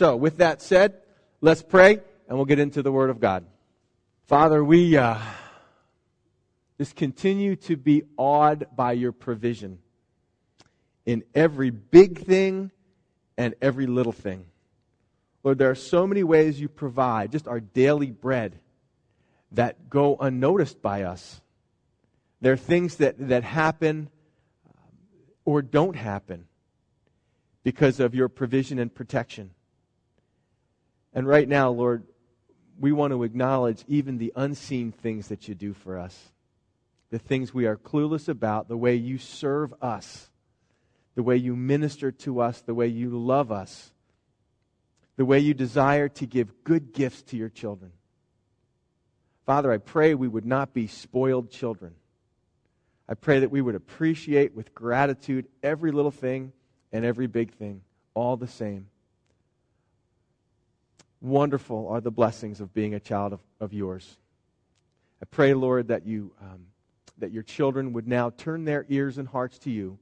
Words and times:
So, 0.00 0.16
with 0.16 0.38
that 0.38 0.62
said, 0.62 0.94
let's 1.42 1.62
pray 1.62 2.00
and 2.26 2.38
we'll 2.38 2.46
get 2.46 2.58
into 2.58 2.82
the 2.82 2.90
Word 2.90 3.10
of 3.10 3.20
God. 3.20 3.44
Father, 4.28 4.64
we 4.64 4.96
uh, 4.96 5.18
just 6.78 6.96
continue 6.96 7.54
to 7.56 7.76
be 7.76 8.04
awed 8.16 8.68
by 8.74 8.92
your 8.92 9.12
provision 9.12 9.78
in 11.04 11.22
every 11.34 11.68
big 11.68 12.18
thing 12.24 12.70
and 13.36 13.54
every 13.60 13.86
little 13.86 14.14
thing. 14.14 14.46
Lord, 15.44 15.58
there 15.58 15.68
are 15.68 15.74
so 15.74 16.06
many 16.06 16.24
ways 16.24 16.58
you 16.58 16.70
provide, 16.70 17.30
just 17.30 17.46
our 17.46 17.60
daily 17.60 18.10
bread, 18.10 18.58
that 19.52 19.90
go 19.90 20.16
unnoticed 20.18 20.80
by 20.80 21.02
us. 21.02 21.42
There 22.40 22.54
are 22.54 22.56
things 22.56 22.96
that, 22.96 23.16
that 23.28 23.44
happen 23.44 24.08
um, 24.66 24.72
or 25.44 25.60
don't 25.60 25.96
happen 25.96 26.46
because 27.64 28.00
of 28.00 28.14
your 28.14 28.30
provision 28.30 28.78
and 28.78 28.94
protection. 28.94 29.50
And 31.12 31.26
right 31.26 31.48
now, 31.48 31.70
Lord, 31.70 32.04
we 32.78 32.92
want 32.92 33.12
to 33.12 33.24
acknowledge 33.24 33.84
even 33.88 34.18
the 34.18 34.32
unseen 34.36 34.92
things 34.92 35.28
that 35.28 35.48
you 35.48 35.54
do 35.54 35.74
for 35.74 35.98
us, 35.98 36.16
the 37.10 37.18
things 37.18 37.52
we 37.52 37.66
are 37.66 37.76
clueless 37.76 38.28
about, 38.28 38.68
the 38.68 38.76
way 38.76 38.94
you 38.94 39.18
serve 39.18 39.74
us, 39.82 40.30
the 41.14 41.22
way 41.22 41.36
you 41.36 41.56
minister 41.56 42.12
to 42.12 42.40
us, 42.40 42.60
the 42.62 42.74
way 42.74 42.86
you 42.86 43.10
love 43.10 43.50
us, 43.52 43.92
the 45.16 45.24
way 45.24 45.38
you 45.38 45.52
desire 45.52 46.08
to 46.08 46.26
give 46.26 46.64
good 46.64 46.92
gifts 46.92 47.22
to 47.24 47.36
your 47.36 47.50
children. 47.50 47.92
Father, 49.44 49.72
I 49.72 49.78
pray 49.78 50.14
we 50.14 50.28
would 50.28 50.46
not 50.46 50.72
be 50.72 50.86
spoiled 50.86 51.50
children. 51.50 51.94
I 53.08 53.14
pray 53.14 53.40
that 53.40 53.50
we 53.50 53.60
would 53.60 53.74
appreciate 53.74 54.54
with 54.54 54.74
gratitude 54.74 55.48
every 55.62 55.90
little 55.90 56.12
thing 56.12 56.52
and 56.92 57.04
every 57.04 57.26
big 57.26 57.52
thing, 57.52 57.82
all 58.14 58.36
the 58.36 58.46
same. 58.46 58.86
Wonderful 61.20 61.88
are 61.88 62.00
the 62.00 62.10
blessings 62.10 62.60
of 62.60 62.72
being 62.72 62.94
a 62.94 63.00
child 63.00 63.32
of, 63.32 63.40
of 63.60 63.72
yours. 63.72 64.18
I 65.22 65.26
pray, 65.26 65.52
Lord, 65.52 65.88
that, 65.88 66.06
you, 66.06 66.32
um, 66.40 66.66
that 67.18 67.30
your 67.30 67.42
children 67.42 67.92
would 67.92 68.08
now 68.08 68.30
turn 68.30 68.64
their 68.64 68.86
ears 68.88 69.18
and 69.18 69.28
hearts 69.28 69.58
to 69.60 69.70
you 69.70 69.98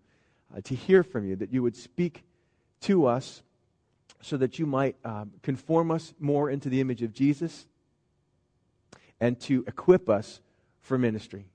uh, 0.57 0.61
to 0.63 0.75
hear 0.75 1.03
from 1.03 1.27
you, 1.27 1.37
that 1.37 1.53
you 1.53 1.63
would 1.63 1.77
speak 1.77 2.23
to 2.83 3.07
us 3.07 3.43
so 4.23 4.37
that 4.37 4.59
you 4.59 4.67
might 4.67 4.97
um, 5.05 5.33
conform 5.43 5.91
us 5.91 6.15
more 6.19 6.51
into 6.51 6.69
the 6.69 6.81
image 6.81 7.03
of 7.03 7.13
Jesus 7.13 7.67
and 9.21 9.39
to 9.41 9.65
equip 9.67 10.09
us 10.09 10.41
for 10.81 10.99
ministry. 10.99 11.47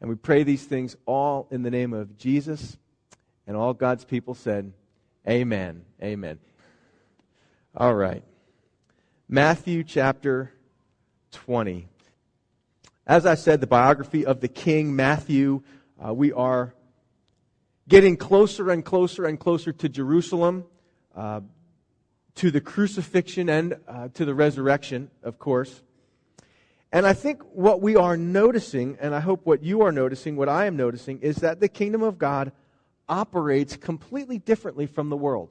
And 0.00 0.08
we 0.08 0.16
pray 0.16 0.42
these 0.42 0.64
things 0.64 0.96
all 1.06 1.48
in 1.50 1.62
the 1.62 1.70
name 1.70 1.92
of 1.92 2.16
Jesus. 2.18 2.76
And 3.46 3.56
all 3.56 3.74
God's 3.74 4.04
people 4.04 4.34
said, 4.34 4.72
Amen. 5.28 5.84
Amen. 6.02 6.38
All 7.76 7.94
right. 7.94 8.22
Matthew 9.28 9.84
chapter 9.84 10.52
20. 11.32 11.88
As 13.06 13.24
I 13.24 13.36
said, 13.36 13.62
the 13.62 13.66
biography 13.66 14.26
of 14.26 14.40
the 14.40 14.48
king 14.48 14.94
Matthew, 14.94 15.62
uh, 16.04 16.12
we 16.12 16.30
are 16.30 16.74
getting 17.88 18.18
closer 18.18 18.70
and 18.70 18.84
closer 18.84 19.24
and 19.24 19.40
closer 19.40 19.72
to 19.72 19.88
Jerusalem, 19.88 20.66
uh, 21.16 21.40
to 22.34 22.50
the 22.50 22.60
crucifixion 22.60 23.48
and 23.48 23.78
uh, 23.88 24.08
to 24.12 24.26
the 24.26 24.34
resurrection, 24.34 25.10
of 25.22 25.38
course. 25.38 25.82
And 26.92 27.06
I 27.06 27.14
think 27.14 27.42
what 27.44 27.80
we 27.80 27.96
are 27.96 28.18
noticing, 28.18 28.98
and 29.00 29.14
I 29.14 29.20
hope 29.20 29.46
what 29.46 29.62
you 29.62 29.80
are 29.82 29.92
noticing, 29.92 30.36
what 30.36 30.50
I 30.50 30.66
am 30.66 30.76
noticing, 30.76 31.20
is 31.20 31.36
that 31.36 31.60
the 31.60 31.68
kingdom 31.68 32.02
of 32.02 32.18
God 32.18 32.52
operates 33.08 33.74
completely 33.74 34.38
differently 34.38 34.86
from 34.86 35.08
the 35.08 35.16
world. 35.16 35.50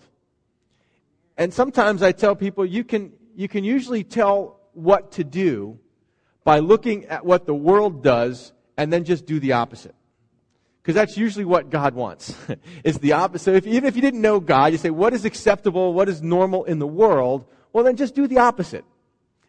And 1.38 1.52
sometimes 1.52 2.04
I 2.04 2.12
tell 2.12 2.36
people 2.36 2.66
you 2.66 2.84
can, 2.84 3.14
you 3.36 3.48
can 3.48 3.64
usually 3.64 4.04
tell 4.04 4.60
what 4.74 5.14
to 5.14 5.24
do 5.24 5.80
by 6.44 6.60
looking 6.60 7.06
at 7.06 7.26
what 7.26 7.46
the 7.46 7.56
world 7.56 8.04
does 8.04 8.54
and 8.78 8.92
then 8.92 9.04
just 9.04 9.26
do 9.26 9.40
the 9.40 9.54
opposite. 9.54 9.96
Because 10.82 10.96
that's 10.96 11.16
usually 11.16 11.46
what 11.46 11.70
God 11.70 11.94
wants. 11.94 12.36
it's 12.84 12.98
the 12.98 13.14
opposite. 13.14 13.56
If, 13.56 13.68
even 13.68 13.86
if 13.86 13.96
you 13.96 14.02
didn't 14.02 14.22
know 14.22 14.40
God, 14.40 14.74
you 14.74 14.78
say, 14.78 14.90
what 14.90 15.14
is 15.14 15.24
acceptable, 15.24 15.94
what 15.94 16.10
is 16.10 16.22
normal 16.22 16.66
in 16.66 16.80
the 16.80 16.88
world? 16.88 17.46
Well, 17.72 17.86
then 17.86 17.96
just 17.96 18.16
do 18.16 18.28
the 18.28 18.40
opposite. 18.40 18.84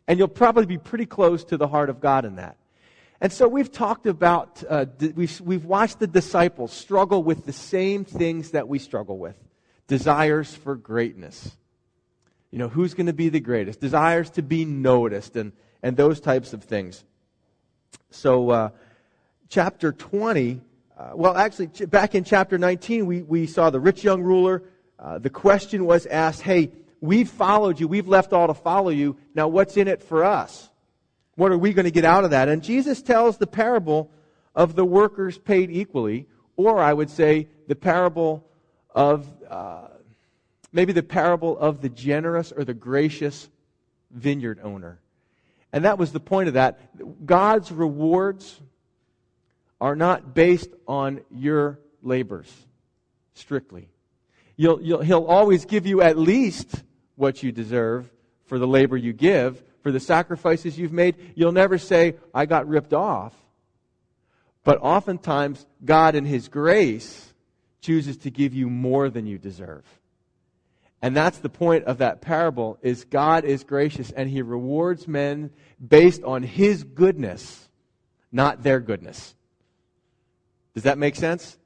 And 0.06 0.18
you'll 0.18 0.28
probably 0.28 0.66
be 0.66 0.78
pretty 0.78 1.06
close 1.06 1.44
to 1.44 1.56
the 1.56 1.66
heart 1.66 1.90
of 1.90 2.00
God 2.00 2.24
in 2.24 2.36
that. 2.36 2.56
And 3.20 3.32
so 3.32 3.48
we've 3.48 3.72
talked 3.72 4.06
about, 4.06 4.62
uh, 4.68 4.86
we've, 5.14 5.40
we've 5.40 5.64
watched 5.64 5.98
the 5.98 6.06
disciples 6.06 6.72
struggle 6.72 7.22
with 7.22 7.46
the 7.46 7.52
same 7.52 8.04
things 8.04 8.50
that 8.50 8.68
we 8.68 8.78
struggle 8.78 9.18
with 9.18 9.36
desires 9.86 10.54
for 10.54 10.76
greatness. 10.76 11.56
You 12.54 12.60
know, 12.60 12.68
who's 12.68 12.94
going 12.94 13.06
to 13.06 13.12
be 13.12 13.30
the 13.30 13.40
greatest? 13.40 13.80
Desires 13.80 14.30
to 14.30 14.42
be 14.42 14.64
noticed 14.64 15.34
and, 15.34 15.50
and 15.82 15.96
those 15.96 16.20
types 16.20 16.52
of 16.52 16.62
things. 16.62 17.02
So, 18.10 18.48
uh, 18.50 18.68
chapter 19.48 19.90
20, 19.90 20.60
uh, 20.96 21.10
well, 21.16 21.36
actually, 21.36 21.66
ch- 21.66 21.90
back 21.90 22.14
in 22.14 22.22
chapter 22.22 22.56
19, 22.56 23.06
we, 23.06 23.22
we 23.22 23.48
saw 23.48 23.70
the 23.70 23.80
rich 23.80 24.04
young 24.04 24.22
ruler. 24.22 24.62
Uh, 25.00 25.18
the 25.18 25.30
question 25.30 25.84
was 25.84 26.06
asked, 26.06 26.42
hey, 26.42 26.70
we've 27.00 27.28
followed 27.28 27.80
you, 27.80 27.88
we've 27.88 28.06
left 28.06 28.32
all 28.32 28.46
to 28.46 28.54
follow 28.54 28.90
you. 28.90 29.16
Now, 29.34 29.48
what's 29.48 29.76
in 29.76 29.88
it 29.88 30.04
for 30.04 30.22
us? 30.22 30.70
What 31.34 31.50
are 31.50 31.58
we 31.58 31.72
going 31.72 31.86
to 31.86 31.90
get 31.90 32.04
out 32.04 32.22
of 32.22 32.30
that? 32.30 32.48
And 32.48 32.62
Jesus 32.62 33.02
tells 33.02 33.36
the 33.36 33.48
parable 33.48 34.12
of 34.54 34.76
the 34.76 34.84
workers 34.84 35.38
paid 35.38 35.72
equally, 35.72 36.28
or 36.56 36.78
I 36.78 36.92
would 36.92 37.10
say 37.10 37.48
the 37.66 37.74
parable 37.74 38.46
of 38.94 39.26
uh, 39.50 39.88
maybe 40.74 40.92
the 40.92 41.02
parable 41.02 41.56
of 41.56 41.80
the 41.80 41.88
generous 41.88 42.52
or 42.52 42.64
the 42.64 42.74
gracious 42.74 43.48
vineyard 44.10 44.60
owner. 44.62 45.00
And 45.72 45.84
that 45.84 45.96
was 45.96 46.12
the 46.12 46.20
point 46.20 46.48
of 46.48 46.54
that. 46.54 47.24
God's 47.24 47.72
rewards 47.72 48.60
are 49.80 49.96
not 49.96 50.34
based 50.34 50.70
on 50.86 51.22
your 51.30 51.78
labors 52.02 52.52
strictly. 53.34 53.88
You'll, 54.56 54.82
you'll, 54.82 55.02
he'll 55.02 55.24
always 55.24 55.64
give 55.64 55.86
you 55.86 56.02
at 56.02 56.18
least 56.18 56.82
what 57.16 57.42
you 57.42 57.52
deserve 57.52 58.10
for 58.46 58.58
the 58.58 58.66
labor 58.66 58.96
you 58.96 59.12
give, 59.12 59.62
for 59.82 59.90
the 59.90 60.00
sacrifices 60.00 60.78
you've 60.78 60.92
made. 60.92 61.16
You'll 61.34 61.52
never 61.52 61.78
say, 61.78 62.14
I 62.32 62.46
got 62.46 62.68
ripped 62.68 62.92
off. 62.92 63.34
But 64.64 64.78
oftentimes, 64.80 65.66
God 65.84 66.14
in 66.14 66.24
His 66.24 66.48
grace 66.48 67.32
chooses 67.80 68.16
to 68.18 68.30
give 68.30 68.54
you 68.54 68.70
more 68.70 69.10
than 69.10 69.26
you 69.26 69.38
deserve. 69.38 69.84
And 71.04 71.14
that's 71.14 71.36
the 71.36 71.50
point 71.50 71.84
of 71.84 71.98
that 71.98 72.22
parable 72.22 72.78
is 72.80 73.04
God 73.04 73.44
is 73.44 73.62
gracious 73.62 74.10
and 74.10 74.30
he 74.30 74.40
rewards 74.40 75.06
men 75.06 75.50
based 75.86 76.24
on 76.24 76.42
his 76.42 76.82
goodness, 76.82 77.68
not 78.32 78.62
their 78.62 78.80
goodness. 78.80 79.34
Does 80.72 80.84
that 80.84 80.96
make 80.96 81.14
sense? 81.14 81.58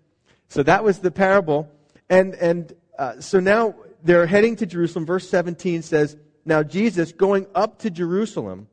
So 0.49 0.65
that 0.65 0.83
was 0.83 0.99
the 0.99 1.13
parable. 1.13 1.71
And, 2.11 2.35
and 2.35 2.73
uh, 2.99 3.21
so 3.21 3.39
now 3.39 3.77
they're 4.03 4.27
heading 4.27 4.57
to 4.57 4.67
Jerusalem. 4.67 5.07
Verse 5.07 5.31
17 5.31 5.83
says, 5.83 6.17
now, 6.45 6.65
Jesus, 6.65 7.13
going 7.13 7.47
up 7.55 7.79
to 7.83 7.91
Jerusalem, 7.91 8.67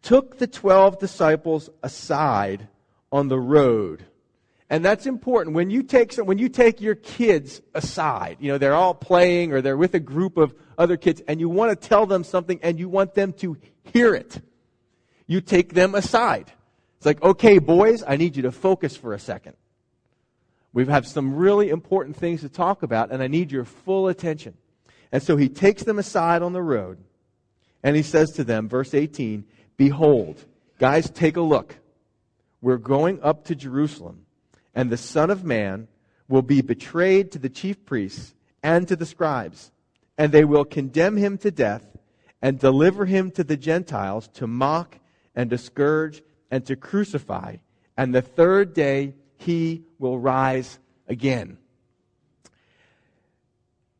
took 0.00 0.38
the 0.38 0.46
12 0.46 1.00
disciples 1.00 1.70
aside 1.82 2.68
on 3.10 3.26
the 3.26 3.40
road. 3.40 4.04
And 4.70 4.84
that's 4.84 5.06
important. 5.06 5.56
When 5.56 5.68
you 5.68 5.82
take 5.82 6.12
some, 6.12 6.26
when 6.26 6.38
you 6.38 6.48
take 6.48 6.80
your 6.80 6.94
kids 6.94 7.60
aside, 7.74 8.36
you 8.38 8.52
know, 8.52 8.56
they're 8.56 8.74
all 8.74 8.94
playing 8.94 9.52
or 9.52 9.60
they're 9.60 9.76
with 9.76 9.94
a 9.94 10.00
group 10.00 10.36
of 10.36 10.54
other 10.78 10.96
kids 10.96 11.20
and 11.26 11.40
you 11.40 11.48
want 11.48 11.78
to 11.78 11.88
tell 11.88 12.06
them 12.06 12.22
something 12.22 12.60
and 12.62 12.78
you 12.78 12.88
want 12.88 13.14
them 13.14 13.32
to 13.34 13.56
hear 13.92 14.14
it. 14.14 14.40
You 15.26 15.40
take 15.40 15.74
them 15.74 15.96
aside. 15.96 16.52
It's 16.96 17.06
like, 17.06 17.20
okay, 17.20 17.58
boys, 17.58 18.04
I 18.06 18.16
need 18.16 18.36
you 18.36 18.42
to 18.42 18.52
focus 18.52 18.96
for 18.96 19.12
a 19.12 19.18
second. 19.18 19.56
We 20.72 20.86
have 20.86 21.06
some 21.06 21.34
really 21.34 21.68
important 21.68 22.16
things 22.16 22.42
to 22.42 22.48
talk 22.48 22.84
about 22.84 23.10
and 23.10 23.22
I 23.24 23.26
need 23.26 23.50
your 23.50 23.64
full 23.64 24.06
attention. 24.06 24.54
And 25.10 25.20
so 25.20 25.36
he 25.36 25.48
takes 25.48 25.82
them 25.82 25.98
aside 25.98 26.42
on 26.42 26.52
the 26.52 26.62
road 26.62 26.98
and 27.82 27.96
he 27.96 28.02
says 28.02 28.30
to 28.32 28.44
them, 28.44 28.68
verse 28.68 28.94
18, 28.94 29.44
Behold, 29.76 30.44
guys, 30.78 31.10
take 31.10 31.36
a 31.36 31.40
look. 31.40 31.74
We're 32.60 32.76
going 32.76 33.20
up 33.22 33.46
to 33.46 33.56
Jerusalem, 33.56 34.26
and 34.74 34.90
the 34.90 34.96
Son 34.96 35.30
of 35.30 35.44
Man 35.44 35.88
will 36.28 36.42
be 36.42 36.60
betrayed 36.60 37.32
to 37.32 37.38
the 37.38 37.48
chief 37.48 37.84
priests 37.84 38.34
and 38.62 38.86
to 38.88 38.96
the 38.96 39.06
scribes, 39.06 39.72
and 40.16 40.32
they 40.32 40.44
will 40.44 40.64
condemn 40.64 41.16
him 41.16 41.38
to 41.38 41.50
death 41.50 41.84
and 42.42 42.58
deliver 42.58 43.04
him 43.04 43.30
to 43.32 43.44
the 43.44 43.56
Gentiles 43.56 44.28
to 44.34 44.46
mock 44.46 44.98
and 45.34 45.50
to 45.50 45.58
scourge 45.58 46.22
and 46.50 46.64
to 46.66 46.76
crucify. 46.76 47.56
And 47.96 48.14
the 48.14 48.22
third 48.22 48.72
day 48.74 49.14
he 49.36 49.82
will 49.98 50.18
rise 50.18 50.78
again. 51.08 51.58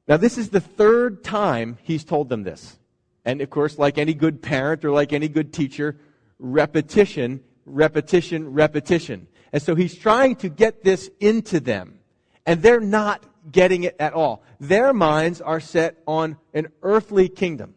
Now, 0.07 0.17
this 0.17 0.39
is 0.39 0.51
the 0.51 0.61
third 0.61 1.23
time 1.23 1.79
he's 1.83 2.05
told 2.05 2.29
them 2.29 2.43
this. 2.43 2.79
And 3.25 3.41
of 3.41 3.51
course, 3.51 3.79
like 3.79 3.99
any 3.99 4.15
good 4.15 4.43
parent 4.43 4.85
or 4.85 4.91
like 4.91 5.13
any 5.13 5.29
good 5.29 5.53
teacher, 5.53 5.99
repetition, 6.39 7.43
repetition, 7.65 8.53
repetition. 8.53 9.29
And 9.52 9.62
so 9.62 9.75
he's 9.75 9.97
trying 9.97 10.37
to 10.37 10.49
get 10.49 10.85
this 10.85 11.11
into 11.20 11.61
them. 11.61 11.99
And 12.47 12.62
they're 12.62 12.81
not 12.81 13.25
getting 13.50 13.85
it 13.85 13.97
at 13.99 14.12
all. 14.12 14.43
Their 14.58 14.93
minds 14.93 15.41
are 15.41 15.61
set 15.61 15.99
on 16.06 16.37
an 16.55 16.69
earthly 16.82 17.29
kingdom. 17.29 17.75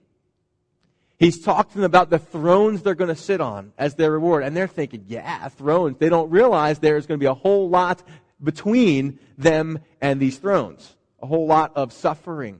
He's 1.18 1.42
talked 1.42 1.72
to 1.72 1.78
them 1.78 1.86
about 1.86 2.10
the 2.10 2.20
thrones 2.20 2.82
they're 2.82 2.96
going 2.96 3.14
to 3.14 3.16
sit 3.16 3.40
on 3.40 3.72
as 3.78 3.96
their 3.96 4.12
reward. 4.12 4.44
And 4.44 4.56
they're 4.56 4.68
thinking, 4.68 5.06
yeah, 5.08 5.48
thrones. 5.50 5.98
They 5.98 6.10
don't 6.10 6.30
realize 6.30 6.80
there's 6.80 7.06
going 7.06 7.20
to 7.20 7.24
be 7.24 7.28
a 7.28 7.34
whole 7.34 7.70
lot 7.70 8.04
between 8.44 9.20
them 9.38 9.80
and 10.02 10.20
these 10.20 10.38
thrones. 10.38 10.96
A 11.22 11.28
whole 11.28 11.48
lot 11.48 11.72
of 11.76 11.94
suffering. 11.94 12.60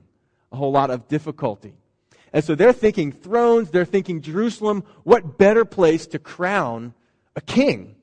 A 0.50 0.56
whole 0.56 0.72
lot 0.72 0.90
of 0.90 1.08
difficulty. 1.08 1.74
And 2.32 2.42
so 2.42 2.54
they're 2.54 2.72
thinking 2.72 3.12
thrones. 3.12 3.70
They're 3.70 3.84
thinking 3.84 4.22
Jerusalem. 4.22 4.84
What 5.02 5.36
better 5.36 5.64
place 5.64 6.06
to 6.08 6.18
crown 6.18 6.94
a 7.36 7.40
king? 7.40 7.96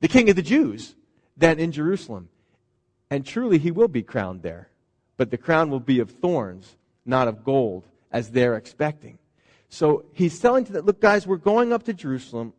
The 0.00 0.08
king 0.08 0.30
of 0.30 0.36
the 0.36 0.42
Jews 0.42 0.94
than 1.36 1.58
in 1.58 1.72
Jerusalem. 1.72 2.28
And 3.10 3.24
truly 3.24 3.58
he 3.58 3.70
will 3.70 3.88
be 3.88 4.02
crowned 4.02 4.42
there. 4.42 4.68
But 5.16 5.30
the 5.30 5.38
crown 5.38 5.70
will 5.70 5.80
be 5.80 6.00
of 6.00 6.10
thorns, 6.10 6.76
not 7.04 7.28
of 7.28 7.44
gold, 7.44 7.84
as 8.12 8.30
they're 8.30 8.56
expecting. 8.56 9.18
So 9.68 10.04
he's 10.12 10.38
telling 10.38 10.64
them, 10.64 10.84
look, 10.84 11.00
guys, 11.00 11.26
we're 11.26 11.36
going 11.36 11.72
up 11.72 11.84
to 11.84 11.92
Jerusalem, 11.92 12.52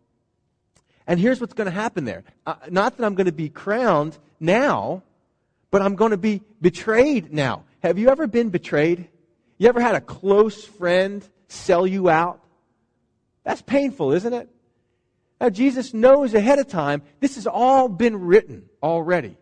and 1.08 1.20
here's 1.20 1.42
what's 1.42 1.54
going 1.54 1.66
to 1.66 1.72
happen 1.72 2.06
there. 2.06 2.24
Uh, 2.46 2.56
not 2.70 2.98
that 2.98 3.06
I'm 3.06 3.16
going 3.16 3.26
to 3.26 3.32
be 3.32 3.50
crowned 3.50 4.16
now, 4.40 5.02
but 5.72 5.82
I'm 5.82 5.96
going 5.96 6.12
to 6.12 6.18
be 6.18 6.42
betrayed 6.62 7.34
now. 7.34 7.64
Have 7.82 7.98
you 7.98 8.10
ever 8.10 8.28
been 8.28 8.50
betrayed? 8.50 9.08
You 9.58 9.70
ever 9.70 9.82
had 9.82 9.96
a 9.96 10.02
close 10.02 10.64
friend 10.64 11.28
sell 11.48 11.88
you 11.88 12.10
out? 12.10 12.44
That's 13.44 13.62
painful, 13.62 14.12
isn't 14.12 14.34
it? 14.34 14.50
Now, 15.40 15.50
Jesus 15.50 15.94
knows 15.94 16.34
ahead 16.34 16.60
of 16.60 16.68
time 16.68 17.02
this 17.20 17.36
has 17.36 17.48
all 17.48 17.88
been 17.88 18.20
written 18.20 18.70
already. 18.84 19.38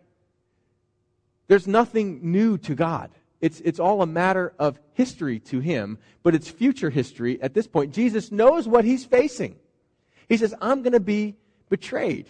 There's 1.48 1.68
nothing 1.68 2.32
new 2.32 2.58
to 2.60 2.76
God. 2.76 3.10
It's, 3.40 3.62
it's 3.62 3.80
all 3.80 4.02
a 4.02 4.08
matter 4.08 4.54
of 4.60 4.80
history 4.94 5.40
to 5.42 5.60
him, 5.60 5.98
but 6.24 6.36
it's 6.36 6.50
future 6.50 6.90
history 6.90 7.42
at 7.42 7.54
this 7.54 7.68
point. 7.68 7.94
Jesus 7.94 8.32
knows 8.32 8.68
what 8.68 8.84
he's 8.84 9.06
facing. 9.06 9.58
He 10.28 10.38
says, 10.38 10.54
I'm 10.62 10.82
going 10.82 10.94
to 10.94 11.00
be 11.00 11.36
betrayed. 11.70 12.28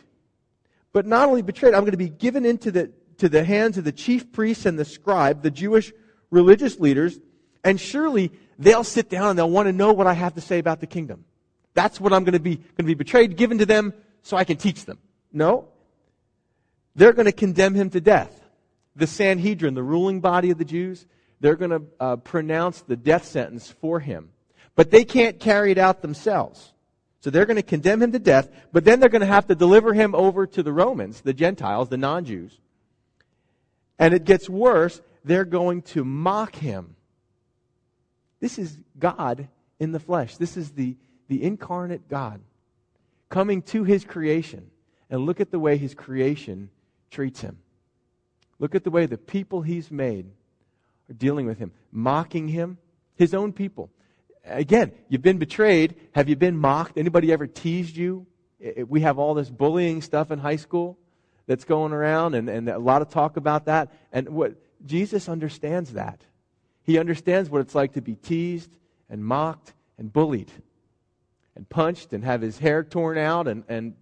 But 0.94 1.06
not 1.06 1.28
only 1.28 1.42
betrayed, 1.42 1.74
I'm 1.74 1.82
going 1.82 1.92
to 1.92 1.98
be 1.98 2.10
given 2.10 2.46
into 2.46 2.72
the, 2.72 2.92
to 3.18 3.30
the 3.30 3.44
hands 3.44 3.78
of 3.78 3.84
the 3.84 3.92
chief 3.92 4.32
priests 4.32 4.66
and 4.66 4.78
the 4.78 4.86
scribe, 4.86 5.42
the 5.42 5.52
Jewish 5.52 5.94
religious 6.30 6.80
leaders, 6.80 7.20
and 7.64 7.80
surely 7.80 8.32
they'll 8.60 8.84
sit 8.84 9.10
down 9.10 9.32
and 9.32 9.40
they'll 9.40 9.50
want 9.50 9.68
to 9.68 9.74
know 9.74 9.94
what 9.94 10.08
I 10.08 10.14
have 10.14 10.36
to 10.36 10.42
say 10.42 10.60
about 10.60 10.80
the 10.80 10.88
kingdom. 10.88 11.26
That's 11.78 12.02
what 12.02 12.12
I'm 12.12 12.24
going 12.24 12.34
to 12.34 12.40
be, 12.40 12.56
going 12.56 12.76
to 12.80 12.84
be 12.84 12.96
betrayed, 12.96 13.38
given 13.38 13.60
to 13.60 13.66
them 13.66 13.94
so 14.24 14.36
I 14.36 14.44
can 14.44 14.58
teach 14.58 14.86
them. 14.86 14.98
No. 15.32 15.70
They're 16.96 17.14
going 17.14 17.28
to 17.28 17.32
condemn 17.32 17.76
him 17.76 17.92
to 17.92 18.02
death 18.02 18.38
the 18.98 19.08
Sanhedrin, 19.08 19.76
the 19.76 19.84
ruling 19.84 20.20
body 20.20 20.50
of 20.50 20.58
the 20.58 20.66
Jews, 20.66 21.06
they're 21.40 21.56
going 21.56 21.72
to 21.72 21.84
uh, 22.00 22.16
pronounce 22.18 22.82
the 22.82 22.96
death 22.96 23.26
sentence 23.26 23.70
for 23.70 24.00
him. 24.00 24.30
But 24.76 24.92
they 24.92 25.06
can't 25.06 25.40
carry 25.40 25.72
it 25.72 25.78
out 25.78 26.02
themselves. 26.02 26.74
So 27.22 27.30
they're 27.30 27.46
going 27.46 27.58
to 27.58 27.64
condemn 27.64 28.02
him 28.02 28.12
to 28.12 28.20
death, 28.20 28.50
but 28.72 28.84
then 28.84 29.00
they're 29.00 29.10
going 29.10 29.22
to 29.22 29.28
have 29.28 29.48
to 29.48 29.56
deliver 29.56 29.94
him 29.94 30.16
over 30.16 30.48
to 30.48 30.64
the 30.64 30.74
Romans, 30.74 31.22
the 31.22 31.34
Gentiles, 31.34 31.90
the 31.90 31.98
non 31.98 32.26
Jews. 32.26 32.60
And 34.00 34.14
it 34.14 34.24
gets 34.24 34.50
worse. 34.50 35.02
They're 35.24 35.46
going 35.46 35.82
to 35.84 36.04
mock 36.04 36.56
him. 36.56 36.96
This 38.40 38.60
is 38.60 38.78
God 38.98 39.48
in 39.80 39.92
the 39.92 40.00
flesh. 40.00 40.38
This 40.38 40.58
is 40.58 40.72
the, 40.72 40.96
the 41.28 41.44
incarnate 41.44 42.08
God 42.08 42.42
coming 43.30 43.62
to 43.64 43.84
his 43.84 44.06
creation. 44.06 44.72
And 45.10 45.26
look 45.26 45.40
at 45.40 45.52
the 45.52 45.60
way 45.60 45.78
his 45.78 45.94
creation 45.94 46.70
treats 47.12 47.42
him. 47.42 47.60
Look 48.60 48.76
at 48.76 48.84
the 48.84 48.92
way 48.92 49.06
the 49.06 49.18
people 49.18 49.62
he's 49.62 49.92
made 49.92 50.26
are 51.10 51.14
dealing 51.14 51.46
with 51.46 51.60
him, 51.60 51.72
mocking 51.92 52.48
him, 52.50 52.78
his 53.16 53.34
own 53.34 53.54
people. 53.54 53.90
Again, 54.44 54.92
you've 55.10 55.22
been 55.22 55.38
betrayed. 55.38 55.96
Have 56.14 56.28
you 56.28 56.36
been 56.36 56.58
mocked? 56.58 56.98
Anybody 56.98 57.32
ever 57.32 57.48
teased 57.48 57.96
you? 57.96 58.26
We 58.88 59.02
have 59.02 59.20
all 59.20 59.34
this 59.34 59.50
bullying 59.50 60.02
stuff 60.02 60.32
in 60.32 60.40
high 60.40 60.56
school 60.56 60.98
that's 61.46 61.64
going 61.64 61.94
around, 61.94 62.34
and, 62.34 62.50
and 62.50 62.68
a 62.68 62.80
lot 62.80 63.02
of 63.02 63.10
talk 63.10 63.38
about 63.38 63.66
that. 63.66 63.94
And 64.12 64.30
what 64.30 64.56
Jesus 64.86 65.30
understands 65.30 65.94
that. 65.94 66.22
He 66.84 66.98
understands 66.98 67.50
what 67.50 67.62
it's 67.62 67.76
like 67.76 67.94
to 67.94 68.02
be 68.02 68.16
teased 68.16 68.76
and 69.10 69.24
mocked 69.24 69.74
and 69.98 70.12
bullied 70.12 70.52
and 71.58 71.68
punched 71.68 72.14
and 72.14 72.24
have 72.24 72.42
his 72.42 72.60
hair 72.60 72.84
torn 72.84 73.18
out 73.18 73.48
and, 73.48 73.64
and 73.68 73.96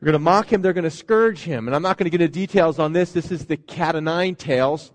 they're 0.00 0.06
going 0.06 0.14
to 0.14 0.18
mock 0.18 0.52
him. 0.52 0.62
They're 0.62 0.72
going 0.72 0.84
to 0.84 0.90
scourge 0.90 1.40
him. 1.40 1.68
And 1.68 1.74
I'm 1.74 1.82
not 1.82 1.96
going 1.96 2.04
to 2.04 2.10
get 2.10 2.20
into 2.20 2.32
details 2.32 2.78
on 2.78 2.92
this. 2.92 3.12
This 3.12 3.30
is 3.30 3.46
the 3.46 3.56
cat 3.56 3.94
o' 3.94 4.00
nine 4.00 4.34
tails, 4.34 4.90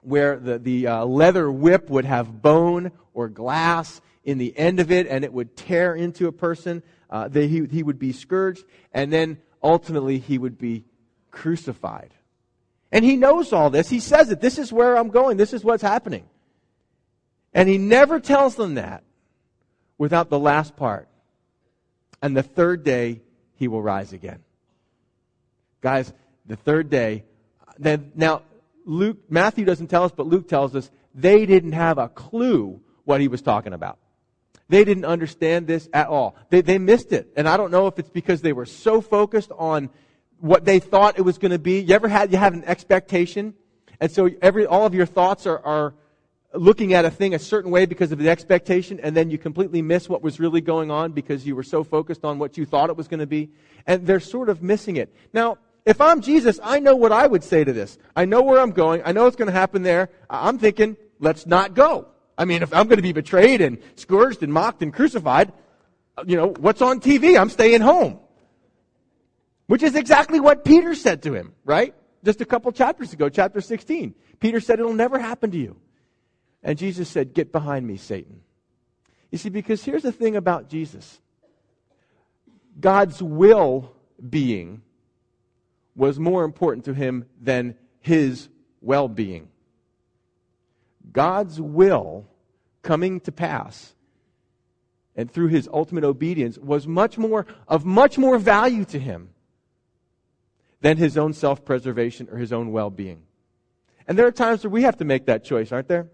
where 0.00 0.36
the, 0.36 0.58
the 0.58 0.86
uh, 0.86 1.04
leather 1.04 1.50
whip 1.50 1.88
would 1.90 2.04
have 2.04 2.42
bone 2.42 2.92
or 3.14 3.28
glass 3.28 4.00
in 4.24 4.38
the 4.38 4.56
end 4.56 4.78
of 4.80 4.92
it, 4.92 5.06
and 5.08 5.24
it 5.24 5.32
would 5.32 5.56
tear 5.56 5.94
into 5.94 6.28
a 6.28 6.32
person. 6.32 6.82
Uh, 7.10 7.26
they, 7.26 7.48
he, 7.48 7.64
he 7.66 7.82
would 7.82 7.98
be 7.98 8.12
scourged, 8.12 8.64
and 8.92 9.12
then 9.12 9.38
ultimately 9.62 10.18
he 10.18 10.38
would 10.38 10.58
be 10.58 10.84
crucified. 11.30 12.14
And 12.92 13.04
he 13.04 13.16
knows 13.16 13.52
all 13.52 13.70
this. 13.70 13.88
He 13.88 14.00
says 14.00 14.30
it. 14.30 14.40
This 14.40 14.58
is 14.58 14.72
where 14.72 14.96
I'm 14.96 15.08
going. 15.08 15.36
This 15.36 15.52
is 15.52 15.64
what's 15.64 15.82
happening. 15.82 16.28
And 17.52 17.68
he 17.68 17.78
never 17.78 18.20
tells 18.20 18.54
them 18.54 18.74
that 18.74 19.02
without 19.98 20.30
the 20.30 20.38
last 20.38 20.76
part. 20.76 21.08
And 22.22 22.36
the 22.36 22.42
third 22.42 22.84
day, 22.84 23.20
he 23.56 23.68
will 23.68 23.82
rise 23.82 24.12
again. 24.12 24.38
Guys, 25.80 26.12
the 26.46 26.56
third 26.56 26.88
day, 26.88 27.24
then, 27.78 28.12
now, 28.14 28.42
Luke, 28.84 29.18
Matthew 29.28 29.64
doesn't 29.64 29.88
tell 29.88 30.04
us, 30.04 30.12
but 30.12 30.26
Luke 30.26 30.48
tells 30.48 30.74
us 30.74 30.90
they 31.14 31.46
didn't 31.46 31.72
have 31.72 31.98
a 31.98 32.08
clue 32.08 32.80
what 33.04 33.20
he 33.20 33.28
was 33.28 33.42
talking 33.42 33.72
about. 33.72 33.98
They 34.68 34.84
didn't 34.84 35.04
understand 35.04 35.66
this 35.66 35.88
at 35.92 36.08
all. 36.08 36.36
They, 36.50 36.60
they 36.60 36.78
missed 36.78 37.12
it. 37.12 37.32
And 37.36 37.48
I 37.48 37.56
don't 37.56 37.70
know 37.70 37.86
if 37.86 37.98
it's 37.98 38.10
because 38.10 38.42
they 38.42 38.52
were 38.52 38.66
so 38.66 39.00
focused 39.00 39.50
on 39.56 39.90
what 40.40 40.64
they 40.64 40.78
thought 40.78 41.18
it 41.18 41.22
was 41.22 41.38
going 41.38 41.52
to 41.52 41.58
be. 41.58 41.80
You 41.80 41.94
ever 41.94 42.08
had, 42.08 42.32
you 42.32 42.38
have 42.38 42.54
an 42.54 42.64
expectation? 42.64 43.54
And 44.00 44.10
so 44.10 44.28
every, 44.42 44.66
all 44.66 44.86
of 44.86 44.94
your 44.94 45.06
thoughts 45.06 45.46
are, 45.46 45.58
are 45.64 45.94
looking 46.54 46.94
at 46.94 47.04
a 47.04 47.10
thing 47.10 47.34
a 47.34 47.38
certain 47.38 47.70
way 47.70 47.86
because 47.86 48.12
of 48.12 48.18
the 48.18 48.28
expectation, 48.28 48.98
and 49.00 49.16
then 49.16 49.30
you 49.30 49.38
completely 49.38 49.82
miss 49.82 50.08
what 50.08 50.22
was 50.22 50.40
really 50.40 50.60
going 50.60 50.90
on 50.90 51.12
because 51.12 51.46
you 51.46 51.54
were 51.54 51.62
so 51.62 51.84
focused 51.84 52.24
on 52.24 52.38
what 52.38 52.56
you 52.56 52.64
thought 52.64 52.90
it 52.90 52.96
was 52.96 53.08
going 53.08 53.20
to 53.20 53.26
be. 53.26 53.50
And 53.86 54.06
they're 54.06 54.20
sort 54.20 54.48
of 54.48 54.62
missing 54.62 54.96
it. 54.96 55.14
Now, 55.32 55.58
if 55.84 56.00
I'm 56.00 56.20
Jesus, 56.20 56.60
I 56.62 56.80
know 56.80 56.96
what 56.96 57.12
I 57.12 57.26
would 57.26 57.44
say 57.44 57.64
to 57.64 57.72
this. 57.72 57.98
I 58.14 58.24
know 58.24 58.42
where 58.42 58.60
I'm 58.60 58.72
going. 58.72 59.02
I 59.04 59.12
know 59.12 59.24
what's 59.24 59.36
going 59.36 59.46
to 59.46 59.52
happen 59.52 59.82
there. 59.82 60.10
I'm 60.28 60.58
thinking, 60.58 60.96
let's 61.18 61.46
not 61.46 61.74
go. 61.74 62.08
I 62.36 62.44
mean, 62.44 62.62
if 62.62 62.74
I'm 62.74 62.86
going 62.88 62.98
to 62.98 63.02
be 63.02 63.12
betrayed 63.12 63.60
and 63.60 63.78
scourged 63.96 64.42
and 64.42 64.52
mocked 64.52 64.82
and 64.82 64.92
crucified, 64.92 65.52
you 66.26 66.36
know, 66.36 66.48
what's 66.48 66.82
on 66.82 67.00
TV? 67.00 67.40
I'm 67.40 67.50
staying 67.50 67.80
home. 67.80 68.20
Which 69.66 69.82
is 69.82 69.94
exactly 69.94 70.40
what 70.40 70.64
Peter 70.64 70.94
said 70.94 71.22
to 71.24 71.34
him, 71.34 71.52
right? 71.64 71.94
Just 72.24 72.40
a 72.40 72.44
couple 72.44 72.72
chapters 72.72 73.12
ago, 73.12 73.28
chapter 73.28 73.60
16. 73.60 74.14
Peter 74.40 74.60
said, 74.60 74.78
it'll 74.78 74.94
never 74.94 75.18
happen 75.18 75.50
to 75.50 75.58
you. 75.58 75.76
And 76.62 76.78
Jesus 76.78 77.08
said, 77.08 77.34
Get 77.34 77.52
behind 77.52 77.86
me, 77.86 77.96
Satan. 77.96 78.40
You 79.30 79.38
see, 79.38 79.50
because 79.50 79.84
here's 79.84 80.02
the 80.02 80.12
thing 80.12 80.36
about 80.36 80.68
Jesus 80.68 81.20
God's 82.80 83.22
will 83.22 83.92
being 84.28 84.82
was 85.94 86.18
more 86.18 86.44
important 86.44 86.84
to 86.86 86.94
him 86.94 87.26
than 87.40 87.74
his 88.00 88.48
well 88.80 89.08
being. 89.08 89.48
God's 91.12 91.60
will 91.60 92.26
coming 92.82 93.20
to 93.20 93.32
pass 93.32 93.94
and 95.16 95.30
through 95.30 95.48
his 95.48 95.68
ultimate 95.72 96.04
obedience 96.04 96.56
was 96.58 96.86
much 96.86 97.18
more 97.18 97.44
of 97.66 97.84
much 97.84 98.18
more 98.18 98.38
value 98.38 98.84
to 98.86 98.98
him 98.98 99.30
than 100.80 100.96
his 100.96 101.18
own 101.18 101.32
self-preservation 101.32 102.28
or 102.30 102.38
his 102.38 102.52
own 102.52 102.70
well-being. 102.70 103.22
And 104.06 104.16
there 104.16 104.26
are 104.26 104.32
times 104.32 104.62
where 104.62 104.70
we 104.70 104.82
have 104.84 104.98
to 104.98 105.04
make 105.04 105.26
that 105.26 105.42
choice, 105.44 105.72
aren't 105.72 105.88
there? 105.88 106.08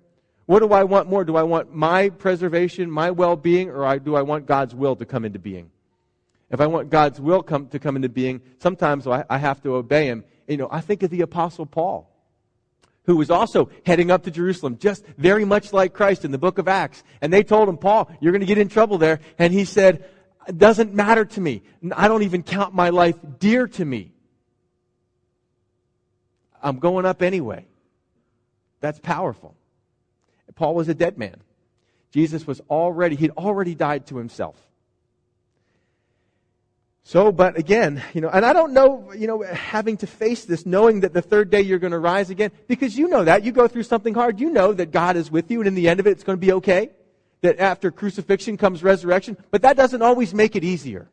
What 0.47 0.61
do 0.61 0.73
I 0.73 0.85
want 0.85 1.09
more? 1.09 1.25
Do 1.25 1.37
I 1.37 1.43
want 1.43 1.75
my 1.75 2.11
preservation, 2.11 2.91
my 2.91 3.11
well 3.11 3.37
being, 3.37 3.71
or 3.71 3.99
do 3.99 4.15
I 4.15 4.23
want 4.23 4.47
God's 4.47 4.75
will 4.75 4.97
to 4.97 5.07
come 5.07 5.25
into 5.25 5.39
being? 5.39 5.71
If 6.51 6.61
I 6.61 6.67
want 6.67 6.91
God's 6.91 7.21
will 7.21 7.43
come, 7.43 7.69
to 7.69 7.79
come 7.79 7.97
into 7.97 8.09
being, 8.09 8.43
sometimes 8.59 9.07
I, 9.07 9.25
I 9.31 9.39
have 9.39 9.63
to 9.63 9.75
obey 9.75 10.07
Him. 10.07 10.25
You 10.47 10.59
know, 10.59 10.69
I 10.71 10.81
think 10.81 11.03
of 11.03 11.11
the 11.11 11.23
Apostle 11.23 11.65
Paul, 11.65 12.11
who 13.05 13.17
was 13.17 13.31
also 13.31 13.71
heading 13.87 14.11
up 14.11 14.25
to 14.25 14.31
Jerusalem, 14.31 14.77
just 14.79 15.05
very 15.17 15.45
much 15.45 15.73
like 15.73 15.95
Christ 15.95 16.25
in 16.25 16.31
the 16.31 16.39
book 16.39 16.59
of 16.59 16.69
Acts. 16.69 17.03
And 17.23 17.33
they 17.33 17.43
told 17.43 17.69
him, 17.69 17.79
Paul, 17.79 18.11
you're 18.21 18.33
going 18.33 18.41
to 18.41 18.47
get 18.47 18.59
in 18.59 18.69
trouble 18.69 18.99
there. 18.99 19.21
And 19.39 19.53
he 19.53 19.65
said, 19.65 20.05
it 20.47 20.59
doesn't 20.59 20.93
matter 20.93 21.25
to 21.25 21.41
me. 21.41 21.63
I 21.93 22.09
don't 22.09 22.23
even 22.23 22.43
count 22.43 22.75
my 22.75 22.91
life 22.91 23.17
dear 23.39 23.67
to 23.67 23.85
me. 23.85 24.13
I'm 26.63 26.79
going 26.79 27.07
up 27.07 27.23
anyway. 27.23 27.67
That's 28.81 28.99
powerful. 28.99 29.55
Paul 30.55 30.75
was 30.75 30.89
a 30.89 30.95
dead 30.95 31.19
man. 31.19 31.37
Jesus 32.13 32.47
was 32.47 32.61
already, 32.71 33.17
he'd 33.17 33.31
already 33.33 33.75
died 33.75 34.07
to 34.07 34.17
himself. 34.17 34.57
So, 37.07 37.33
but 37.33 37.59
again, 37.59 38.03
you 38.15 38.23
know, 38.23 38.31
and 38.31 38.47
I 38.47 38.55
don't 38.55 38.73
know, 38.73 39.13
you 39.13 39.27
know, 39.27 39.43
having 39.43 39.99
to 39.99 40.07
face 40.07 40.47
this, 40.47 40.65
knowing 40.65 41.01
that 41.01 41.13
the 41.13 41.21
third 41.21 41.51
day 41.51 41.61
you're 41.61 41.79
going 41.79 41.93
to 41.93 41.99
rise 41.99 42.31
again, 42.31 42.51
because 42.67 42.97
you 42.97 43.09
know 43.09 43.25
that. 43.25 43.45
You 43.45 43.53
go 43.53 43.69
through 43.69 43.83
something 43.83 44.15
hard, 44.15 44.41
you 44.41 44.49
know 44.49 44.73
that 44.73 44.91
God 44.91 45.17
is 45.17 45.31
with 45.31 45.51
you, 45.51 45.61
and 45.61 45.69
in 45.69 45.75
the 45.75 45.89
end 45.89 46.01
of 46.01 46.07
it, 46.07 46.13
it's 46.13 46.25
going 46.25 46.39
to 46.39 46.47
be 46.47 46.53
okay. 46.53 46.91
That 47.43 47.59
after 47.59 47.91
crucifixion 47.91 48.57
comes 48.57 48.83
resurrection, 48.83 49.37
but 49.51 49.61
that 49.63 49.77
doesn't 49.77 50.01
always 50.01 50.33
make 50.33 50.57
it 50.57 50.65
easier. 50.65 51.11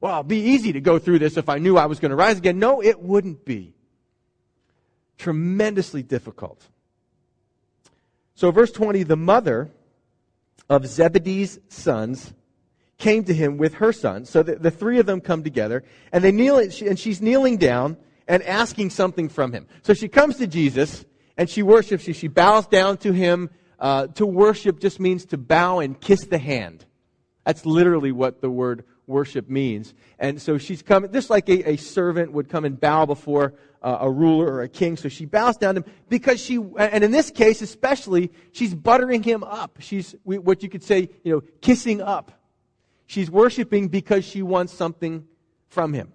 Well, 0.00 0.16
it'd 0.20 0.28
be 0.28 0.40
easy 0.40 0.72
to 0.72 0.80
go 0.80 0.98
through 0.98 1.20
this 1.20 1.36
if 1.36 1.48
I 1.48 1.58
knew 1.58 1.78
I 1.78 1.86
was 1.86 2.00
going 2.00 2.10
to 2.10 2.16
rise 2.16 2.38
again. 2.38 2.58
No, 2.58 2.82
it 2.82 3.00
wouldn't 3.00 3.44
be. 3.44 3.74
Tremendously 5.18 6.02
difficult. 6.02 6.60
So, 8.34 8.50
verse 8.50 8.72
20, 8.72 9.04
the 9.04 9.16
mother 9.16 9.70
of 10.68 10.86
Zebedee's 10.86 11.58
sons 11.68 12.32
came 12.98 13.24
to 13.24 13.34
him 13.34 13.56
with 13.58 13.74
her 13.74 13.92
son. 13.92 14.24
So 14.24 14.42
the, 14.42 14.56
the 14.56 14.70
three 14.70 14.98
of 14.98 15.06
them 15.06 15.20
come 15.20 15.42
together, 15.42 15.84
and 16.12 16.22
they 16.22 16.32
kneel, 16.32 16.58
and 16.58 16.98
she's 16.98 17.20
kneeling 17.20 17.56
down 17.56 17.96
and 18.26 18.42
asking 18.42 18.90
something 18.90 19.28
from 19.28 19.52
him. 19.52 19.66
So 19.82 19.94
she 19.94 20.08
comes 20.08 20.36
to 20.38 20.46
Jesus, 20.46 21.04
and 21.36 21.50
she 21.50 21.62
worships. 21.62 22.04
She, 22.04 22.12
she 22.12 22.28
bows 22.28 22.66
down 22.66 22.98
to 22.98 23.12
him. 23.12 23.50
Uh, 23.78 24.06
to 24.06 24.24
worship 24.24 24.78
just 24.78 25.00
means 25.00 25.26
to 25.26 25.36
bow 25.36 25.80
and 25.80 26.00
kiss 26.00 26.24
the 26.24 26.38
hand. 26.38 26.86
That's 27.44 27.66
literally 27.66 28.12
what 28.12 28.40
the 28.40 28.48
word 28.48 28.84
worship 29.06 29.48
means. 29.48 29.94
And 30.18 30.40
so 30.40 30.58
she's 30.58 30.82
coming, 30.82 31.12
just 31.12 31.30
like 31.30 31.48
a, 31.48 31.70
a 31.70 31.76
servant 31.76 32.32
would 32.32 32.48
come 32.48 32.64
and 32.64 32.78
bow 32.78 33.06
before 33.06 33.54
uh, 33.82 33.98
a 34.00 34.10
ruler 34.10 34.46
or 34.46 34.62
a 34.62 34.68
king. 34.68 34.96
So 34.96 35.08
she 35.08 35.26
bows 35.26 35.56
down 35.56 35.74
to 35.74 35.82
him 35.82 35.92
because 36.08 36.40
she, 36.40 36.56
and 36.78 37.04
in 37.04 37.10
this 37.10 37.30
case 37.30 37.62
especially, 37.62 38.32
she's 38.52 38.74
buttering 38.74 39.22
him 39.22 39.44
up. 39.44 39.78
She's 39.80 40.14
what 40.24 40.62
you 40.62 40.68
could 40.68 40.82
say, 40.82 41.10
you 41.22 41.32
know, 41.32 41.42
kissing 41.60 42.00
up. 42.00 42.32
She's 43.06 43.30
worshiping 43.30 43.88
because 43.88 44.24
she 44.24 44.42
wants 44.42 44.72
something 44.72 45.26
from 45.68 45.92
him. 45.92 46.12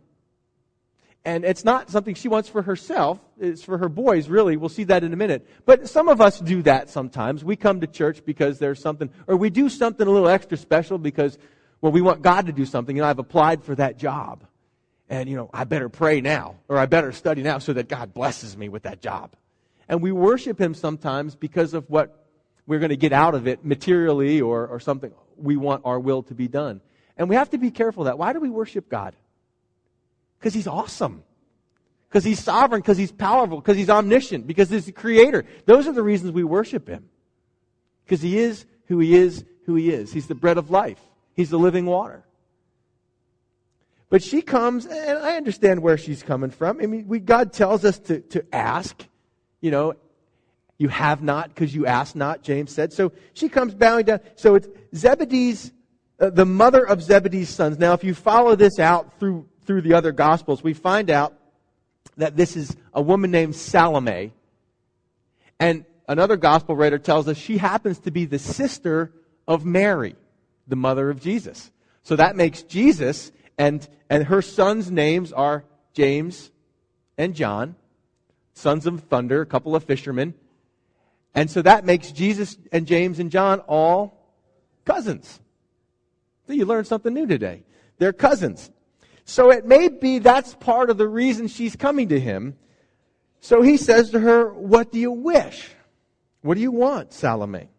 And 1.25 1.43
it's 1.43 1.65
not 1.65 1.89
something 1.89 2.15
she 2.15 2.29
wants 2.29 2.47
for 2.47 2.61
herself. 2.61 3.19
It's 3.39 3.61
for 3.61 3.77
her 3.77 3.89
boys, 3.89 4.29
really. 4.29 4.55
We'll 4.55 4.69
see 4.69 4.85
that 4.85 5.03
in 5.03 5.11
a 5.13 5.17
minute. 5.17 5.47
But 5.65 5.89
some 5.89 6.07
of 6.07 6.21
us 6.21 6.39
do 6.39 6.63
that 6.63 6.89
sometimes. 6.89 7.43
We 7.43 7.55
come 7.55 7.81
to 7.81 7.87
church 7.87 8.23
because 8.25 8.57
there's 8.57 8.81
something, 8.81 9.09
or 9.27 9.35
we 9.35 9.49
do 9.49 9.69
something 9.69 10.07
a 10.07 10.09
little 10.09 10.29
extra 10.29 10.57
special 10.57 10.97
because, 10.97 11.37
well, 11.81 11.91
we 11.91 12.01
want 12.01 12.21
God 12.21 12.47
to 12.47 12.51
do 12.51 12.65
something. 12.65 12.97
and 12.97 13.05
I've 13.05 13.19
applied 13.19 13.63
for 13.63 13.75
that 13.75 13.97
job. 13.97 14.43
And, 15.09 15.27
you 15.27 15.35
know, 15.35 15.49
I 15.53 15.63
better 15.63 15.89
pray 15.89 16.21
now, 16.21 16.57
or 16.67 16.77
I 16.77 16.85
better 16.85 17.11
study 17.11 17.41
now 17.41 17.57
so 17.57 17.73
that 17.73 17.87
God 17.87 18.13
blesses 18.13 18.55
me 18.55 18.69
with 18.69 18.83
that 18.83 19.01
job. 19.01 19.31
And 19.87 20.03
we 20.03 20.11
worship 20.11 20.59
Him 20.59 20.75
sometimes 20.75 21.35
because 21.35 21.73
of 21.73 21.89
what 21.89 22.27
we're 22.67 22.79
going 22.79 22.89
to 22.89 22.97
get 22.97 23.11
out 23.11 23.33
of 23.33 23.47
it 23.47 23.65
materially 23.65 24.39
or, 24.39 24.67
or 24.67 24.79
something 24.79 25.11
we 25.35 25.57
want 25.57 25.81
our 25.85 25.99
will 25.99 26.21
to 26.23 26.35
be 26.35 26.47
done. 26.47 26.81
And 27.17 27.27
we 27.27 27.35
have 27.35 27.49
to 27.51 27.57
be 27.57 27.71
careful 27.71 28.03
that. 28.03 28.19
Why 28.19 28.33
do 28.33 28.39
we 28.39 28.49
worship 28.49 28.87
God? 28.87 29.15
Because 30.37 30.53
He's 30.53 30.67
awesome. 30.67 31.23
Because 32.07 32.23
He's 32.23 32.39
sovereign. 32.39 32.81
Because 32.81 32.97
He's 32.97 33.11
powerful. 33.11 33.59
Because 33.59 33.77
He's 33.77 33.89
omniscient. 33.89 34.45
Because 34.45 34.69
He's 34.69 34.85
the 34.85 34.91
Creator. 34.91 35.45
Those 35.65 35.87
are 35.87 35.93
the 35.93 36.03
reasons 36.03 36.31
we 36.33 36.43
worship 36.43 36.87
Him. 36.87 37.09
Because 38.05 38.21
He 38.21 38.37
is 38.37 38.65
who 38.85 38.99
He 38.99 39.15
is, 39.15 39.43
who 39.65 39.73
He 39.73 39.89
is. 39.89 40.13
He's 40.13 40.27
the 40.27 40.35
bread 40.35 40.59
of 40.59 40.69
life. 40.69 40.99
He's 41.39 41.51
the 41.51 41.57
living 41.57 41.85
water. 41.85 42.25
But 44.09 44.21
she 44.21 44.41
comes, 44.41 44.85
and 44.85 45.17
I 45.19 45.37
understand 45.37 45.81
where 45.81 45.97
she's 45.97 46.21
coming 46.21 46.49
from. 46.49 46.81
I 46.81 46.85
mean, 46.85 47.07
we, 47.07 47.19
God 47.19 47.53
tells 47.53 47.85
us 47.85 47.97
to, 47.99 48.19
to 48.19 48.43
ask, 48.53 49.07
you 49.61 49.71
know, 49.71 49.93
you 50.77 50.89
have 50.89 51.23
not 51.23 51.47
because 51.47 51.73
you 51.73 51.85
ask 51.85 52.13
not, 52.13 52.43
James 52.43 52.73
said. 52.73 52.91
So 52.91 53.13
she 53.31 53.47
comes 53.47 53.73
bowing 53.73 54.03
down. 54.03 54.19
So 54.35 54.55
it's 54.55 54.67
Zebedee's, 54.93 55.71
uh, 56.19 56.29
the 56.29 56.45
mother 56.45 56.85
of 56.85 57.01
Zebedee's 57.01 57.47
sons. 57.47 57.79
Now, 57.79 57.93
if 57.93 58.03
you 58.03 58.13
follow 58.13 58.57
this 58.57 58.77
out 58.77 59.17
through, 59.17 59.47
through 59.65 59.83
the 59.83 59.93
other 59.93 60.11
gospels, 60.11 60.61
we 60.61 60.73
find 60.73 61.09
out 61.09 61.35
that 62.17 62.35
this 62.35 62.57
is 62.57 62.75
a 62.93 63.01
woman 63.01 63.31
named 63.31 63.55
Salome. 63.55 64.33
And 65.57 65.85
another 66.05 66.35
gospel 66.35 66.75
writer 66.75 66.99
tells 66.99 67.29
us 67.29 67.37
she 67.37 67.59
happens 67.59 67.99
to 67.99 68.11
be 68.11 68.25
the 68.25 68.39
sister 68.39 69.13
of 69.47 69.63
Mary, 69.63 70.17
the 70.69 70.75
mother 70.75 71.09
of 71.09 71.19
Jesus. 71.19 71.71
So 72.03 72.15
that 72.15 72.35
makes 72.35 72.63
Jesus 72.63 73.31
and, 73.57 73.87
and 74.09 74.23
her 74.23 74.41
sons' 74.41 74.89
names 74.89 75.33
are 75.33 75.65
James 75.93 76.49
and 77.17 77.35
John, 77.35 77.75
sons 78.53 78.85
of 78.85 79.01
thunder, 79.01 79.41
a 79.41 79.45
couple 79.45 79.75
of 79.75 79.83
fishermen. 79.83 80.33
And 81.35 81.51
so 81.51 81.61
that 81.61 81.83
makes 81.83 82.11
Jesus 82.11 82.57
and 82.71 82.87
James 82.87 83.19
and 83.19 83.29
John 83.29 83.59
all 83.61 84.17
cousins. 84.85 85.39
So 86.47 86.53
you 86.53 86.65
learned 86.65 86.87
something 86.87 87.13
new 87.13 87.27
today. 87.27 87.63
They're 87.97 88.13
cousins. 88.13 88.71
So 89.25 89.51
it 89.51 89.65
may 89.65 89.89
be 89.89 90.19
that's 90.19 90.55
part 90.55 90.89
of 90.89 90.97
the 90.97 91.07
reason 91.07 91.47
she's 91.47 91.75
coming 91.75 92.09
to 92.09 92.19
him. 92.19 92.55
So 93.41 93.61
he 93.61 93.77
says 93.77 94.09
to 94.11 94.19
her, 94.19 94.51
What 94.53 94.91
do 94.91 94.99
you 94.99 95.11
wish? 95.11 95.69
What 96.41 96.55
do 96.55 96.61
you 96.61 96.71
want, 96.71 97.13
Salome? 97.13 97.69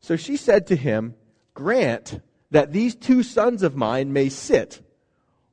So 0.00 0.16
she 0.16 0.36
said 0.36 0.66
to 0.68 0.76
him, 0.76 1.14
Grant 1.60 2.22
that 2.52 2.72
these 2.72 2.94
two 2.94 3.22
sons 3.22 3.62
of 3.62 3.76
mine 3.76 4.14
may 4.14 4.30
sit, 4.30 4.80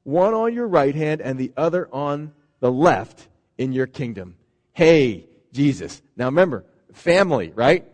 one 0.04 0.34
on 0.34 0.54
your 0.54 0.66
right 0.66 0.96
hand 0.96 1.20
and 1.20 1.38
the 1.38 1.52
other 1.58 1.90
on 1.92 2.32
the 2.62 2.72
left 2.72 3.28
in 3.58 3.74
your 3.74 3.88
kingdom. 3.88 4.38
Hey, 4.72 5.26
Jesus. 5.52 6.02
Now 6.16 6.28
remember, 6.28 6.64
family, 6.94 7.52
right? 7.54 7.86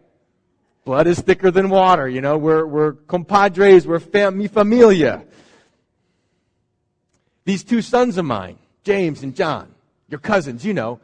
Blood 0.86 1.08
is 1.08 1.20
thicker 1.22 1.50
than 1.50 1.72
water, 1.72 2.08
you 2.08 2.22
know, 2.22 2.38
we're, 2.38 2.64
we're 2.68 2.92
compadres, 2.92 3.88
we're 3.88 4.00
fam- 4.00 4.48
familia. 4.48 5.26
These 7.46 7.64
two 7.64 7.82
sons 7.82 8.20
of 8.20 8.26
mine, 8.26 8.60
James 8.84 9.24
and 9.24 9.36
John, 9.36 9.74
your 10.08 10.20
cousins, 10.20 10.64
you 10.64 10.76
know. 10.76 11.00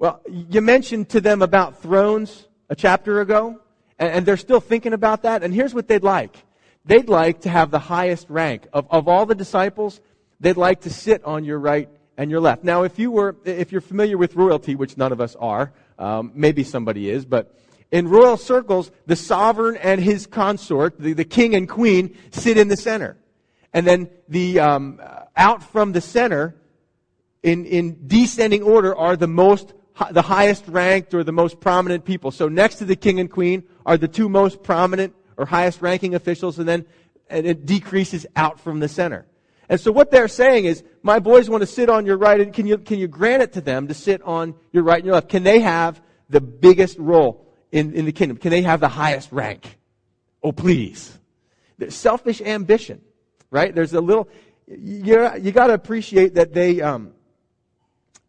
Well, 0.00 0.22
you 0.28 0.60
mentioned 0.60 1.10
to 1.10 1.20
them 1.20 1.40
about 1.40 1.80
thrones 1.82 2.48
a 2.68 2.74
chapter 2.74 3.20
ago, 3.20 3.60
and, 3.96 4.10
and 4.10 4.26
they're 4.26 4.36
still 4.36 4.60
thinking 4.60 4.92
about 4.92 5.22
that, 5.22 5.44
and 5.44 5.54
here's 5.54 5.72
what 5.72 5.86
they'd 5.86 6.02
like. 6.02 6.44
They'd 6.88 7.10
like 7.10 7.42
to 7.42 7.50
have 7.50 7.70
the 7.70 7.78
highest 7.78 8.30
rank. 8.30 8.66
Of, 8.72 8.86
of 8.90 9.08
all 9.08 9.26
the 9.26 9.34
disciples, 9.34 10.00
they'd 10.40 10.56
like 10.56 10.80
to 10.80 10.90
sit 10.90 11.22
on 11.22 11.44
your 11.44 11.58
right 11.58 11.86
and 12.16 12.30
your 12.30 12.40
left. 12.40 12.64
Now, 12.64 12.84
if 12.84 12.98
you 12.98 13.10
were, 13.10 13.36
if 13.44 13.72
you're 13.72 13.82
familiar 13.82 14.16
with 14.16 14.34
royalty, 14.34 14.74
which 14.74 14.96
none 14.96 15.12
of 15.12 15.20
us 15.20 15.36
are, 15.36 15.70
um, 15.98 16.32
maybe 16.34 16.64
somebody 16.64 17.10
is, 17.10 17.26
but 17.26 17.54
in 17.90 18.08
royal 18.08 18.38
circles, 18.38 18.90
the 19.04 19.16
sovereign 19.16 19.76
and 19.76 20.00
his 20.00 20.26
consort, 20.26 20.98
the, 20.98 21.12
the 21.12 21.26
king 21.26 21.54
and 21.54 21.68
queen, 21.68 22.16
sit 22.30 22.56
in 22.56 22.68
the 22.68 22.76
center. 22.76 23.18
And 23.74 23.86
then 23.86 24.08
the, 24.26 24.58
um, 24.60 24.98
out 25.36 25.62
from 25.62 25.92
the 25.92 26.00
center, 26.00 26.56
in, 27.42 27.66
in 27.66 28.06
descending 28.06 28.62
order, 28.62 28.96
are 28.96 29.14
the 29.14 29.28
most, 29.28 29.74
the 30.10 30.22
highest 30.22 30.66
ranked 30.66 31.12
or 31.12 31.22
the 31.22 31.32
most 31.32 31.60
prominent 31.60 32.06
people. 32.06 32.30
So 32.30 32.48
next 32.48 32.76
to 32.76 32.86
the 32.86 32.96
king 32.96 33.20
and 33.20 33.30
queen 33.30 33.64
are 33.84 33.98
the 33.98 34.08
two 34.08 34.30
most 34.30 34.62
prominent 34.62 35.14
or 35.38 35.46
highest 35.46 35.80
ranking 35.80 36.14
officials, 36.14 36.58
and 36.58 36.68
then 36.68 36.84
and 37.30 37.46
it 37.46 37.64
decreases 37.64 38.26
out 38.36 38.60
from 38.60 38.80
the 38.80 38.88
center. 38.88 39.26
And 39.68 39.78
so 39.78 39.92
what 39.92 40.10
they're 40.10 40.28
saying 40.28 40.64
is, 40.64 40.82
my 41.02 41.18
boys 41.18 41.50
want 41.50 41.60
to 41.60 41.66
sit 41.66 41.90
on 41.90 42.06
your 42.06 42.16
right, 42.16 42.40
and 42.40 42.54
can 42.54 42.66
you, 42.66 42.78
can 42.78 42.98
you 42.98 43.06
grant 43.06 43.42
it 43.42 43.52
to 43.52 43.60
them 43.60 43.88
to 43.88 43.94
sit 43.94 44.22
on 44.22 44.54
your 44.72 44.82
right 44.82 44.96
and 44.96 45.06
your 45.06 45.14
left? 45.14 45.28
Can 45.28 45.42
they 45.42 45.60
have 45.60 46.00
the 46.30 46.40
biggest 46.40 46.98
role 46.98 47.46
in, 47.70 47.92
in 47.92 48.06
the 48.06 48.12
kingdom? 48.12 48.38
Can 48.38 48.50
they 48.50 48.62
have 48.62 48.80
the 48.80 48.88
highest 48.88 49.30
rank? 49.30 49.78
Oh, 50.42 50.52
please. 50.52 51.18
There's 51.76 51.94
selfish 51.94 52.40
ambition, 52.40 53.02
right? 53.50 53.74
There's 53.74 53.92
a 53.92 54.00
little, 54.00 54.28
you, 54.66 55.30
you 55.38 55.52
gotta 55.52 55.74
appreciate 55.74 56.34
that 56.34 56.54
they, 56.54 56.80
um, 56.80 57.12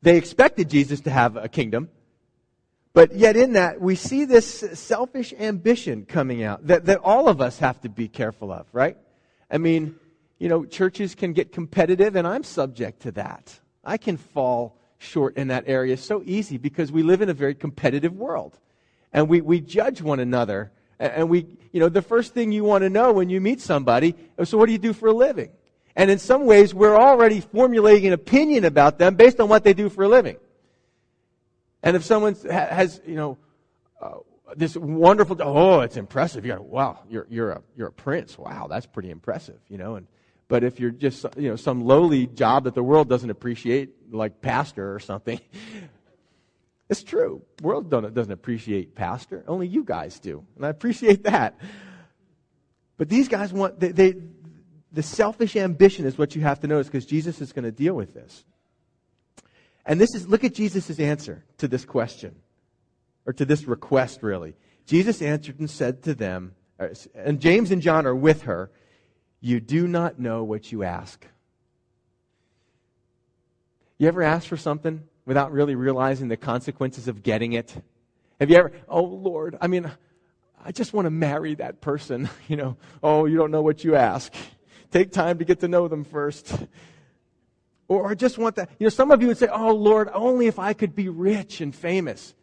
they 0.01 0.17
expected 0.17 0.69
Jesus 0.69 1.01
to 1.01 1.09
have 1.09 1.37
a 1.37 1.47
kingdom. 1.47 1.89
But 2.93 3.13
yet 3.13 3.35
in 3.35 3.53
that, 3.53 3.79
we 3.79 3.95
see 3.95 4.25
this 4.25 4.59
selfish 4.73 5.33
ambition 5.39 6.05
coming 6.05 6.43
out 6.43 6.65
that, 6.67 6.85
that 6.85 6.99
all 7.03 7.29
of 7.29 7.39
us 7.39 7.59
have 7.59 7.79
to 7.81 7.89
be 7.89 8.07
careful 8.07 8.51
of, 8.51 8.65
right? 8.73 8.97
I 9.49 9.57
mean, 9.59 9.95
you 10.39 10.49
know, 10.49 10.65
churches 10.65 11.15
can 11.15 11.33
get 11.33 11.51
competitive, 11.51 12.15
and 12.15 12.27
I'm 12.27 12.43
subject 12.43 13.01
to 13.03 13.11
that. 13.13 13.59
I 13.83 13.97
can 13.97 14.17
fall 14.17 14.77
short 14.97 15.37
in 15.37 15.49
that 15.49 15.65
area 15.67 15.97
so 15.97 16.23
easy 16.25 16.57
because 16.57 16.91
we 16.91 17.03
live 17.03 17.21
in 17.21 17.29
a 17.29 17.33
very 17.33 17.55
competitive 17.55 18.15
world. 18.15 18.57
And 19.13 19.29
we, 19.29 19.41
we 19.41 19.61
judge 19.61 20.01
one 20.01 20.19
another. 20.19 20.71
And 20.99 21.29
we, 21.29 21.45
you 21.71 21.79
know, 21.79 21.89
the 21.89 22.01
first 22.01 22.33
thing 22.33 22.51
you 22.51 22.63
want 22.63 22.83
to 22.83 22.89
know 22.89 23.13
when 23.13 23.29
you 23.29 23.39
meet 23.39 23.61
somebody, 23.61 24.15
oh, 24.37 24.43
so 24.43 24.57
what 24.57 24.65
do 24.65 24.71
you 24.71 24.77
do 24.77 24.93
for 24.93 25.07
a 25.07 25.13
living? 25.13 25.49
And 25.95 26.11
in 26.11 26.19
some 26.19 26.45
ways, 26.45 26.73
we're 26.73 26.97
already 26.97 27.41
formulating 27.41 28.07
an 28.07 28.13
opinion 28.13 28.65
about 28.65 28.99
them 28.99 29.15
based 29.15 29.39
on 29.39 29.49
what 29.49 29.63
they 29.63 29.73
do 29.73 29.89
for 29.89 30.03
a 30.03 30.07
living. 30.07 30.37
And 31.83 31.95
if 31.95 32.03
someone 32.03 32.35
has, 32.49 33.01
you 33.05 33.15
know, 33.15 33.37
uh, 34.01 34.17
this 34.55 34.75
wonderful, 34.75 35.37
oh, 35.41 35.81
it's 35.81 35.97
impressive. 35.97 36.45
You're, 36.45 36.61
wow, 36.61 36.99
you're, 37.09 37.27
you're 37.29 37.51
a, 37.51 37.61
you're 37.75 37.87
a 37.87 37.91
prince. 37.91 38.37
Wow, 38.37 38.67
that's 38.67 38.85
pretty 38.85 39.11
impressive, 39.11 39.59
you 39.69 39.77
know, 39.77 39.95
and, 39.95 40.07
but 40.49 40.63
if 40.63 40.79
you're 40.79 40.91
just, 40.91 41.25
you 41.37 41.49
know, 41.49 41.55
some 41.55 41.85
lowly 41.85 42.25
job 42.25 42.63
that 42.63 42.73
the 42.73 42.83
world 42.83 43.07
doesn't 43.07 43.29
appreciate, 43.29 43.91
like 44.11 44.41
pastor 44.41 44.93
or 44.93 44.99
something, 44.99 45.39
it's 46.89 47.03
true. 47.03 47.43
World 47.61 47.91
doesn't 47.91 48.31
appreciate 48.31 48.95
pastor. 48.95 49.43
Only 49.47 49.67
you 49.67 49.83
guys 49.83 50.19
do. 50.19 50.43
And 50.55 50.65
I 50.65 50.69
appreciate 50.69 51.23
that. 51.25 51.59
But 52.97 53.09
these 53.09 53.27
guys 53.27 53.53
want, 53.53 53.79
they, 53.79 53.91
they, 53.91 54.15
the 54.91 55.03
selfish 55.03 55.55
ambition 55.55 56.05
is 56.05 56.17
what 56.17 56.35
you 56.35 56.41
have 56.41 56.59
to 56.61 56.67
notice 56.67 56.87
because 56.87 57.05
Jesus 57.05 57.41
is 57.41 57.53
going 57.53 57.65
to 57.65 57.71
deal 57.71 57.93
with 57.93 58.15
this. 58.15 58.43
And 59.89 59.99
this 59.99 60.13
is, 60.13 60.27
look 60.27 60.43
at 60.43 60.53
Jesus' 60.53 60.99
answer 60.99 61.43
to 61.57 61.67
this 61.67 61.83
question, 61.83 62.35
or 63.25 63.33
to 63.33 63.43
this 63.43 63.65
request, 63.65 64.21
really. 64.21 64.55
Jesus 64.85 65.19
answered 65.19 65.59
and 65.59 65.67
said 65.67 66.03
to 66.03 66.13
them, 66.13 66.53
and 67.15 67.41
James 67.41 67.71
and 67.71 67.81
John 67.81 68.05
are 68.05 68.15
with 68.15 68.43
her, 68.43 68.69
You 69.41 69.59
do 69.59 69.87
not 69.87 70.19
know 70.19 70.43
what 70.43 70.71
you 70.71 70.83
ask. 70.83 71.25
You 73.97 74.07
ever 74.07 74.21
ask 74.21 74.47
for 74.47 74.57
something 74.57 75.01
without 75.25 75.51
really 75.51 75.73
realizing 75.73 76.27
the 76.27 76.37
consequences 76.37 77.07
of 77.07 77.23
getting 77.23 77.53
it? 77.53 77.73
Have 78.39 78.51
you 78.51 78.57
ever, 78.57 78.71
oh 78.87 79.03
Lord, 79.03 79.57
I 79.59 79.65
mean, 79.65 79.91
I 80.63 80.71
just 80.71 80.93
want 80.93 81.07
to 81.07 81.11
marry 81.11 81.55
that 81.55 81.81
person. 81.81 82.29
You 82.47 82.57
know, 82.57 82.77
oh, 83.01 83.25
you 83.25 83.37
don't 83.37 83.49
know 83.49 83.63
what 83.63 83.83
you 83.83 83.95
ask. 83.95 84.31
Take 84.91 85.11
time 85.11 85.39
to 85.39 85.45
get 85.45 85.61
to 85.61 85.67
know 85.67 85.87
them 85.87 86.03
first. 86.03 86.53
Or, 87.89 88.13
just 88.13 88.37
want 88.37 88.55
that. 88.57 88.69
You 88.77 88.85
know, 88.85 88.89
some 88.89 89.09
of 89.09 89.19
you 89.19 89.27
would 89.27 89.37
say, 89.39 89.47
oh 89.47 89.73
Lord, 89.73 90.09
only 90.13 90.45
if 90.45 90.59
I 90.59 90.73
could 90.73 90.95
be 90.95 91.09
rich 91.09 91.59
and 91.59 91.75
famous. 91.75 92.35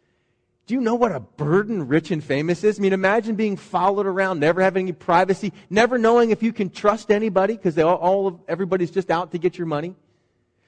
Do 0.67 0.73
you 0.73 0.81
know 0.81 0.95
what 0.95 1.13
a 1.13 1.21
burden 1.21 1.87
rich 1.87 2.11
and 2.11 2.21
famous 2.21 2.65
is? 2.65 2.77
I 2.77 2.81
mean, 2.81 2.91
imagine 2.91 3.35
being 3.35 3.55
followed 3.55 4.05
around, 4.05 4.41
never 4.41 4.61
having 4.61 4.87
any 4.87 4.91
privacy, 4.91 5.53
never 5.69 5.97
knowing 5.97 6.31
if 6.31 6.43
you 6.43 6.51
can 6.51 6.69
trust 6.69 7.09
anybody 7.09 7.55
because 7.55 7.77
all, 7.79 7.95
all 7.95 8.27
of, 8.27 8.39
everybody's 8.49 8.91
just 8.91 9.09
out 9.09 9.31
to 9.31 9.37
get 9.37 9.57
your 9.57 9.67
money. 9.67 9.95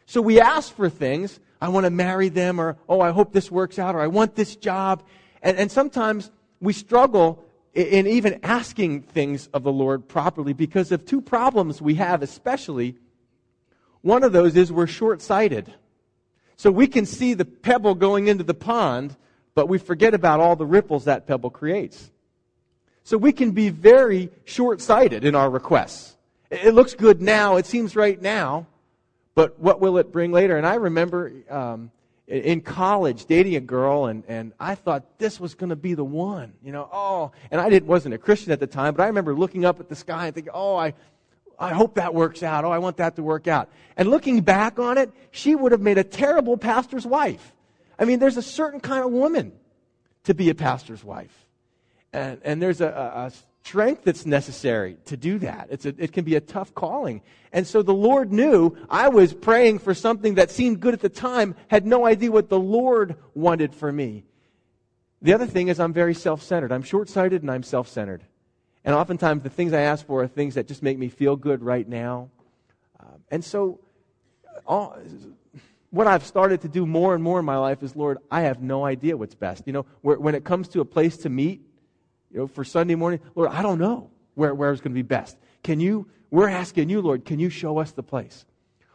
So 0.06 0.22
we 0.22 0.40
ask 0.40 0.74
for 0.74 0.90
things. 0.90 1.42
I 1.62 1.68
want 1.68 1.84
to 1.84 1.90
marry 1.90 2.30
them, 2.30 2.60
or 2.60 2.78
oh, 2.88 3.02
I 3.02 3.12
hope 3.12 3.34
this 3.34 3.52
works 3.52 3.78
out, 3.78 3.96
or 3.96 4.00
I 4.00 4.08
want 4.08 4.34
this 4.36 4.56
job. 4.56 5.04
And, 5.44 5.58
and 5.58 5.70
sometimes 5.70 6.32
we 6.62 6.72
struggle 6.72 7.44
in 7.74 8.08
even 8.08 8.40
asking 8.44 9.02
things 9.02 9.50
of 9.54 9.64
the 9.64 9.72
Lord 9.74 10.08
properly 10.08 10.54
because 10.54 10.94
of 10.94 11.06
two 11.06 11.20
problems 11.20 11.82
we 11.82 11.96
have, 11.96 12.24
especially. 12.24 12.96
One 14.02 14.24
of 14.24 14.32
those 14.32 14.56
is 14.56 14.72
we're 14.72 14.88
short 14.88 15.22
sighted. 15.22 15.74
So 16.56 16.72
we 16.72 16.88
can 16.88 17.06
see 17.06 17.34
the 17.34 17.46
pebble 17.46 17.96
going 17.96 18.28
into 18.28 18.44
the 18.44 18.54
pond, 18.54 19.16
but 19.56 19.68
we 19.68 19.78
forget 19.78 20.14
about 20.14 20.40
all 20.40 20.56
the 20.56 20.66
ripples 20.66 21.06
that 21.06 21.28
pebble 21.28 21.50
creates. 21.50 22.12
So 23.04 23.18
we 23.18 23.32
can 23.32 23.52
be 23.52 23.70
very 23.70 24.30
short 24.46 24.82
sighted 24.82 25.26
in 25.26 25.36
our 25.36 25.50
requests. 25.50 26.16
It 26.50 26.74
looks 26.74 26.94
good 26.94 27.22
now, 27.22 27.58
it 27.58 27.66
seems 27.66 27.96
right 27.96 28.22
now, 28.22 28.68
but 29.36 29.60
what 29.60 29.80
will 29.80 29.98
it 29.98 30.12
bring 30.12 30.32
later? 30.32 30.58
And 30.58 30.66
I 30.66 30.76
remember 30.76 31.32
um, 31.50 31.92
in 32.28 32.62
college 32.62 33.26
dating 33.26 33.56
a 33.56 33.60
girl 33.60 34.06
and, 34.06 34.24
and 34.28 34.54
I 34.60 34.76
thought 34.76 35.18
this 35.18 35.40
was 35.40 35.56
going 35.56 35.70
to 35.70 35.76
be 35.76 35.94
the 35.94 36.04
one, 36.04 36.54
you 36.64 36.72
know, 36.72 36.90
oh, 36.92 37.32
and 37.52 37.60
I 37.60 37.70
didn't, 37.70 37.88
wasn't 37.88 38.16
a 38.16 38.18
Christian 38.18 38.52
at 38.52 38.60
the 38.60 38.68
time, 38.68 38.94
but 38.94 39.04
I 39.04 39.08
remember 39.08 39.34
looking 39.34 39.66
up 39.66 39.80
at 39.80 39.90
the 39.90 39.96
sky 39.96 40.28
and 40.28 40.36
thinking, 40.36 40.52
oh, 40.54 40.76
I, 40.76 40.94
I 41.60 41.74
hope 41.74 41.96
that 41.96 42.14
works 42.14 42.42
out. 42.42 42.64
Oh, 42.64 42.72
I 42.72 42.78
want 42.78 42.98
that 42.98 43.18
to 43.18 43.24
work 43.24 43.48
out. 43.48 43.70
And 43.98 44.10
looking 44.10 44.42
back 44.42 44.80
on 44.80 44.98
it, 44.98 45.12
she 45.32 45.56
would 45.56 45.74
have 45.74 45.82
made 45.82 45.98
a 45.98 46.04
terrible 46.04 46.58
pastor's 46.58 47.06
wife. 47.06 47.54
I 48.00 48.06
mean, 48.06 48.20
there's 48.20 48.38
a 48.38 48.42
certain 48.42 48.80
kind 48.80 49.04
of 49.04 49.12
woman 49.12 49.52
to 50.24 50.34
be 50.34 50.50
a 50.50 50.56
pastor's 50.56 51.04
wife. 51.04 51.46
And, 52.14 52.40
and 52.44 52.62
there's 52.62 52.82
a, 52.82 52.88
a, 52.88 53.32
strength 53.66 54.04
that's 54.04 54.26
necessary 54.26 54.98
to 55.06 55.18
do 55.18 55.38
that. 55.38 55.68
It's 55.70 55.86
a, 55.86 55.94
it 55.98 56.12
can 56.12 56.24
be 56.24 56.36
a 56.36 56.42
tough 56.42 56.74
calling. 56.74 57.22
And 57.52 57.68
so 57.68 57.84
the 57.84 57.94
Lord 57.94 58.32
knew 58.32 58.76
I 58.90 59.10
was 59.10 59.34
praying 59.34 59.80
for 59.80 59.94
something 59.94 60.36
that 60.36 60.50
seemed 60.50 60.80
good 60.80 60.94
at 60.94 61.02
the 61.02 61.10
time, 61.10 61.56
had 61.68 61.86
no 61.86 62.06
idea 62.06 62.32
what 62.32 62.50
the 62.50 62.58
Lord 62.58 63.16
wanted 63.36 63.76
for 63.76 63.92
me. 63.92 64.24
The 65.22 65.34
other 65.34 65.46
thing 65.46 65.68
is 65.68 65.80
I'm 65.80 65.94
very 65.94 66.16
self-centered. 66.16 66.72
I'm 66.72 66.82
short-sighted 66.82 67.42
and 67.42 67.52
I'm 67.52 67.62
self-centered. 67.62 68.24
And 68.86 68.96
oftentimes 68.96 69.44
the 69.44 69.50
things 69.50 69.74
I 69.74 69.82
ask 69.82 70.06
for 70.06 70.24
are 70.24 70.28
things 70.28 70.56
that 70.56 70.68
just 70.68 70.82
make 70.82 70.98
me 70.98 71.10
feel 71.10 71.36
good 71.36 71.62
right 71.62 71.88
now. 71.88 72.30
Um, 73.00 73.24
and 73.30 73.44
so 73.44 73.80
all, 74.66 74.98
what 75.90 76.08
I've 76.08 76.26
started 76.26 76.62
to 76.62 76.68
do 76.68 76.86
more 76.86 77.14
and 77.16 77.24
more 77.24 77.40
in 77.40 77.46
my 77.46 77.58
life 77.58 77.84
is, 77.84 77.96
Lord, 77.96 78.20
I 78.30 78.42
have 78.42 78.62
no 78.62 78.86
idea 78.86 79.18
what's 79.18 79.36
best. 79.36 79.64
You 79.66 79.74
know, 79.74 79.86
when 80.02 80.36
it 80.36 80.44
comes 80.44 80.70
to 80.70 80.82
a 80.82 80.86
place 80.86 81.18
to 81.18 81.30
meet, 81.30 81.62
you 82.32 82.40
know, 82.40 82.48
for 82.48 82.64
Sunday 82.64 82.96
morning, 82.96 83.20
Lord, 83.36 83.50
I 83.52 83.62
don't 83.62 83.80
know 83.80 84.12
where, 84.36 84.54
where 84.54 84.72
it's 84.72 84.82
going 84.82 84.94
to 84.94 84.96
be 84.96 85.02
best. 85.02 85.38
Can 85.64 85.80
you, 85.80 86.08
we're 86.30 86.50
asking 86.50 86.90
you, 86.90 87.02
Lord, 87.02 87.26
can 87.26 87.40
you 87.40 87.50
show 87.50 87.80
us 87.80 87.92
the 87.92 88.04
place? 88.04 88.46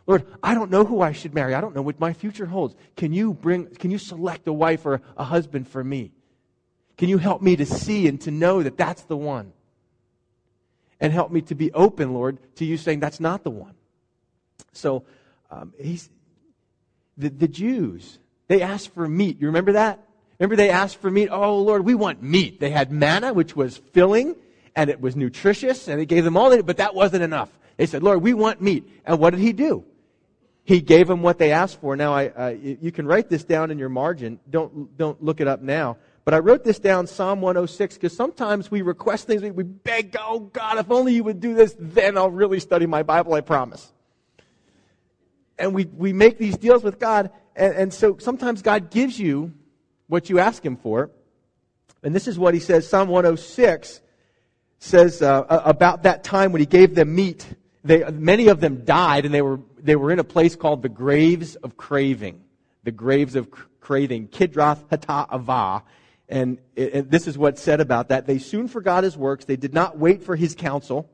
Lord, 0.06 0.26
I 0.42 0.54
don't 0.54 0.70
know 0.70 0.84
who 0.84 1.00
I 1.00 1.12
should 1.12 1.34
marry. 1.34 1.54
I 1.54 1.60
don't 1.60 1.74
know 1.74 1.82
what 1.82 1.98
my 1.98 2.12
future 2.12 2.46
holds. 2.46 2.76
Can 2.96 3.12
you 3.12 3.34
bring, 3.34 3.66
can 3.74 3.90
you 3.90 3.98
select 3.98 4.46
a 4.46 4.52
wife 4.52 4.86
or 4.86 5.00
a 5.16 5.24
husband 5.24 5.66
for 5.68 5.82
me? 5.82 6.12
Can 6.96 7.08
you 7.08 7.18
help 7.18 7.42
me 7.42 7.56
to 7.56 7.66
see 7.66 8.06
and 8.06 8.20
to 8.20 8.30
know 8.30 8.62
that 8.62 8.76
that's 8.76 9.02
the 9.02 9.16
one? 9.16 9.52
And 11.04 11.12
help 11.12 11.30
me 11.30 11.42
to 11.42 11.54
be 11.54 11.70
open, 11.72 12.14
Lord, 12.14 12.38
to 12.56 12.64
you 12.64 12.78
saying 12.78 13.00
that's 13.00 13.20
not 13.20 13.44
the 13.44 13.50
one. 13.50 13.74
So, 14.72 15.04
um, 15.50 15.74
he's, 15.78 16.08
the, 17.18 17.28
the 17.28 17.46
Jews, 17.46 18.18
they 18.48 18.62
asked 18.62 18.94
for 18.94 19.06
meat. 19.06 19.38
You 19.38 19.48
remember 19.48 19.72
that? 19.72 20.02
Remember 20.38 20.56
they 20.56 20.70
asked 20.70 20.96
for 21.02 21.10
meat? 21.10 21.28
Oh, 21.30 21.58
Lord, 21.58 21.84
we 21.84 21.94
want 21.94 22.22
meat. 22.22 22.58
They 22.58 22.70
had 22.70 22.90
manna, 22.90 23.34
which 23.34 23.54
was 23.54 23.76
filling, 23.92 24.34
and 24.74 24.88
it 24.88 24.98
was 24.98 25.14
nutritious, 25.14 25.88
and 25.88 26.00
it 26.00 26.06
gave 26.06 26.24
them 26.24 26.38
all, 26.38 26.62
but 26.62 26.78
that 26.78 26.94
wasn't 26.94 27.22
enough. 27.22 27.50
They 27.76 27.84
said, 27.84 28.02
Lord, 28.02 28.22
we 28.22 28.32
want 28.32 28.62
meat. 28.62 28.88
And 29.04 29.18
what 29.18 29.34
did 29.34 29.40
he 29.40 29.52
do? 29.52 29.84
He 30.64 30.80
gave 30.80 31.06
them 31.06 31.20
what 31.20 31.36
they 31.36 31.52
asked 31.52 31.82
for. 31.82 31.96
Now, 31.96 32.14
I, 32.14 32.28
uh, 32.28 32.48
you 32.48 32.90
can 32.90 33.06
write 33.06 33.28
this 33.28 33.44
down 33.44 33.70
in 33.70 33.78
your 33.78 33.90
margin. 33.90 34.40
Don't, 34.48 34.96
don't 34.96 35.22
look 35.22 35.42
it 35.42 35.48
up 35.48 35.60
now. 35.60 35.98
But 36.24 36.32
I 36.32 36.38
wrote 36.38 36.64
this 36.64 36.78
down, 36.78 37.06
Psalm 37.06 37.42
106, 37.42 37.96
because 37.96 38.16
sometimes 38.16 38.70
we 38.70 38.80
request 38.80 39.26
things, 39.26 39.42
we 39.42 39.62
beg, 39.62 40.16
oh 40.18 40.40
God, 40.40 40.78
if 40.78 40.90
only 40.90 41.14
you 41.14 41.24
would 41.24 41.40
do 41.40 41.54
this, 41.54 41.76
then 41.78 42.16
I'll 42.16 42.30
really 42.30 42.60
study 42.60 42.86
my 42.86 43.02
Bible, 43.02 43.34
I 43.34 43.42
promise. 43.42 43.92
And 45.58 45.74
we, 45.74 45.84
we 45.84 46.12
make 46.12 46.38
these 46.38 46.56
deals 46.56 46.82
with 46.82 46.98
God, 46.98 47.30
and, 47.54 47.74
and 47.74 47.94
so 47.94 48.16
sometimes 48.18 48.62
God 48.62 48.90
gives 48.90 49.18
you 49.18 49.52
what 50.06 50.30
you 50.30 50.38
ask 50.38 50.64
him 50.64 50.76
for. 50.76 51.10
And 52.02 52.14
this 52.14 52.26
is 52.26 52.38
what 52.38 52.54
he 52.54 52.60
says 52.60 52.88
Psalm 52.88 53.08
106 53.08 54.00
says 54.78 55.22
uh, 55.22 55.44
about 55.48 56.02
that 56.02 56.24
time 56.24 56.52
when 56.52 56.60
he 56.60 56.66
gave 56.66 56.94
them 56.94 57.14
meat. 57.14 57.46
They, 57.84 58.02
many 58.10 58.48
of 58.48 58.60
them 58.60 58.84
died, 58.84 59.26
and 59.26 59.34
they 59.34 59.42
were, 59.42 59.60
they 59.78 59.96
were 59.96 60.10
in 60.10 60.18
a 60.18 60.24
place 60.24 60.56
called 60.56 60.82
the 60.82 60.88
graves 60.88 61.56
of 61.56 61.76
craving. 61.76 62.42
The 62.82 62.92
graves 62.92 63.34
of 63.36 63.48
craving, 63.80 64.28
Kibroth 64.28 64.84
Hattaavah. 64.88 65.82
And 66.28 66.58
it, 66.74 67.10
this 67.10 67.26
is 67.26 67.36
what's 67.36 67.60
said 67.60 67.80
about 67.80 68.08
that. 68.08 68.26
They 68.26 68.38
soon 68.38 68.68
forgot 68.68 69.04
his 69.04 69.16
works. 69.16 69.44
They 69.44 69.56
did 69.56 69.74
not 69.74 69.98
wait 69.98 70.22
for 70.22 70.36
his 70.36 70.54
counsel. 70.54 71.10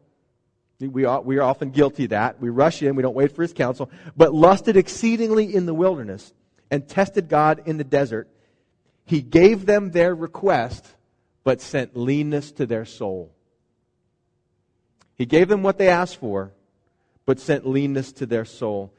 We 0.79 1.05
are, 1.05 1.21
we 1.21 1.39
are 1.39 1.43
often 1.43 1.71
guilty 1.71 2.05
of 2.05 2.11
that. 2.11 2.41
We 2.41 2.49
rush 2.49 2.83
in, 2.83 2.97
we 2.97 3.03
don't 3.03 3.15
wait 3.15 3.35
for 3.35 3.43
his 3.43 3.53
counsel, 3.53 3.91
but 4.17 4.33
lusted 4.33 4.77
exceedingly 4.77 5.55
in 5.55 5.67
the 5.67 5.75
wilderness 5.75 6.33
and 6.71 6.89
tested 6.89 7.29
God 7.29 7.63
in 7.67 7.77
the 7.77 7.85
desert. 7.85 8.29
He 9.05 9.21
gave 9.21 9.67
them 9.67 9.91
their 9.91 10.15
request, 10.15 10.87
but 11.45 11.61
sent 11.61 11.97
leanness 11.97 12.53
to 12.53 12.65
their 12.65 12.85
soul. 12.85 13.35
He 15.17 15.27
gave 15.27 15.49
them 15.49 15.63
what 15.63 15.77
they 15.77 15.89
asked 15.89 16.17
for, 16.17 16.53
but 17.27 17.41
sent 17.41 17.67
leanness 17.67 18.13
to 18.13 18.27
their 18.27 18.47
soul. 18.47 18.95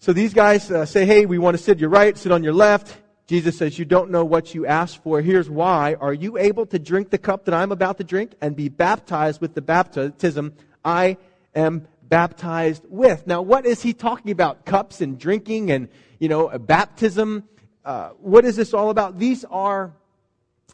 So 0.00 0.12
these 0.12 0.34
guys 0.34 0.70
uh, 0.70 0.84
say, 0.84 1.06
hey, 1.06 1.24
we 1.24 1.38
want 1.38 1.56
to 1.56 1.62
sit 1.62 1.78
your 1.78 1.88
right, 1.88 2.18
sit 2.18 2.30
on 2.30 2.44
your 2.44 2.52
left. 2.52 2.94
Jesus 3.26 3.56
says, 3.56 3.78
you 3.78 3.86
don't 3.86 4.10
know 4.10 4.24
what 4.24 4.54
you 4.54 4.66
asked 4.66 5.02
for. 5.02 5.22
Here's 5.22 5.48
why. 5.48 5.94
Are 5.94 6.12
you 6.12 6.36
able 6.36 6.66
to 6.66 6.78
drink 6.78 7.10
the 7.10 7.18
cup 7.18 7.46
that 7.46 7.54
I'm 7.54 7.72
about 7.72 7.96
to 7.98 8.04
drink 8.04 8.32
and 8.40 8.54
be 8.54 8.68
baptized 8.68 9.40
with 9.40 9.54
the 9.54 9.62
baptism 9.62 10.54
I 10.84 11.16
am 11.54 11.88
baptized 12.02 12.84
with? 12.88 13.26
Now, 13.26 13.40
what 13.40 13.64
is 13.64 13.82
he 13.82 13.94
talking 13.94 14.30
about? 14.30 14.66
Cups 14.66 15.00
and 15.00 15.18
drinking 15.18 15.70
and, 15.70 15.88
you 16.18 16.28
know, 16.28 16.50
baptism? 16.58 17.44
Uh, 17.82 18.10
what 18.20 18.44
is 18.44 18.56
this 18.56 18.74
all 18.74 18.90
about? 18.90 19.18
These 19.18 19.44
are 19.46 19.94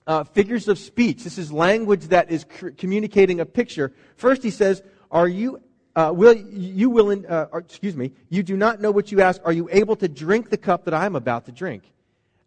uh, 0.07 0.25
figures 0.25 0.67
of 0.67 0.79
speech. 0.79 1.23
This 1.23 1.39
is 1.39 1.53
language 1.53 2.09
that 2.09 2.33
is 2.33 2.45
cr- 2.45 2.71
communicating 2.71 3.39
a 3.39 3.47
picture. 3.47 3.93
First, 4.17 4.43
he 4.43 4.51
says, 4.51 4.83
"Are 5.11 5.29
you 5.29 5.61
uh, 5.95 6.13
will 6.15 6.35
you 6.37 6.91
will 6.91 7.11
uh, 7.29 7.47
excuse 7.55 7.97
me? 7.97 8.13
You 8.29 8.43
do 8.43 8.57
not 8.57 8.81
know 8.81 8.91
what 8.91 9.13
you 9.13 9.21
ask. 9.21 9.41
Are 9.45 9.53
you 9.53 9.69
able 9.71 9.97
to 9.97 10.09
drink 10.09 10.51
the 10.51 10.57
cup 10.57 10.85
that 10.87 10.95
I 10.95 11.07
am 11.07 11.15
about 11.15 11.47
to 11.47 11.53
drink?" 11.53 11.93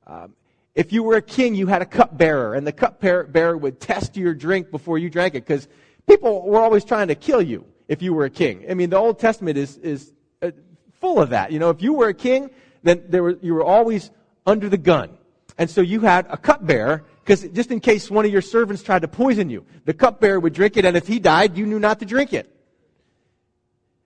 Um, 0.06 0.34
if 0.76 0.92
you 0.92 1.04
were 1.04 1.18
a 1.18 1.22
king, 1.22 1.56
you 1.56 1.68
had 1.68 1.82
a 1.82 1.86
cupbearer, 1.86 2.56
and 2.56 2.66
the 2.66 2.72
cupbearer 2.72 3.58
would 3.58 3.80
test 3.80 4.18
your 4.18 4.34
drink 4.34 4.72
before 4.72 4.98
you 4.98 5.10
drank 5.10 5.36
it, 5.36 5.46
because 5.46 5.68
people 6.08 6.42
were 6.42 6.60
always 6.60 6.84
trying 6.84 7.10
to 7.10 7.16
kill 7.16 7.42
you 7.42 7.66
if 7.88 8.02
you 8.02 8.14
were 8.14 8.26
a 8.26 8.30
king. 8.30 8.66
I 8.70 8.74
mean, 8.74 8.90
the 8.90 8.98
Old 8.98 9.20
Testament 9.20 9.58
is 9.58 9.78
is 9.78 10.12
uh, 10.42 10.52
full 11.00 11.22
of 11.22 11.30
that. 11.30 11.52
You 11.52 11.60
know, 11.60 11.70
if 11.70 11.82
you 11.82 11.94
were 11.94 12.10
a 12.10 12.14
king, 12.14 12.50
then 12.82 13.04
there 13.08 13.24
were, 13.24 13.38
you 13.42 13.54
were 13.54 13.64
always 13.64 14.12
under 14.46 14.68
the 14.68 14.78
gun. 14.78 15.18
And 15.58 15.70
so 15.70 15.82
you 15.82 16.00
had 16.00 16.26
a 16.30 16.38
cupbearer, 16.38 17.06
because 17.24 17.44
just 17.50 17.70
in 17.72 17.80
case 17.80 18.10
one 18.10 18.26
of 18.26 18.32
your 18.32 18.42
servants 18.42 18.82
tried 18.82 19.04
to 19.04 19.08
poison 19.08 19.50
you, 19.50 19.66
the 19.86 19.94
cupbearer 19.94 20.40
would 20.40 20.54
drink 20.54 20.76
it, 20.78 20.86
and 20.86 20.98
if 20.98 21.08
he 21.08 21.20
died, 21.20 21.58
you 21.58 21.66
knew 21.66 21.80
not 21.80 22.00
to 22.00 22.06
drink 22.06 22.34
it. 22.34 22.50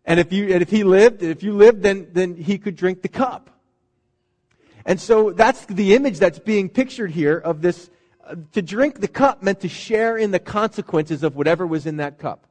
And 0.04 0.20
if 0.20 0.34
you, 0.34 0.54
and 0.54 0.62
if 0.62 0.70
he 0.70 0.84
lived, 0.84 1.24
if 1.24 1.44
you 1.44 1.54
lived, 1.54 1.82
then, 1.82 2.10
then 2.12 2.36
he 2.36 2.58
could 2.58 2.76
drink 2.76 3.02
the 3.02 3.08
cup. 3.08 3.50
And 4.88 5.02
so 5.02 5.32
that's 5.32 5.66
the 5.66 5.94
image 5.94 6.18
that's 6.18 6.40
being 6.40 6.70
pictured 6.70 7.12
here 7.12 7.38
of 7.38 7.62
this, 7.62 7.90
uh, 8.26 8.36
to 8.54 8.62
drink 8.62 9.02
the 9.02 9.10
cup 9.10 9.44
meant 9.44 9.60
to 9.60 9.68
share 9.68 10.18
in 10.18 10.32
the 10.32 10.40
consequences 10.40 11.24
of 11.24 11.36
whatever 11.36 11.68
was 11.68 11.86
in 11.86 11.98
that 11.98 12.18
cup. 12.18 12.48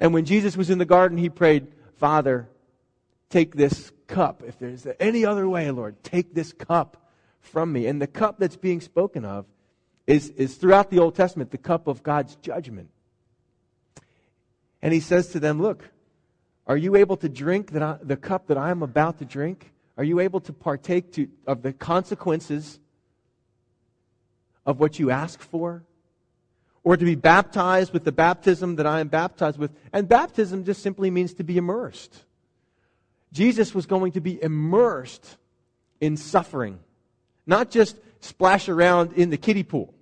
And 0.00 0.12
when 0.12 0.24
Jesus 0.24 0.56
was 0.56 0.68
in 0.68 0.78
the 0.78 0.84
garden, 0.84 1.16
he 1.16 1.30
prayed, 1.30 1.68
Father, 1.94 2.48
take 3.30 3.54
this 3.54 3.92
cup. 4.08 4.42
If 4.44 4.58
there's 4.58 4.84
any 4.98 5.24
other 5.24 5.48
way, 5.48 5.70
Lord, 5.70 6.02
take 6.02 6.34
this 6.34 6.52
cup 6.52 7.08
from 7.40 7.72
me. 7.72 7.86
And 7.86 8.02
the 8.02 8.08
cup 8.08 8.40
that's 8.40 8.56
being 8.56 8.80
spoken 8.80 9.24
of 9.24 9.46
is, 10.08 10.30
is 10.30 10.56
throughout 10.56 10.90
the 10.90 10.98
Old 10.98 11.14
Testament 11.14 11.52
the 11.52 11.58
cup 11.58 11.86
of 11.86 12.02
God's 12.02 12.34
judgment. 12.36 12.90
And 14.82 14.92
he 14.92 14.98
says 14.98 15.28
to 15.28 15.40
them, 15.40 15.62
Look, 15.62 15.88
are 16.66 16.76
you 16.76 16.96
able 16.96 17.16
to 17.18 17.28
drink 17.28 17.72
I, 17.76 17.98
the 18.02 18.16
cup 18.16 18.48
that 18.48 18.58
I 18.58 18.70
am 18.70 18.82
about 18.82 19.18
to 19.20 19.24
drink? 19.24 19.71
Are 19.96 20.04
you 20.04 20.20
able 20.20 20.40
to 20.40 20.52
partake 20.52 21.12
to, 21.12 21.28
of 21.46 21.62
the 21.62 21.72
consequences 21.72 22.78
of 24.64 24.80
what 24.80 24.98
you 24.98 25.10
ask 25.10 25.40
for? 25.40 25.84
Or 26.84 26.96
to 26.96 27.04
be 27.04 27.14
baptized 27.14 27.92
with 27.92 28.04
the 28.04 28.12
baptism 28.12 28.76
that 28.76 28.86
I 28.86 29.00
am 29.00 29.08
baptized 29.08 29.58
with? 29.58 29.70
And 29.92 30.08
baptism 30.08 30.64
just 30.64 30.82
simply 30.82 31.10
means 31.10 31.34
to 31.34 31.44
be 31.44 31.56
immersed. 31.56 32.24
Jesus 33.32 33.74
was 33.74 33.86
going 33.86 34.12
to 34.12 34.20
be 34.20 34.42
immersed 34.42 35.36
in 36.00 36.16
suffering, 36.16 36.80
not 37.46 37.70
just 37.70 37.96
splash 38.20 38.68
around 38.68 39.12
in 39.12 39.30
the 39.30 39.36
kiddie 39.36 39.62
pool. 39.62 39.94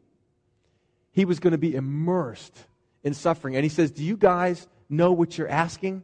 He 1.12 1.24
was 1.24 1.38
going 1.38 1.52
to 1.52 1.58
be 1.58 1.74
immersed 1.74 2.56
in 3.04 3.14
suffering. 3.14 3.56
And 3.56 3.64
he 3.64 3.68
says, 3.68 3.90
Do 3.90 4.02
you 4.02 4.16
guys 4.16 4.66
know 4.88 5.12
what 5.12 5.36
you're 5.36 5.48
asking? 5.48 6.02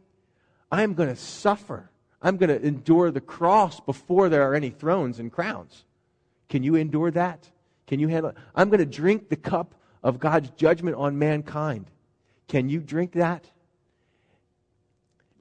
I 0.71 0.83
am 0.83 0.93
going 0.93 1.09
to 1.09 1.15
suffer. 1.15 1.89
I'm 2.21 2.37
going 2.37 2.49
to 2.49 2.65
endure 2.65 3.11
the 3.11 3.21
cross 3.21 3.79
before 3.79 4.29
there 4.29 4.49
are 4.49 4.55
any 4.55 4.69
thrones 4.69 5.19
and 5.19 5.31
crowns. 5.31 5.85
Can 6.49 6.63
you 6.63 6.75
endure 6.75 7.11
that? 7.11 7.49
Can 7.85 7.99
you 7.99 8.07
handle 8.07 8.31
it? 8.31 8.37
I'm 8.55 8.69
going 8.69 8.79
to 8.79 8.85
drink 8.85 9.29
the 9.29 9.35
cup 9.35 9.75
of 10.03 10.19
God's 10.19 10.49
judgment 10.51 10.95
on 10.95 11.19
mankind. 11.19 11.85
Can 12.47 12.69
you 12.69 12.79
drink 12.79 13.13
that? 13.13 13.45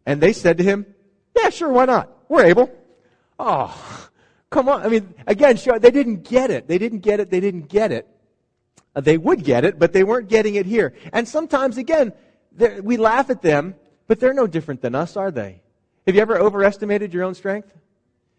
And 0.04 0.20
they 0.20 0.32
said 0.32 0.58
to 0.58 0.64
him, 0.64 0.86
Yeah, 1.34 1.50
sure, 1.50 1.70
why 1.70 1.86
not? 1.86 2.10
We're 2.28 2.44
able. 2.44 2.70
Oh, 3.38 4.08
come 4.50 4.68
on. 4.68 4.82
I 4.82 4.88
mean, 4.88 5.14
again, 5.26 5.56
sure, 5.56 5.78
they 5.78 5.90
didn't 5.90 6.28
get 6.28 6.50
it. 6.50 6.68
They 6.68 6.78
didn't 6.78 7.00
get 7.00 7.20
it. 7.20 7.30
They 7.30 7.40
didn't 7.40 7.68
get 7.68 7.92
it. 7.92 8.08
Uh, 8.94 9.00
they 9.00 9.18
would 9.18 9.44
get 9.44 9.64
it, 9.64 9.78
but 9.78 9.92
they 9.92 10.04
weren't 10.04 10.28
getting 10.28 10.54
it 10.54 10.66
here. 10.66 10.94
And 11.12 11.28
sometimes, 11.28 11.76
again, 11.76 12.12
we 12.82 12.96
laugh 12.96 13.30
at 13.30 13.42
them, 13.42 13.74
but 14.06 14.20
they're 14.20 14.32
no 14.32 14.46
different 14.46 14.80
than 14.80 14.94
us, 14.94 15.16
are 15.16 15.30
they? 15.30 15.62
Have 16.06 16.14
you 16.14 16.20
ever 16.20 16.38
overestimated 16.38 17.12
your 17.12 17.24
own 17.24 17.34
strength? 17.34 17.68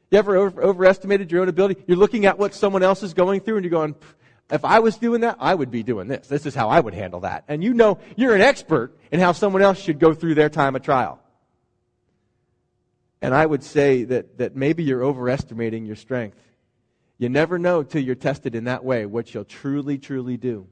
You 0.10 0.18
ever 0.20 0.38
over, 0.38 0.64
overestimated 0.64 1.32
your 1.32 1.42
own 1.42 1.50
ability? 1.50 1.84
You're 1.86 1.98
looking 1.98 2.26
at 2.26 2.40
what 2.40 2.54
someone 2.54 2.82
else 2.82 3.04
is 3.04 3.14
going 3.14 3.42
through 3.42 3.58
and 3.58 3.66
you're 3.66 3.72
going, 3.72 3.96
if 4.50 4.64
I 4.64 4.80
was 4.80 4.96
doing 4.98 5.22
that, 5.22 5.36
I 5.40 5.54
would 5.54 5.70
be 5.70 5.84
doing 5.84 6.08
this. 6.08 6.28
This 6.28 6.46
is 6.46 6.56
how 6.56 6.70
I 6.70 6.80
would 6.80 6.94
handle 6.94 7.22
that. 7.22 7.44
And 7.50 7.62
you 7.62 7.74
know, 7.74 8.00
you're 8.16 8.34
an 8.34 8.42
expert 8.42 8.98
in 9.12 9.20
how 9.20 9.34
someone 9.34 9.62
else 9.62 9.80
should 9.80 10.00
go 10.00 10.14
through 10.14 10.36
their 10.36 10.50
time 10.50 10.78
of 10.78 10.82
trial. 10.82 11.20
And 13.22 13.34
I 13.34 13.46
would 13.46 13.64
say 13.64 14.06
that, 14.06 14.38
that 14.38 14.56
maybe 14.56 14.84
you're 14.84 15.04
overestimating 15.04 15.86
your 15.86 15.98
strength. 15.98 16.42
You 17.18 17.28
never 17.28 17.60
know 17.60 17.84
till 17.84 18.02
you're 18.02 18.16
tested 18.16 18.56
in 18.56 18.66
that 18.66 18.86
way 18.86 19.06
what 19.06 19.34
you'll 19.34 19.44
truly, 19.44 19.98
truly 19.98 20.38
do. 20.38 20.68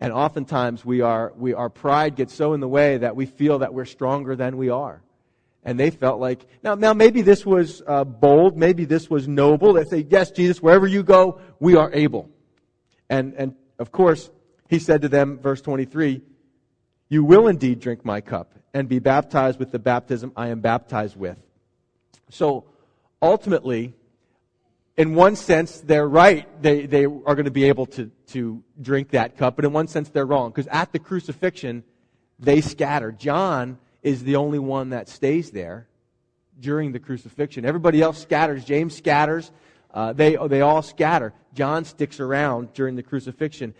And 0.00 0.12
oftentimes 0.12 0.84
we 0.84 1.00
are, 1.00 1.32
we, 1.34 1.54
our 1.54 1.70
pride 1.70 2.16
gets 2.16 2.34
so 2.34 2.52
in 2.52 2.60
the 2.60 2.68
way 2.68 2.98
that 2.98 3.16
we 3.16 3.24
feel 3.24 3.60
that 3.60 3.72
we're 3.72 3.84
stronger 3.86 4.36
than 4.36 4.58
we 4.58 4.68
are. 4.68 5.00
And 5.64 5.80
they 5.80 5.90
felt 5.90 6.20
like, 6.20 6.46
now, 6.62 6.74
now 6.74 6.92
maybe 6.92 7.22
this 7.22 7.46
was 7.46 7.82
uh, 7.86 8.04
bold, 8.04 8.56
maybe 8.56 8.84
this 8.84 9.08
was 9.08 9.26
noble. 9.26 9.72
They 9.72 9.84
say, 9.84 10.06
yes, 10.08 10.30
Jesus, 10.30 10.62
wherever 10.62 10.86
you 10.86 11.02
go, 11.02 11.40
we 11.58 11.74
are 11.76 11.90
able. 11.92 12.28
And, 13.08 13.34
and 13.34 13.54
of 13.78 13.90
course, 13.90 14.30
he 14.68 14.78
said 14.78 15.02
to 15.02 15.08
them, 15.08 15.38
verse 15.38 15.62
23, 15.62 16.20
you 17.08 17.24
will 17.24 17.48
indeed 17.48 17.80
drink 17.80 18.04
my 18.04 18.20
cup 18.20 18.54
and 18.74 18.88
be 18.88 18.98
baptized 18.98 19.58
with 19.58 19.70
the 19.70 19.78
baptism 19.78 20.32
I 20.36 20.48
am 20.48 20.60
baptized 20.60 21.16
with. 21.16 21.38
So 22.28 22.64
ultimately, 23.22 23.94
in 24.96 25.14
one 25.14 25.36
sense, 25.36 25.80
they're 25.80 26.08
right. 26.08 26.46
They, 26.62 26.86
they 26.86 27.04
are 27.04 27.34
going 27.34 27.44
to 27.44 27.50
be 27.50 27.64
able 27.64 27.86
to, 27.86 28.10
to 28.28 28.62
drink 28.80 29.10
that 29.10 29.36
cup. 29.36 29.56
But 29.56 29.64
in 29.64 29.72
one 29.72 29.88
sense, 29.88 30.08
they're 30.08 30.26
wrong. 30.26 30.50
Because 30.50 30.66
at 30.68 30.92
the 30.92 30.98
crucifixion, 30.98 31.84
they 32.38 32.60
scatter. 32.60 33.12
John 33.12 33.78
is 34.04 34.22
the 34.22 34.36
only 34.36 34.60
one 34.60 34.90
that 34.90 35.08
stays 35.08 35.50
there 35.50 35.88
during 36.60 36.92
the 36.92 37.00
crucifixion. 37.00 37.64
Everybody 37.64 38.00
else 38.00 38.20
scatters. 38.20 38.64
James 38.64 38.94
scatters. 38.94 39.50
Uh, 39.92 40.12
they, 40.12 40.36
they 40.48 40.60
all 40.60 40.82
scatter. 40.82 41.32
John 41.54 41.84
sticks 41.84 42.20
around 42.20 42.72
during 42.74 42.94
the 42.94 43.02
crucifixion. 43.02 43.74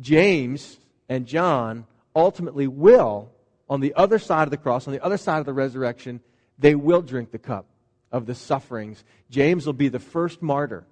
James 0.00 0.78
and 1.08 1.26
John 1.26 1.86
ultimately 2.14 2.66
will, 2.66 3.30
on 3.68 3.80
the 3.80 3.94
other 3.94 4.18
side 4.18 4.42
of 4.42 4.50
the 4.50 4.56
cross, 4.56 4.86
on 4.86 4.92
the 4.92 5.04
other 5.04 5.16
side 5.16 5.38
of 5.38 5.46
the 5.46 5.52
resurrection, 5.52 6.20
they 6.58 6.74
will 6.74 7.02
drink 7.02 7.30
the 7.30 7.38
cup 7.38 7.66
of 8.10 8.26
the 8.26 8.34
sufferings. 8.34 9.04
James 9.30 9.64
will 9.64 9.72
be 9.72 9.88
the 9.88 10.00
first 10.00 10.42
martyr. 10.42 10.84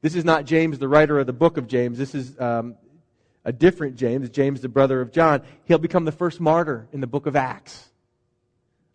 This 0.00 0.14
is 0.14 0.24
not 0.24 0.44
James, 0.44 0.78
the 0.78 0.88
writer 0.88 1.18
of 1.18 1.26
the 1.26 1.32
book 1.32 1.56
of 1.56 1.66
James. 1.66 1.98
This 1.98 2.14
is 2.14 2.38
um, 2.38 2.76
a 3.44 3.52
different 3.52 3.96
James, 3.96 4.30
James, 4.30 4.60
the 4.60 4.68
brother 4.68 5.00
of 5.00 5.12
John. 5.12 5.42
He'll 5.64 5.78
become 5.78 6.04
the 6.04 6.12
first 6.12 6.40
martyr 6.40 6.88
in 6.92 7.00
the 7.00 7.06
book 7.06 7.26
of 7.26 7.36
Acts 7.36 7.90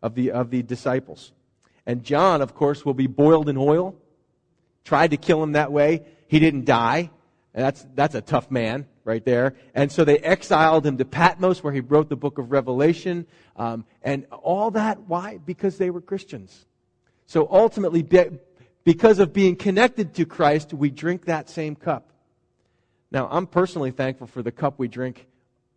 of 0.01 0.15
the, 0.15 0.31
of 0.31 0.49
the 0.49 0.63
disciples. 0.63 1.31
And 1.85 2.03
John, 2.03 2.41
of 2.41 2.53
course, 2.53 2.85
will 2.85 2.93
be 2.93 3.07
boiled 3.07 3.49
in 3.49 3.57
oil. 3.57 3.95
Tried 4.85 5.11
to 5.11 5.17
kill 5.17 5.41
him 5.43 5.53
that 5.53 5.71
way. 5.71 6.05
He 6.27 6.39
didn't 6.39 6.65
die. 6.65 7.11
And 7.53 7.65
that's, 7.65 7.85
that's 7.95 8.15
a 8.15 8.21
tough 8.21 8.51
man 8.51 8.87
right 9.03 9.23
there. 9.25 9.55
And 9.73 9.91
so 9.91 10.03
they 10.03 10.19
exiled 10.19 10.85
him 10.85 10.97
to 10.97 11.05
Patmos, 11.05 11.63
where 11.63 11.73
he 11.73 11.79
wrote 11.79 12.09
the 12.09 12.15
book 12.15 12.37
of 12.37 12.51
Revelation. 12.51 13.25
Um, 13.55 13.85
and 14.03 14.25
all 14.31 14.71
that, 14.71 15.01
why? 15.01 15.37
Because 15.37 15.77
they 15.77 15.89
were 15.89 16.01
Christians. 16.01 16.65
So 17.25 17.47
ultimately, 17.49 18.07
because 18.83 19.19
of 19.19 19.33
being 19.33 19.55
connected 19.55 20.13
to 20.15 20.25
Christ, 20.25 20.73
we 20.73 20.89
drink 20.89 21.25
that 21.25 21.49
same 21.49 21.75
cup. 21.75 22.11
Now, 23.11 23.27
I'm 23.31 23.47
personally 23.47 23.91
thankful 23.91 24.27
for 24.27 24.43
the 24.43 24.51
cup 24.51 24.77
we 24.77 24.87
drink 24.87 25.27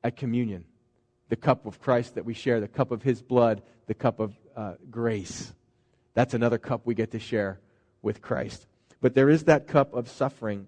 at 0.04 0.16
communion 0.16 0.64
the 1.32 1.36
cup 1.36 1.64
of 1.64 1.80
Christ 1.80 2.16
that 2.16 2.26
we 2.26 2.34
share, 2.34 2.60
the 2.60 2.68
cup 2.68 2.90
of 2.90 3.02
his 3.02 3.22
blood, 3.22 3.62
the 3.86 3.94
cup 3.94 4.20
of 4.20 4.34
uh, 4.54 4.74
grace. 4.90 5.50
That's 6.12 6.34
another 6.34 6.58
cup 6.58 6.82
we 6.84 6.94
get 6.94 7.12
to 7.12 7.18
share 7.18 7.58
with 8.02 8.20
Christ. 8.20 8.66
But 9.00 9.14
there 9.14 9.30
is 9.30 9.44
that 9.44 9.66
cup 9.66 9.94
of 9.94 10.10
suffering 10.10 10.66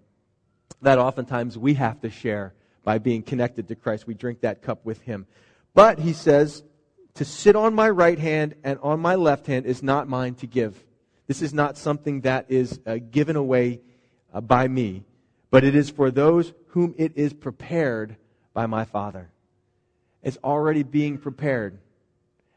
that 0.80 0.96
oftentimes 0.98 1.58
we 1.58 1.74
have 1.74 2.00
to 2.00 2.08
share 2.08 2.54
by 2.82 2.96
being 2.96 3.22
connected 3.22 3.68
to 3.68 3.74
Christ. 3.74 4.06
We 4.06 4.14
drink 4.14 4.40
that 4.40 4.62
cup 4.62 4.86
with 4.86 5.02
Him. 5.02 5.26
But, 5.74 5.98
he 5.98 6.14
says, 6.14 6.62
to 7.12 7.26
sit 7.26 7.56
on 7.56 7.74
my 7.74 7.90
right 7.90 8.18
hand 8.18 8.54
and 8.64 8.78
on 8.82 9.00
my 9.00 9.16
left 9.16 9.46
hand 9.46 9.66
is 9.66 9.82
not 9.82 10.08
mine 10.08 10.34
to 10.36 10.46
give. 10.46 10.82
This 11.26 11.42
is 11.42 11.52
not 11.52 11.76
something 11.76 12.22
that 12.22 12.46
is 12.48 12.80
uh, 12.86 12.96
given 13.10 13.36
away 13.36 13.82
uh, 14.32 14.40
by 14.40 14.66
me, 14.66 15.04
but 15.54 15.62
it 15.62 15.76
is 15.76 15.88
for 15.88 16.10
those 16.10 16.52
whom 16.70 16.96
it 16.98 17.12
is 17.14 17.32
prepared 17.32 18.16
by 18.54 18.66
my 18.66 18.84
Father. 18.84 19.30
It's 20.20 20.36
already 20.42 20.82
being 20.82 21.16
prepared. 21.16 21.78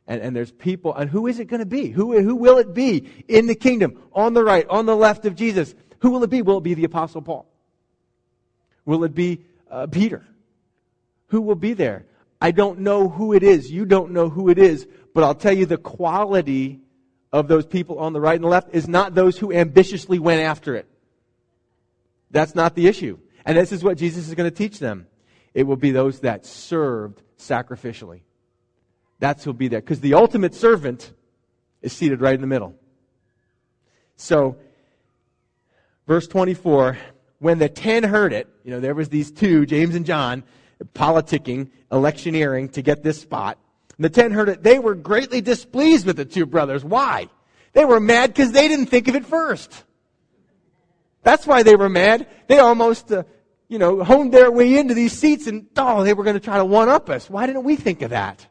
And, 0.07 0.19
and 0.19 0.35
there's 0.35 0.51
people, 0.51 0.95
and 0.95 1.07
who 1.07 1.27
is 1.27 1.37
it 1.37 1.45
going 1.45 1.59
to 1.59 1.67
be? 1.67 1.89
Who, 1.89 2.19
who 2.19 2.35
will 2.35 2.57
it 2.57 2.73
be 2.73 3.07
in 3.27 3.45
the 3.45 3.53
kingdom, 3.53 4.01
on 4.13 4.33
the 4.33 4.43
right, 4.43 4.65
on 4.67 4.87
the 4.87 4.95
left 4.95 5.27
of 5.27 5.35
Jesus? 5.35 5.75
Who 5.99 6.09
will 6.09 6.23
it 6.23 6.31
be? 6.31 6.41
Will 6.41 6.57
it 6.57 6.63
be 6.63 6.73
the 6.73 6.85
Apostle 6.85 7.21
Paul? 7.21 7.45
Will 8.83 9.03
it 9.03 9.13
be 9.13 9.45
uh, 9.69 9.85
Peter? 9.85 10.25
Who 11.27 11.41
will 11.41 11.53
be 11.53 11.73
there? 11.73 12.07
I 12.41 12.49
don't 12.49 12.79
know 12.79 13.09
who 13.09 13.33
it 13.33 13.43
is. 13.43 13.69
You 13.69 13.85
don't 13.85 14.09
know 14.09 14.27
who 14.27 14.49
it 14.49 14.57
is. 14.57 14.87
But 15.13 15.23
I'll 15.23 15.35
tell 15.35 15.53
you 15.55 15.67
the 15.67 15.77
quality 15.77 16.79
of 17.31 17.47
those 17.47 17.67
people 17.67 17.99
on 17.99 18.13
the 18.13 18.21
right 18.21 18.33
and 18.33 18.43
the 18.43 18.49
left 18.49 18.73
is 18.73 18.87
not 18.87 19.13
those 19.13 19.37
who 19.37 19.53
ambitiously 19.53 20.17
went 20.17 20.41
after 20.41 20.75
it. 20.75 20.89
That's 22.31 22.55
not 22.55 22.75
the 22.75 22.87
issue. 22.87 23.19
And 23.45 23.57
this 23.57 23.71
is 23.71 23.83
what 23.83 23.97
Jesus 23.97 24.27
is 24.27 24.35
going 24.35 24.49
to 24.49 24.55
teach 24.55 24.79
them. 24.79 25.07
It 25.53 25.63
will 25.63 25.75
be 25.75 25.91
those 25.91 26.19
that 26.21 26.45
served 26.45 27.21
sacrificially. 27.39 28.21
That's 29.19 29.43
who'll 29.43 29.53
be 29.53 29.67
there. 29.67 29.81
Because 29.81 30.01
the 30.01 30.13
ultimate 30.13 30.53
servant 30.53 31.11
is 31.81 31.93
seated 31.93 32.21
right 32.21 32.35
in 32.35 32.41
the 32.41 32.47
middle. 32.47 32.75
So, 34.15 34.57
verse 36.05 36.27
24 36.27 36.97
when 37.39 37.59
the 37.59 37.69
ten 37.69 38.03
heard 38.03 38.33
it, 38.33 38.47
you 38.63 38.71
know, 38.71 38.79
there 38.79 38.95
was 38.95 39.09
these 39.09 39.31
two, 39.31 39.65
James 39.65 39.95
and 39.95 40.05
John, 40.05 40.43
politicking, 40.93 41.69
electioneering 41.91 42.69
to 42.69 42.81
get 42.81 43.03
this 43.03 43.21
spot. 43.21 43.57
The 43.99 44.09
ten 44.09 44.31
heard 44.31 44.49
it. 44.49 44.63
They 44.63 44.79
were 44.79 44.95
greatly 44.95 45.41
displeased 45.41 46.05
with 46.05 46.17
the 46.17 46.25
two 46.25 46.45
brothers. 46.45 46.83
Why? 46.83 47.29
They 47.73 47.85
were 47.85 47.99
mad 47.99 48.33
because 48.33 48.51
they 48.51 48.67
didn't 48.67 48.87
think 48.87 49.07
of 49.07 49.15
it 49.15 49.25
first. 49.25 49.83
That's 51.27 51.45
why 51.45 51.61
they 51.61 51.75
were 51.75 51.89
mad. 51.89 52.25
They 52.47 52.59
almost, 52.59 53.11
uh, 53.11 53.23
you 53.67 53.79
know, 53.79 54.01
honed 54.01 54.33
their 54.33 54.49
way 54.49 54.77
into 54.77 54.93
these 54.93 55.11
seats 55.11 55.45
and, 55.45 55.67
oh, 55.75 56.05
they 56.05 56.13
were 56.13 56.23
going 56.23 56.37
to 56.37 56.39
try 56.39 56.55
to 56.55 56.63
one 56.63 56.87
up 56.87 57.09
us. 57.09 57.29
Why 57.29 57.45
didn't 57.45 57.65
we 57.65 57.75
think 57.75 58.01
of 58.01 58.11
that? 58.11 58.47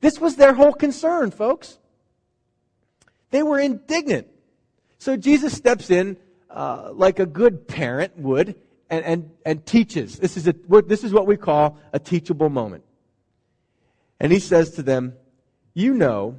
This 0.00 0.20
was 0.20 0.36
their 0.36 0.54
whole 0.54 0.72
concern, 0.72 1.32
folks. 1.32 1.76
They 3.32 3.42
were 3.42 3.58
indignant. 3.58 4.28
So 4.98 5.16
Jesus 5.16 5.52
steps 5.52 5.90
in 5.90 6.18
uh, 6.50 6.92
like 6.92 7.18
a 7.18 7.26
good 7.26 7.66
parent 7.66 8.16
would 8.16 8.54
and, 8.88 9.04
and, 9.04 9.30
and 9.44 9.66
teaches. 9.66 10.20
This 10.20 10.36
is, 10.36 10.46
a, 10.46 10.54
this 10.86 11.02
is 11.02 11.12
what 11.12 11.26
we 11.26 11.36
call 11.36 11.78
a 11.92 11.98
teachable 11.98 12.48
moment. 12.48 12.84
And 14.20 14.30
he 14.30 14.38
says 14.38 14.70
to 14.74 14.84
them, 14.84 15.14
You 15.74 15.94
know 15.94 16.38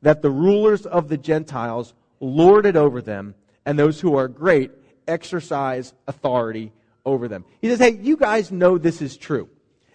that 0.00 0.20
the 0.20 0.32
rulers 0.32 0.84
of 0.84 1.08
the 1.08 1.16
Gentiles 1.16 1.94
lord 2.18 2.66
it 2.66 2.74
over 2.74 3.00
them, 3.00 3.36
and 3.64 3.78
those 3.78 4.00
who 4.00 4.16
are 4.16 4.28
great 4.28 4.70
exercise 5.06 5.92
authority 6.06 6.72
over 7.04 7.28
them. 7.28 7.44
He 7.60 7.68
says, 7.68 7.78
Hey, 7.78 7.98
you 8.00 8.16
guys 8.16 8.50
know 8.50 8.78
this 8.78 9.02
is 9.02 9.16
true. 9.16 9.48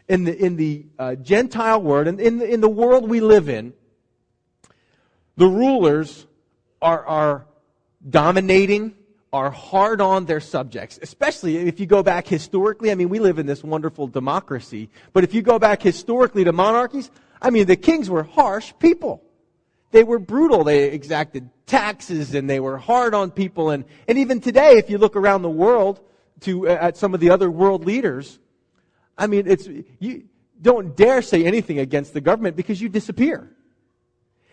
In 0.07 0.23
the, 0.23 0.37
in 0.37 0.55
the 0.55 0.85
uh, 0.97 1.15
Gentile 1.15 1.81
world, 1.81 2.07
and 2.07 2.19
in 2.19 2.37
the, 2.37 2.49
in 2.53 2.61
the 2.61 2.69
world 2.69 3.09
we 3.09 3.19
live 3.19 3.49
in, 3.49 3.73
the 5.35 5.47
rulers 5.47 6.25
are, 6.81 7.05
are 7.05 7.45
dominating, 8.09 8.95
are 9.33 9.51
hard 9.51 9.99
on 9.99 10.25
their 10.25 10.39
subjects, 10.39 10.97
especially 11.01 11.57
if 11.57 11.79
you 11.79 11.85
go 11.85 12.03
back 12.03 12.25
historically. 12.25 12.91
I 12.91 12.95
mean, 12.95 13.09
we 13.09 13.19
live 13.19 13.37
in 13.37 13.45
this 13.45 13.63
wonderful 13.63 14.07
democracy, 14.07 14.89
but 15.11 15.25
if 15.25 15.33
you 15.33 15.41
go 15.41 15.59
back 15.59 15.81
historically 15.81 16.45
to 16.45 16.53
monarchies, 16.53 17.11
I 17.41 17.49
mean, 17.49 17.65
the 17.65 17.75
kings 17.75 18.09
were 18.09 18.23
harsh 18.23 18.73
people. 18.79 19.23
They 19.91 20.03
were 20.03 20.19
brutal. 20.19 20.63
They 20.63 20.85
exacted 20.85 21.49
taxes 21.65 22.33
and 22.33 22.49
they 22.49 22.59
were 22.59 22.77
hard 22.77 23.13
on 23.13 23.31
people. 23.31 23.69
And, 23.69 23.85
and 24.07 24.17
even 24.17 24.41
today, 24.41 24.77
if 24.77 24.89
you 24.89 24.97
look 24.97 25.15
around 25.15 25.41
the 25.41 25.49
world 25.49 25.99
to, 26.41 26.67
uh, 26.67 26.73
at 26.73 26.97
some 26.97 27.13
of 27.13 27.19
the 27.19 27.29
other 27.29 27.49
world 27.49 27.85
leaders, 27.85 28.39
I 29.17 29.27
mean, 29.27 29.47
it's, 29.47 29.67
you 29.99 30.25
don't 30.61 30.95
dare 30.95 31.21
say 31.21 31.45
anything 31.45 31.79
against 31.79 32.13
the 32.13 32.21
government 32.21 32.55
because 32.55 32.81
you 32.81 32.89
disappear. 32.89 33.51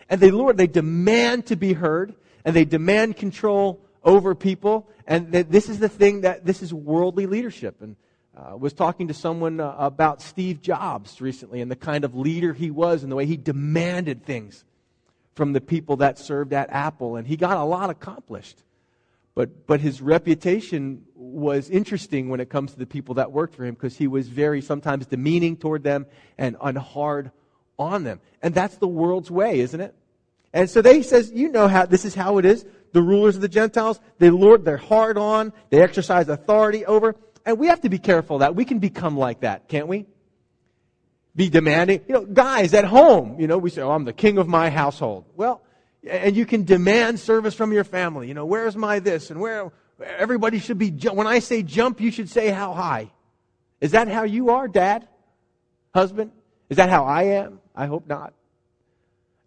And 0.09 0.21
they, 0.21 0.31
Lord, 0.31 0.57
they 0.57 0.67
demand 0.67 1.47
to 1.47 1.55
be 1.55 1.73
heard 1.73 2.15
and 2.43 2.55
they 2.55 2.65
demand 2.65 3.17
control 3.17 3.81
over 4.03 4.35
people. 4.35 4.87
And 5.07 5.31
this 5.31 5.67
is 5.67 5.79
the 5.79 5.89
thing 5.89 6.21
that 6.21 6.45
this 6.45 6.61
is 6.61 6.73
worldly 6.73 7.25
leadership. 7.25 7.81
And 7.81 7.95
uh, 8.37 8.57
was 8.57 8.73
talking 8.73 9.07
to 9.07 9.13
someone 9.13 9.59
uh, 9.59 9.75
about 9.77 10.21
Steve 10.21 10.61
Jobs 10.61 11.21
recently 11.21 11.61
and 11.61 11.71
the 11.71 11.75
kind 11.75 12.03
of 12.03 12.15
leader 12.15 12.53
he 12.53 12.69
was 12.69 13.01
and 13.03 13.11
the 13.11 13.15
way 13.15 13.25
he 13.25 13.37
demanded 13.37 14.25
things 14.25 14.63
from 15.35 15.53
the 15.53 15.61
people 15.61 15.97
that 15.97 16.17
served 16.17 16.53
at 16.53 16.69
Apple. 16.71 17.17
And 17.17 17.27
he 17.27 17.37
got 17.37 17.57
a 17.57 17.63
lot 17.63 17.89
accomplished. 17.89 18.63
But, 19.35 19.67
but 19.67 19.81
his 19.81 20.01
reputation 20.01 21.03
was 21.13 21.69
interesting 21.69 22.29
when 22.29 22.39
it 22.39 22.49
comes 22.49 22.71
to 22.71 22.79
the 22.79 22.85
people 22.85 23.15
that 23.15 23.33
worked 23.33 23.53
for 23.53 23.65
him 23.65 23.75
because 23.75 23.97
he 23.97 24.07
was 24.07 24.29
very 24.29 24.61
sometimes 24.61 25.05
demeaning 25.07 25.57
toward 25.57 25.83
them 25.83 26.05
and, 26.37 26.55
and 26.61 26.77
hard 26.77 27.31
on 27.77 28.05
them. 28.05 28.21
And 28.41 28.55
that's 28.55 28.77
the 28.77 28.87
world's 28.87 29.29
way, 29.29 29.59
isn't 29.59 29.81
it? 29.81 29.93
And 30.53 30.69
so 30.69 30.81
they 30.81 31.01
says, 31.01 31.33
you 31.33 31.49
know 31.49 31.67
how 31.67 31.85
this 31.85 32.05
is 32.05 32.15
how 32.15 32.37
it 32.37 32.45
is. 32.45 32.65
The 32.93 33.01
rulers 33.01 33.35
of 33.35 33.41
the 33.41 33.49
Gentiles, 33.49 33.99
they 34.19 34.29
lord, 34.29 34.63
they're 34.63 34.77
hard 34.77 35.17
on, 35.17 35.51
they 35.69 35.81
exercise 35.81 36.29
authority 36.29 36.85
over. 36.85 37.17
And 37.45 37.59
we 37.59 37.67
have 37.67 37.81
to 37.81 37.89
be 37.89 37.99
careful 37.99 38.37
that 38.37 38.55
we 38.55 38.63
can 38.63 38.79
become 38.79 39.17
like 39.17 39.41
that, 39.41 39.67
can't 39.67 39.89
we? 39.89 40.05
Be 41.35 41.49
demanding. 41.49 42.01
You 42.07 42.13
know, 42.13 42.25
guys 42.25 42.73
at 42.73 42.85
home, 42.85 43.39
you 43.39 43.47
know, 43.47 43.57
we 43.57 43.69
say, 43.69 43.81
oh, 43.81 43.91
I'm 43.91 44.05
the 44.05 44.13
king 44.13 44.37
of 44.37 44.47
my 44.47 44.69
household. 44.69 45.25
Well, 45.35 45.61
and 46.07 46.35
you 46.35 46.45
can 46.45 46.63
demand 46.63 47.19
service 47.19 47.53
from 47.53 47.73
your 47.73 47.83
family. 47.83 48.27
You 48.27 48.33
know, 48.33 48.45
where's 48.45 48.75
my 48.75 48.99
this 48.99 49.31
and 49.31 49.39
where 49.41 49.71
everybody 49.99 50.59
should 50.59 50.77
be. 50.77 50.91
When 50.91 51.27
I 51.27 51.39
say 51.39 51.63
jump, 51.63 51.99
you 51.99 52.11
should 52.11 52.29
say 52.29 52.49
how 52.49 52.73
high. 52.73 53.11
Is 53.81 53.91
that 53.91 54.07
how 54.07 54.23
you 54.23 54.51
are, 54.51 54.67
dad? 54.67 55.07
Husband? 55.93 56.31
Is 56.69 56.77
that 56.77 56.89
how 56.89 57.05
I 57.05 57.23
am? 57.23 57.59
I 57.75 57.85
hope 57.85 58.07
not. 58.07 58.33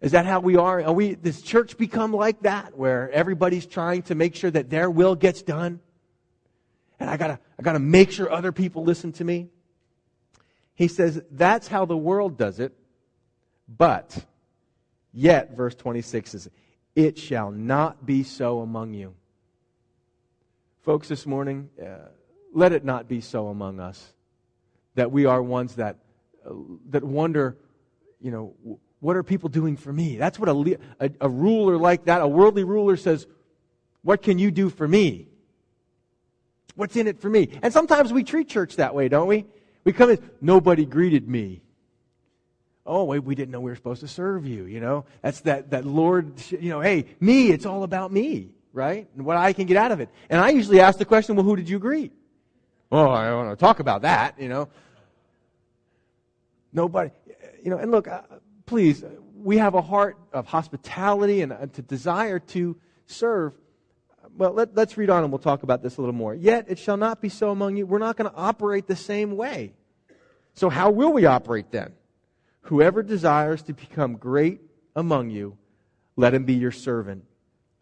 Is 0.01 0.13
that 0.13 0.25
how 0.25 0.39
we 0.39 0.55
are? 0.55 0.81
Are 0.81 0.93
we, 0.93 1.15
does 1.15 1.41
church 1.41 1.77
become 1.77 2.13
like 2.13 2.41
that 2.43 2.77
where 2.77 3.11
everybody's 3.11 3.65
trying 3.65 4.03
to 4.03 4.15
make 4.15 4.35
sure 4.35 4.49
that 4.49 4.69
their 4.69 4.89
will 4.89 5.15
gets 5.15 5.41
done? 5.41 5.81
And 6.99 7.09
I 7.09 7.17
gotta, 7.17 7.39
I 7.57 7.63
gotta 7.63 7.79
make 7.79 8.11
sure 8.11 8.31
other 8.31 8.51
people 8.51 8.83
listen 8.83 9.11
to 9.13 9.23
me. 9.23 9.49
He 10.79 10.87
says 10.87 11.21
that's 11.29 11.67
how 11.67 11.83
the 11.83 11.97
world 11.97 12.37
does 12.37 12.61
it, 12.61 12.71
but 13.67 14.17
yet, 15.11 15.51
verse 15.57 15.75
26 15.75 16.31
says, 16.31 16.49
it 16.95 17.17
shall 17.17 17.51
not 17.51 18.05
be 18.05 18.23
so 18.23 18.61
among 18.61 18.93
you. 18.93 19.13
Folks, 20.79 21.09
this 21.09 21.25
morning, 21.25 21.69
uh, 21.85 22.07
let 22.53 22.71
it 22.71 22.85
not 22.85 23.09
be 23.09 23.19
so 23.19 23.49
among 23.49 23.81
us 23.81 24.13
that 24.95 25.11
we 25.11 25.25
are 25.25 25.43
ones 25.43 25.75
that, 25.75 25.97
uh, 26.49 26.53
that 26.91 27.03
wonder, 27.03 27.57
you 28.21 28.31
know, 28.31 28.53
what 29.01 29.17
are 29.17 29.23
people 29.23 29.49
doing 29.49 29.75
for 29.75 29.91
me? 29.91 30.15
That's 30.15 30.39
what 30.39 30.47
a, 30.47 30.79
a, 31.01 31.11
a 31.19 31.27
ruler 31.27 31.75
like 31.75 32.05
that, 32.05 32.21
a 32.21 32.27
worldly 32.27 32.63
ruler 32.63 32.95
says, 32.95 33.27
What 34.01 34.21
can 34.21 34.39
you 34.39 34.49
do 34.49 34.69
for 34.69 34.87
me? 34.87 35.27
What's 36.75 36.95
in 36.95 37.05
it 37.05 37.19
for 37.19 37.29
me? 37.29 37.49
And 37.61 37.73
sometimes 37.73 38.13
we 38.13 38.23
treat 38.23 38.47
church 38.47 38.77
that 38.77 38.95
way, 38.95 39.09
don't 39.09 39.27
we? 39.27 39.45
We 39.83 39.93
come 39.93 40.11
in, 40.11 40.29
nobody 40.41 40.85
greeted 40.85 41.27
me. 41.27 41.61
Oh, 42.85 43.03
wait, 43.03 43.23
we 43.23 43.35
didn't 43.35 43.51
know 43.51 43.59
we 43.59 43.69
were 43.69 43.75
supposed 43.75 44.01
to 44.01 44.07
serve 44.07 44.47
you, 44.47 44.65
you 44.65 44.79
know? 44.79 45.05
That's 45.21 45.41
that, 45.41 45.69
that 45.71 45.85
Lord, 45.85 46.33
you 46.49 46.69
know, 46.69 46.79
hey, 46.79 47.05
me, 47.19 47.51
it's 47.51 47.65
all 47.65 47.83
about 47.83 48.11
me, 48.11 48.49
right? 48.73 49.07
And 49.15 49.25
what 49.25 49.37
I 49.37 49.53
can 49.53 49.67
get 49.67 49.77
out 49.77 49.91
of 49.91 49.99
it. 49.99 50.09
And 50.29 50.41
I 50.41 50.49
usually 50.49 50.79
ask 50.79 50.97
the 50.97 51.05
question, 51.05 51.35
well, 51.35 51.45
who 51.45 51.55
did 51.55 51.69
you 51.69 51.77
greet? 51.77 52.11
Oh, 52.91 53.09
I 53.09 53.27
don't 53.27 53.45
want 53.45 53.59
to 53.59 53.63
talk 53.63 53.79
about 53.79 54.01
that, 54.01 54.39
you 54.39 54.49
know? 54.49 54.69
Nobody, 56.73 57.11
you 57.63 57.69
know, 57.69 57.77
and 57.77 57.91
look, 57.91 58.07
uh, 58.07 58.21
please, 58.65 59.03
we 59.35 59.57
have 59.57 59.75
a 59.75 59.81
heart 59.81 60.17
of 60.33 60.47
hospitality 60.47 61.41
and, 61.41 61.51
and 61.51 61.71
to 61.73 61.81
desire 61.81 62.39
to 62.39 62.75
serve. 63.05 63.53
Well, 64.39 64.53
let, 64.53 64.75
us 64.77 64.95
read 64.95 65.09
on 65.09 65.23
and 65.23 65.31
we'll 65.31 65.39
talk 65.39 65.63
about 65.63 65.83
this 65.83 65.97
a 65.97 66.01
little 66.01 66.15
more. 66.15 66.33
Yet 66.33 66.65
it 66.69 66.79
shall 66.79 66.95
not 66.95 67.21
be 67.21 67.27
so 67.27 67.51
among 67.51 67.75
you. 67.75 67.85
We're 67.85 67.99
not 67.99 68.15
going 68.15 68.31
to 68.31 68.35
operate 68.35 68.87
the 68.87 68.95
same 68.95 69.35
way. 69.35 69.73
So, 70.53 70.69
how 70.69 70.91
will 70.91 71.11
we 71.11 71.25
operate 71.25 71.71
then? 71.71 71.91
Whoever 72.61 73.03
desires 73.03 73.61
to 73.63 73.73
become 73.73 74.15
great 74.15 74.61
among 74.95 75.29
you, 75.29 75.57
let 76.15 76.33
him 76.33 76.45
be 76.45 76.53
your 76.53 76.71
servant. 76.71 77.25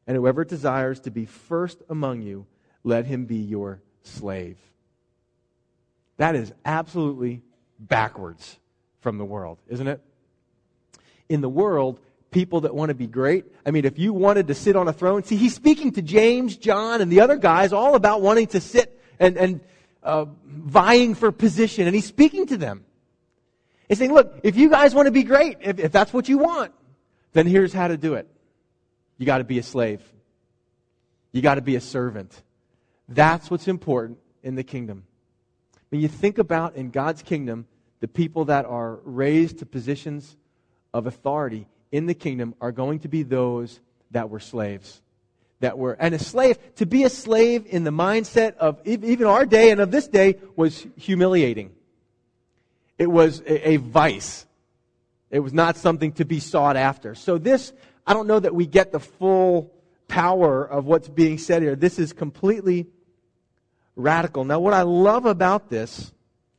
And 0.08 0.18
whoever 0.18 0.44
desires 0.44 1.00
to 1.02 1.12
be 1.12 1.26
first 1.26 1.78
among 1.90 2.24
you, 2.24 2.48
let 2.84 3.06
him 3.06 3.26
be 3.26 3.38
your 3.38 3.82
slave. 4.02 4.58
That 6.18 6.36
is 6.36 6.52
absolutely 6.66 7.44
backwards 7.78 8.58
from 9.02 9.20
the 9.20 9.26
world, 9.26 9.60
isn't 9.68 9.88
it? 9.88 10.02
in 11.30 11.42
the 11.42 11.50
world 11.50 12.00
people 12.32 12.62
that 12.62 12.76
want 12.76 12.90
to 12.90 12.96
be 12.96 13.08
great. 13.08 13.46
I 13.66 13.72
mean, 13.72 13.86
if 13.86 13.98
you 13.98 14.14
wanted 14.14 14.48
to 14.48 14.54
sit 14.54 14.76
on 14.76 14.88
a 14.88 14.94
throne, 14.94 15.24
see, 15.24 15.38
he's 15.38 15.56
speaking 15.56 15.92
to 15.94 16.02
James, 16.02 16.58
John, 16.58 17.02
and 17.02 17.12
the 17.12 17.22
other 17.22 17.38
guys 17.38 17.74
all 17.74 17.96
about 17.96 18.22
wanting 18.22 18.48
to 18.48 18.60
sit 18.60 19.00
and, 19.20 19.38
and 19.38 19.62
uh, 20.04 20.26
vying 20.46 21.16
for 21.16 21.32
position, 21.32 21.88
and 21.88 21.96
he's 21.96 22.06
speaking 22.06 22.46
to 22.48 22.58
them. 22.58 22.86
He's 23.88 23.98
saying, 23.98 24.14
look, 24.14 24.40
if 24.44 24.58
you 24.58 24.70
guys 24.70 24.94
want 24.94 25.06
to 25.08 25.12
be 25.12 25.24
great, 25.24 25.58
if, 25.62 25.80
if 25.80 25.92
that's 25.92 26.14
what 26.14 26.28
you 26.28 26.38
want, 26.38 26.74
then 27.34 27.48
here's 27.48 27.74
how 27.74 27.88
to 27.88 27.98
do 27.98 28.16
it. 28.16 28.28
You 29.18 29.26
got 29.26 29.40
to 29.40 29.44
be 29.44 29.60
a 29.60 29.64
slave. 29.64 30.02
You 31.32 31.42
got 31.42 31.56
to 31.56 31.62
be 31.62 31.76
a 31.76 31.82
servant. 31.82 32.42
That's 33.08 33.50
what's 33.50 33.68
important 33.68 34.20
in 34.44 34.56
the 34.56 34.64
kingdom. 34.64 35.04
When 35.90 36.02
you 36.02 36.08
think 36.08 36.38
about 36.38 36.76
in 36.76 36.90
God's 36.90 37.24
kingdom, 37.24 37.66
the 38.00 38.08
people 38.08 38.46
that 38.46 38.66
are 38.66 39.00
raised 39.04 39.60
to 39.60 39.66
positions 39.66 40.36
of 40.94 41.08
authority 41.08 41.68
in 41.92 42.06
the 42.06 42.14
kingdom 42.14 42.56
are 42.62 42.72
going 42.72 43.00
to 43.00 43.08
be 43.08 43.24
those 43.24 43.80
that 44.12 44.30
were 44.30 44.40
slaves. 44.40 45.02
That 45.60 45.78
were, 45.78 45.94
and 45.94 46.14
a 46.14 46.20
slave, 46.20 46.58
to 46.76 46.86
be 46.86 47.04
a 47.04 47.10
slave 47.10 47.66
in 47.68 47.84
the 47.84 47.92
mindset 47.92 48.56
of 48.58 48.80
even 48.86 49.26
our 49.26 49.46
day 49.46 49.72
and 49.72 49.82
of 49.82 49.90
this 49.90 50.08
day 50.08 50.36
was 50.56 50.86
humiliating. 50.98 51.72
It 52.98 53.08
was 53.08 53.42
a, 53.42 53.70
a 53.70 53.78
vice. 53.78 54.46
It 55.32 55.40
was 55.40 55.54
not 55.54 55.78
something 55.78 56.12
to 56.14 56.26
be 56.26 56.40
sought 56.40 56.78
after. 56.78 57.16
So 57.16 57.38
this, 57.38 57.74
I 58.06 58.14
don't 58.14 58.28
know 58.28 58.40
that 58.40 58.54
we 58.54 58.68
get 58.68 58.92
the 58.92 59.00
full 59.00 59.74
power 60.08 60.64
of 60.64 60.86
what's 60.86 61.10
being 61.10 61.38
said 61.38 61.62
here. 61.62 61.76
This 61.76 62.00
is 62.00 62.14
completely 62.14 62.88
radical. 63.96 64.46
Now, 64.46 64.60
what 64.60 64.74
I 64.74 64.84
love 64.84 65.26
about 65.26 65.70
this, 65.70 66.14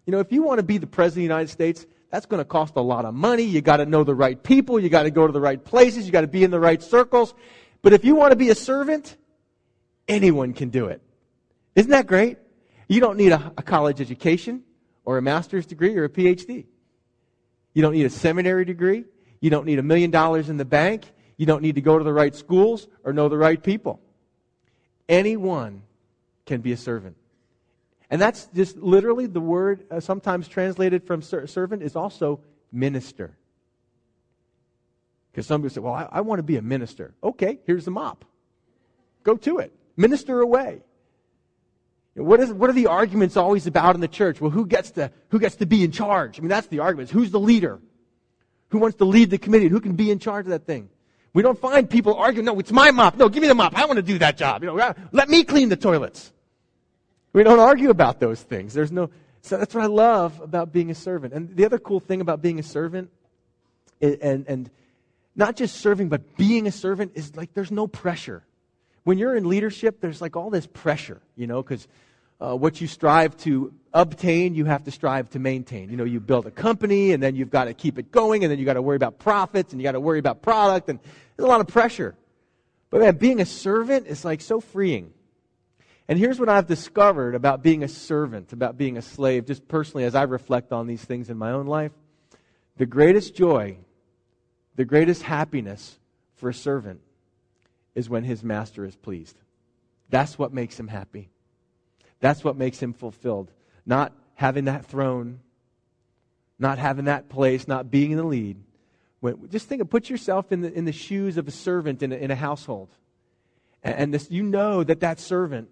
you 0.06 0.12
know, 0.12 0.18
if 0.18 0.32
you 0.32 0.42
want 0.42 0.58
to 0.58 0.64
be 0.64 0.78
the 0.78 0.86
President 0.86 1.24
of 1.24 1.28
the 1.28 1.34
United 1.34 1.50
States, 1.50 1.86
that's 2.10 2.26
going 2.26 2.40
to 2.40 2.44
cost 2.44 2.76
a 2.76 2.80
lot 2.80 3.04
of 3.04 3.14
money. 3.14 3.42
You 3.42 3.60
got 3.60 3.78
to 3.78 3.86
know 3.86 4.04
the 4.04 4.14
right 4.14 4.42
people. 4.42 4.80
You 4.80 4.88
got 4.88 5.02
to 5.02 5.10
go 5.10 5.26
to 5.26 5.32
the 5.32 5.40
right 5.40 5.62
places. 5.62 6.06
You 6.06 6.12
got 6.12 6.22
to 6.22 6.26
be 6.26 6.42
in 6.42 6.50
the 6.50 6.60
right 6.60 6.82
circles. 6.82 7.34
But 7.82 7.92
if 7.92 8.04
you 8.04 8.14
want 8.14 8.32
to 8.32 8.36
be 8.36 8.48
a 8.48 8.54
servant, 8.54 9.16
anyone 10.06 10.54
can 10.54 10.70
do 10.70 10.86
it. 10.86 11.02
Isn't 11.74 11.90
that 11.90 12.06
great? 12.06 12.38
You 12.88 13.00
don't 13.00 13.18
need 13.18 13.32
a, 13.32 13.52
a 13.58 13.62
college 13.62 14.00
education 14.00 14.62
or 15.04 15.18
a 15.18 15.22
master's 15.22 15.66
degree 15.66 15.96
or 15.96 16.04
a 16.04 16.08
PhD. 16.08 16.64
You 17.74 17.82
don't 17.82 17.92
need 17.92 18.06
a 18.06 18.10
seminary 18.10 18.64
degree. 18.64 19.04
You 19.40 19.50
don't 19.50 19.66
need 19.66 19.78
a 19.78 19.82
million 19.82 20.10
dollars 20.10 20.48
in 20.48 20.56
the 20.56 20.64
bank. 20.64 21.12
You 21.36 21.44
don't 21.44 21.62
need 21.62 21.74
to 21.74 21.82
go 21.82 21.98
to 21.98 22.04
the 22.04 22.12
right 22.12 22.34
schools 22.34 22.88
or 23.04 23.12
know 23.12 23.28
the 23.28 23.36
right 23.36 23.62
people. 23.62 24.00
Anyone 25.08 25.82
can 26.46 26.62
be 26.62 26.72
a 26.72 26.76
servant. 26.76 27.16
And 28.10 28.20
that's 28.20 28.46
just 28.54 28.76
literally 28.76 29.26
the 29.26 29.40
word, 29.40 29.84
uh, 29.90 30.00
sometimes 30.00 30.48
translated 30.48 31.04
from 31.04 31.20
ser- 31.22 31.46
servant, 31.46 31.82
is 31.82 31.94
also 31.94 32.40
minister. 32.72 33.36
Because 35.30 35.46
some 35.46 35.60
people 35.60 35.74
say, 35.74 35.80
well, 35.80 35.94
I, 35.94 36.08
I 36.10 36.20
want 36.22 36.38
to 36.38 36.42
be 36.42 36.56
a 36.56 36.62
minister. 36.62 37.14
Okay, 37.22 37.58
here's 37.66 37.84
the 37.84 37.90
mop. 37.90 38.24
Go 39.24 39.36
to 39.36 39.58
it. 39.58 39.74
Minister 39.96 40.40
away. 40.40 40.80
What, 42.14 42.40
is, 42.40 42.52
what 42.52 42.70
are 42.70 42.72
the 42.72 42.86
arguments 42.86 43.36
always 43.36 43.66
about 43.66 43.94
in 43.94 44.00
the 44.00 44.08
church? 44.08 44.40
Well, 44.40 44.50
who 44.50 44.66
gets, 44.66 44.90
to, 44.92 45.12
who 45.28 45.38
gets 45.38 45.56
to 45.56 45.66
be 45.66 45.84
in 45.84 45.92
charge? 45.92 46.38
I 46.38 46.42
mean, 46.42 46.48
that's 46.48 46.66
the 46.66 46.80
argument. 46.80 47.10
Who's 47.10 47.30
the 47.30 47.38
leader? 47.38 47.78
Who 48.70 48.78
wants 48.78 48.96
to 48.98 49.04
lead 49.04 49.30
the 49.30 49.38
committee? 49.38 49.68
Who 49.68 49.80
can 49.80 49.94
be 49.94 50.10
in 50.10 50.18
charge 50.18 50.46
of 50.46 50.50
that 50.50 50.66
thing? 50.66 50.88
We 51.34 51.42
don't 51.42 51.58
find 51.58 51.88
people 51.88 52.14
arguing, 52.14 52.46
no, 52.46 52.58
it's 52.58 52.72
my 52.72 52.90
mop. 52.90 53.16
No, 53.16 53.28
give 53.28 53.42
me 53.42 53.48
the 53.48 53.54
mop. 53.54 53.78
I 53.78 53.84
want 53.84 53.98
to 53.98 54.02
do 54.02 54.18
that 54.18 54.36
job. 54.36 54.62
You 54.64 54.74
know, 54.74 54.94
let 55.12 55.28
me 55.28 55.44
clean 55.44 55.68
the 55.68 55.76
toilets. 55.76 56.32
We 57.38 57.44
don't 57.44 57.60
argue 57.60 57.90
about 57.90 58.18
those 58.18 58.42
things. 58.42 58.74
There's 58.74 58.90
no, 58.90 59.10
so 59.42 59.58
that's 59.58 59.72
what 59.72 59.84
I 59.84 59.86
love 59.86 60.40
about 60.40 60.72
being 60.72 60.90
a 60.90 60.94
servant. 60.96 61.32
And 61.32 61.54
the 61.54 61.66
other 61.66 61.78
cool 61.78 62.00
thing 62.00 62.20
about 62.20 62.42
being 62.42 62.58
a 62.58 62.64
servant, 62.64 63.12
and, 64.00 64.44
and 64.48 64.68
not 65.36 65.54
just 65.54 65.76
serving, 65.76 66.08
but 66.08 66.36
being 66.36 66.66
a 66.66 66.72
servant 66.72 67.12
is 67.14 67.36
like 67.36 67.54
there's 67.54 67.70
no 67.70 67.86
pressure. 67.86 68.42
When 69.04 69.18
you're 69.18 69.36
in 69.36 69.48
leadership, 69.48 70.00
there's 70.00 70.20
like 70.20 70.34
all 70.34 70.50
this 70.50 70.66
pressure, 70.66 71.20
you 71.36 71.46
know, 71.46 71.62
because 71.62 71.86
uh, 72.40 72.56
what 72.56 72.80
you 72.80 72.88
strive 72.88 73.36
to 73.36 73.72
obtain, 73.94 74.56
you 74.56 74.64
have 74.64 74.82
to 74.82 74.90
strive 74.90 75.30
to 75.30 75.38
maintain. 75.38 75.90
You 75.90 75.96
know, 75.96 76.02
you 76.02 76.18
build 76.18 76.44
a 76.46 76.50
company 76.50 77.12
and 77.12 77.22
then 77.22 77.36
you've 77.36 77.50
got 77.50 77.66
to 77.66 77.72
keep 77.72 78.00
it 78.00 78.10
going 78.10 78.42
and 78.42 78.50
then 78.50 78.58
you've 78.58 78.66
got 78.66 78.74
to 78.74 78.82
worry 78.82 78.96
about 78.96 79.20
profits 79.20 79.72
and 79.72 79.80
you 79.80 79.84
got 79.84 79.92
to 79.92 80.00
worry 80.00 80.18
about 80.18 80.42
product 80.42 80.88
and 80.88 80.98
there's 81.36 81.46
a 81.46 81.48
lot 81.48 81.60
of 81.60 81.68
pressure. 81.68 82.16
But 82.90 82.98
man, 82.98 83.16
being 83.16 83.40
a 83.40 83.46
servant 83.46 84.08
is 84.08 84.24
like 84.24 84.40
so 84.40 84.58
freeing. 84.58 85.12
And 86.08 86.18
here's 86.18 86.40
what 86.40 86.48
I've 86.48 86.66
discovered 86.66 87.34
about 87.34 87.62
being 87.62 87.84
a 87.84 87.88
servant, 87.88 88.54
about 88.54 88.78
being 88.78 88.96
a 88.96 89.02
slave, 89.02 89.44
just 89.46 89.68
personally 89.68 90.04
as 90.04 90.14
I 90.14 90.22
reflect 90.22 90.72
on 90.72 90.86
these 90.86 91.04
things 91.04 91.28
in 91.28 91.36
my 91.36 91.52
own 91.52 91.66
life. 91.66 91.92
The 92.78 92.86
greatest 92.86 93.34
joy, 93.34 93.76
the 94.74 94.86
greatest 94.86 95.22
happiness 95.22 95.98
for 96.36 96.48
a 96.48 96.54
servant 96.54 97.00
is 97.94 98.08
when 98.08 98.24
his 98.24 98.42
master 98.42 98.86
is 98.86 98.96
pleased. 98.96 99.36
That's 100.08 100.38
what 100.38 100.52
makes 100.52 100.80
him 100.80 100.88
happy. 100.88 101.28
That's 102.20 102.42
what 102.42 102.56
makes 102.56 102.80
him 102.80 102.94
fulfilled. 102.94 103.52
Not 103.84 104.12
having 104.34 104.64
that 104.64 104.86
throne, 104.86 105.40
not 106.58 106.78
having 106.78 107.04
that 107.04 107.28
place, 107.28 107.68
not 107.68 107.90
being 107.90 108.12
in 108.12 108.16
the 108.16 108.24
lead. 108.24 108.56
When, 109.20 109.48
just 109.50 109.68
think 109.68 109.82
of, 109.82 109.90
put 109.90 110.08
yourself 110.08 110.52
in 110.52 110.62
the, 110.62 110.72
in 110.72 110.86
the 110.86 110.92
shoes 110.92 111.36
of 111.36 111.48
a 111.48 111.50
servant 111.50 112.02
in 112.02 112.12
a, 112.12 112.16
in 112.16 112.30
a 112.30 112.36
household. 112.36 112.88
And, 113.82 113.94
and 113.96 114.14
this, 114.14 114.30
you 114.30 114.42
know 114.42 114.82
that 114.84 115.00
that 115.00 115.20
servant 115.20 115.68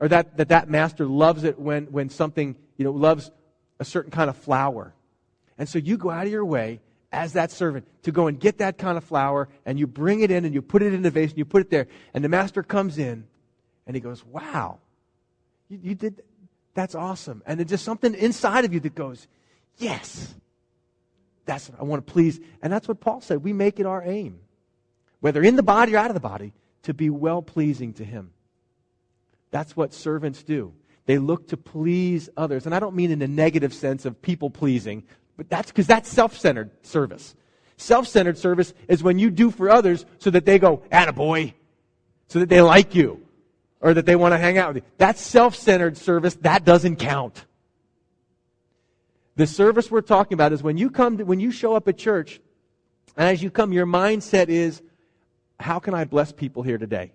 or 0.00 0.08
that, 0.08 0.36
that 0.38 0.48
that 0.48 0.68
master 0.68 1.06
loves 1.06 1.44
it 1.44 1.58
when, 1.58 1.86
when 1.86 2.08
something, 2.08 2.56
you 2.76 2.84
know, 2.84 2.92
loves 2.92 3.30
a 3.78 3.84
certain 3.84 4.10
kind 4.10 4.30
of 4.30 4.36
flower. 4.36 4.94
And 5.58 5.68
so 5.68 5.78
you 5.78 5.98
go 5.98 6.10
out 6.10 6.26
of 6.26 6.32
your 6.32 6.44
way 6.44 6.80
as 7.12 7.34
that 7.34 7.50
servant 7.50 7.86
to 8.04 8.12
go 8.12 8.26
and 8.26 8.40
get 8.40 8.58
that 8.58 8.78
kind 8.78 8.96
of 8.96 9.04
flower 9.04 9.48
and 9.66 9.78
you 9.78 9.86
bring 9.86 10.20
it 10.20 10.30
in 10.30 10.44
and 10.44 10.54
you 10.54 10.62
put 10.62 10.82
it 10.82 10.94
in 10.94 11.02
the 11.02 11.10
vase 11.10 11.30
and 11.30 11.38
you 11.38 11.44
put 11.44 11.60
it 11.60 11.70
there. 11.70 11.86
And 12.14 12.24
the 12.24 12.28
master 12.28 12.62
comes 12.62 12.98
in 12.98 13.26
and 13.86 13.94
he 13.94 14.00
goes, 14.00 14.24
Wow, 14.24 14.78
you, 15.68 15.78
you 15.82 15.94
did, 15.94 16.22
that's 16.74 16.94
awesome. 16.94 17.42
And 17.46 17.60
then 17.60 17.66
just 17.66 17.84
something 17.84 18.14
inside 18.14 18.64
of 18.64 18.72
you 18.72 18.80
that 18.80 18.94
goes, 18.94 19.26
Yes, 19.76 20.34
that's 21.44 21.68
what 21.68 21.80
I 21.80 21.84
want 21.84 22.06
to 22.06 22.12
please. 22.12 22.40
And 22.62 22.72
that's 22.72 22.88
what 22.88 23.00
Paul 23.00 23.20
said. 23.20 23.42
We 23.42 23.52
make 23.52 23.80
it 23.80 23.86
our 23.86 24.02
aim, 24.02 24.40
whether 25.20 25.42
in 25.42 25.56
the 25.56 25.62
body 25.62 25.94
or 25.94 25.98
out 25.98 26.10
of 26.10 26.14
the 26.14 26.20
body, 26.20 26.52
to 26.84 26.94
be 26.94 27.10
well 27.10 27.42
pleasing 27.42 27.92
to 27.94 28.04
him. 28.04 28.30
That's 29.50 29.76
what 29.76 29.92
servants 29.92 30.42
do. 30.42 30.72
They 31.06 31.18
look 31.18 31.48
to 31.48 31.56
please 31.56 32.28
others. 32.36 32.66
And 32.66 32.74
I 32.74 32.80
don't 32.80 32.94
mean 32.94 33.10
in 33.10 33.20
a 33.22 33.28
negative 33.28 33.74
sense 33.74 34.04
of 34.04 34.22
people 34.22 34.50
pleasing, 34.50 35.02
but 35.36 35.48
that's 35.48 35.70
because 35.70 35.86
that's 35.86 36.08
self 36.08 36.38
centered 36.38 36.70
service. 36.82 37.34
Self 37.76 38.06
centered 38.06 38.38
service 38.38 38.74
is 38.88 39.02
when 39.02 39.18
you 39.18 39.30
do 39.30 39.50
for 39.50 39.70
others 39.70 40.04
so 40.18 40.30
that 40.30 40.44
they 40.44 40.58
go, 40.58 40.82
attaboy, 40.92 41.54
so 42.28 42.38
that 42.38 42.48
they 42.48 42.60
like 42.60 42.94
you 42.94 43.26
or 43.80 43.94
that 43.94 44.06
they 44.06 44.16
want 44.16 44.32
to 44.32 44.38
hang 44.38 44.58
out 44.58 44.74
with 44.74 44.84
you. 44.84 44.90
That's 44.98 45.20
self 45.20 45.56
centered 45.56 45.96
service. 45.96 46.34
That 46.36 46.64
doesn't 46.64 46.96
count. 46.96 47.44
The 49.36 49.46
service 49.46 49.90
we're 49.90 50.02
talking 50.02 50.34
about 50.34 50.52
is 50.52 50.62
when 50.62 50.76
you 50.76 50.90
come, 50.90 51.18
to, 51.18 51.24
when 51.24 51.40
you 51.40 51.50
show 51.50 51.74
up 51.74 51.88
at 51.88 51.96
church, 51.96 52.40
and 53.16 53.28
as 53.28 53.42
you 53.42 53.50
come, 53.50 53.72
your 53.72 53.86
mindset 53.86 54.48
is, 54.48 54.82
how 55.58 55.78
can 55.78 55.94
I 55.94 56.04
bless 56.04 56.32
people 56.32 56.62
here 56.62 56.78
today? 56.78 57.12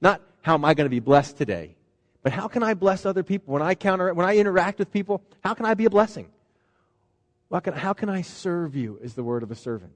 Not 0.00 0.22
how 0.48 0.54
am 0.54 0.64
I 0.64 0.72
going 0.72 0.86
to 0.86 0.90
be 0.90 0.98
blessed 0.98 1.36
today? 1.36 1.76
But 2.22 2.32
how 2.32 2.48
can 2.48 2.62
I 2.62 2.72
bless 2.72 3.04
other 3.04 3.22
people? 3.22 3.52
When 3.52 3.60
I 3.60 3.74
counter, 3.74 4.14
when 4.14 4.24
I 4.24 4.38
interact 4.38 4.78
with 4.78 4.90
people, 4.90 5.22
how 5.44 5.52
can 5.52 5.66
I 5.66 5.74
be 5.74 5.84
a 5.84 5.90
blessing? 5.90 6.26
How 7.52 7.60
can, 7.60 7.74
how 7.74 7.92
can 7.92 8.08
I 8.08 8.22
serve 8.22 8.74
you 8.74 8.98
is 9.02 9.12
the 9.12 9.22
word 9.22 9.42
of 9.42 9.50
a 9.50 9.54
servant. 9.54 9.92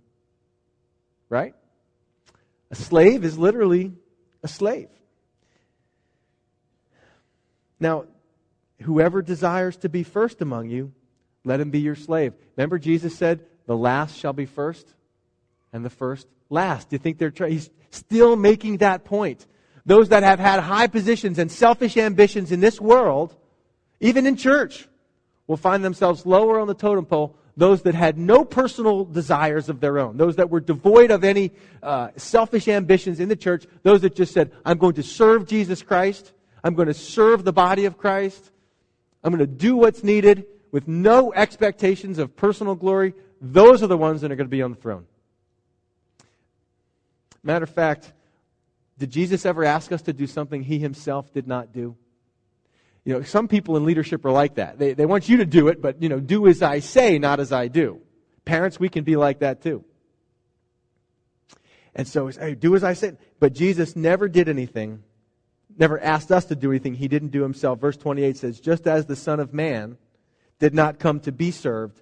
Right? 1.31 1.55
A 2.71 2.75
slave 2.75 3.25
is 3.25 3.39
literally 3.39 3.95
a 4.43 4.49
slave. 4.49 4.91
Now, 7.81 8.05
whoever 8.83 9.23
desires 9.23 9.79
to 9.79 9.89
be 9.89 10.03
first 10.03 10.43
among 10.43 10.69
you, 10.69 10.93
let 11.47 11.61
him 11.61 11.71
be 11.71 11.81
your 11.81 11.97
slave. 11.97 12.35
Remember, 12.57 12.79
Jesus 12.79 13.17
said, 13.17 13.41
the 13.65 13.75
last 13.75 14.19
shall 14.19 14.35
be 14.35 14.45
first 14.45 14.87
and 15.73 15.83
the 15.83 15.89
first 15.89 16.27
last. 16.51 16.91
Do 16.91 16.97
you 16.97 16.99
think 16.99 17.17
they're 17.17 17.31
trying? 17.31 17.53
He's 17.53 17.71
still 17.89 18.37
making 18.37 18.77
that 18.79 19.05
point 19.05 19.47
those 19.85 20.11
that 20.11 20.23
have 20.23 20.39
had 20.39 20.61
high 20.61 20.87
positions 20.87 21.39
and 21.39 21.51
selfish 21.51 21.97
ambitions 21.97 22.53
in 22.53 22.61
this 22.61 22.81
world, 22.81 23.35
even 24.01 24.27
in 24.27 24.37
church, 24.37 24.89
will 25.47 25.57
find 25.57 25.85
themselves 25.85 26.25
lower 26.25 26.61
on 26.61 26.69
the 26.69 26.75
totem 26.75 27.05
pole. 27.05 27.37
Those 27.57 27.83
that 27.83 27.95
had 27.95 28.17
no 28.17 28.45
personal 28.45 29.05
desires 29.05 29.69
of 29.69 29.81
their 29.81 29.99
own, 29.99 30.17
those 30.17 30.37
that 30.37 30.49
were 30.49 30.61
devoid 30.61 31.11
of 31.11 31.23
any 31.23 31.53
uh, 31.83 32.09
selfish 32.17 32.67
ambitions 32.67 33.21
in 33.21 33.29
the 33.29 33.37
church, 33.37 33.67
those 33.83 34.01
that 34.03 34.15
just 34.15 34.33
said, 34.33 34.53
I'm 34.65 34.79
going 34.79 34.95
to 34.95 35.03
serve 35.03 35.47
Jesus 35.47 35.83
Christ, 35.83 36.33
I'm 36.65 36.75
going 36.75 36.89
to 36.89 36.95
serve 36.95 37.45
the 37.45 37.53
body 37.53 37.85
of 37.85 37.99
Christ, 37.99 38.51
I'm 39.23 39.35
going 39.35 39.47
to 39.47 39.55
do 39.55 39.77
what's 39.77 40.03
needed 40.03 40.47
with 40.71 40.89
no 40.89 41.35
expectations 41.35 42.19
of 42.19 42.35
personal 42.35 42.75
glory, 42.75 43.13
those 43.43 43.83
are 43.83 43.87
the 43.87 43.99
ones 43.99 44.23
that 44.23 44.33
are 44.33 44.37
going 44.37 44.47
to 44.47 44.51
be 44.51 44.63
on 44.63 44.71
the 44.71 44.81
throne. 44.81 45.07
Matter 47.43 47.65
of 47.65 47.71
fact, 47.71 48.13
did 49.03 49.11
Jesus 49.11 49.45
ever 49.45 49.65
ask 49.65 49.91
us 49.91 50.03
to 50.03 50.13
do 50.13 50.29
something 50.29 50.63
he 50.63 50.79
himself 50.79 51.33
did 51.33 51.49
not 51.49 51.73
do? 51.73 51.97
You 53.05 53.15
know, 53.15 53.23
some 53.23 53.49
people 53.49 53.77
in 53.77 53.85
leadership 53.85 54.25
are 54.25 54.31
like 54.31 54.55
that. 54.55 54.79
They, 54.79 54.95
they 54.95 55.07
want 55.07 55.29
you 55.29 55.39
to 55.39 55.45
do 55.45 55.67
it, 55.67 55.83
but, 55.83 56.01
you 56.01 56.09
know, 56.09 56.21
do 56.21 56.47
as 56.47 56.63
I 56.63 56.79
say, 56.79 57.19
not 57.19 57.41
as 57.41 57.51
I 57.51 57.67
do. 57.67 58.01
Parents, 58.45 58.79
we 58.79 58.89
can 58.89 59.03
be 59.03 59.17
like 59.17 59.41
that 59.41 59.61
too. 59.61 59.85
And 61.97 62.07
so, 62.07 62.29
hey, 62.29 62.55
do 62.55 62.77
as 62.77 62.85
I 62.85 62.93
said. 62.93 63.19
But 63.41 63.55
Jesus 63.55 63.97
never 63.97 64.29
did 64.29 64.49
anything, 64.49 65.03
never 65.77 65.99
asked 66.01 66.31
us 66.31 66.45
to 66.45 66.55
do 66.55 66.71
anything 66.71 66.95
he 66.95 67.09
didn't 67.09 67.31
do 67.31 67.43
himself. 67.43 67.81
Verse 67.81 67.97
28 67.97 68.37
says, 68.37 68.61
just 68.61 68.87
as 68.87 69.07
the 69.07 69.17
Son 69.17 69.41
of 69.41 69.53
Man 69.53 69.97
did 70.61 70.75
not 70.75 71.01
come 71.01 71.19
to 71.23 71.33
be 71.33 71.51
served, 71.51 72.01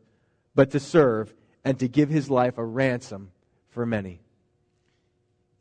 but 0.54 0.72
to 0.72 0.78
serve 0.78 1.34
and 1.64 1.78
to 1.78 1.88
give 1.88 2.10
his 2.10 2.28
life 2.28 2.58
a 2.58 2.64
ransom 2.64 3.30
for 3.70 3.86
many. 3.86 4.20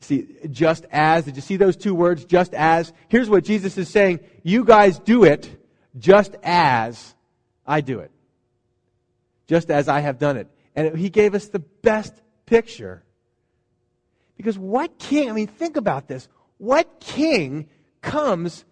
See, 0.01 0.27
just 0.49 0.85
as, 0.91 1.25
did 1.25 1.35
you 1.35 1.41
see 1.41 1.57
those 1.57 1.75
two 1.75 1.93
words? 1.93 2.25
Just 2.25 2.53
as. 2.53 2.93
Here's 3.09 3.29
what 3.29 3.43
Jesus 3.43 3.77
is 3.77 3.89
saying. 3.89 4.21
You 4.43 4.63
guys 4.63 4.99
do 4.99 5.23
it 5.23 5.49
just 5.97 6.35
as 6.43 7.13
I 7.65 7.81
do 7.81 7.99
it. 7.99 8.11
Just 9.47 9.69
as 9.69 9.87
I 9.87 9.99
have 9.99 10.19
done 10.19 10.37
it. 10.37 10.47
And 10.75 10.97
he 10.97 11.09
gave 11.09 11.35
us 11.35 11.47
the 11.47 11.59
best 11.59 12.13
picture. 12.45 13.03
Because 14.37 14.57
what 14.57 14.97
king, 14.99 15.29
I 15.29 15.33
mean, 15.33 15.47
think 15.47 15.75
about 15.75 16.07
this. 16.07 16.29
What 16.57 16.99
king 16.99 17.67
comes 18.01 18.63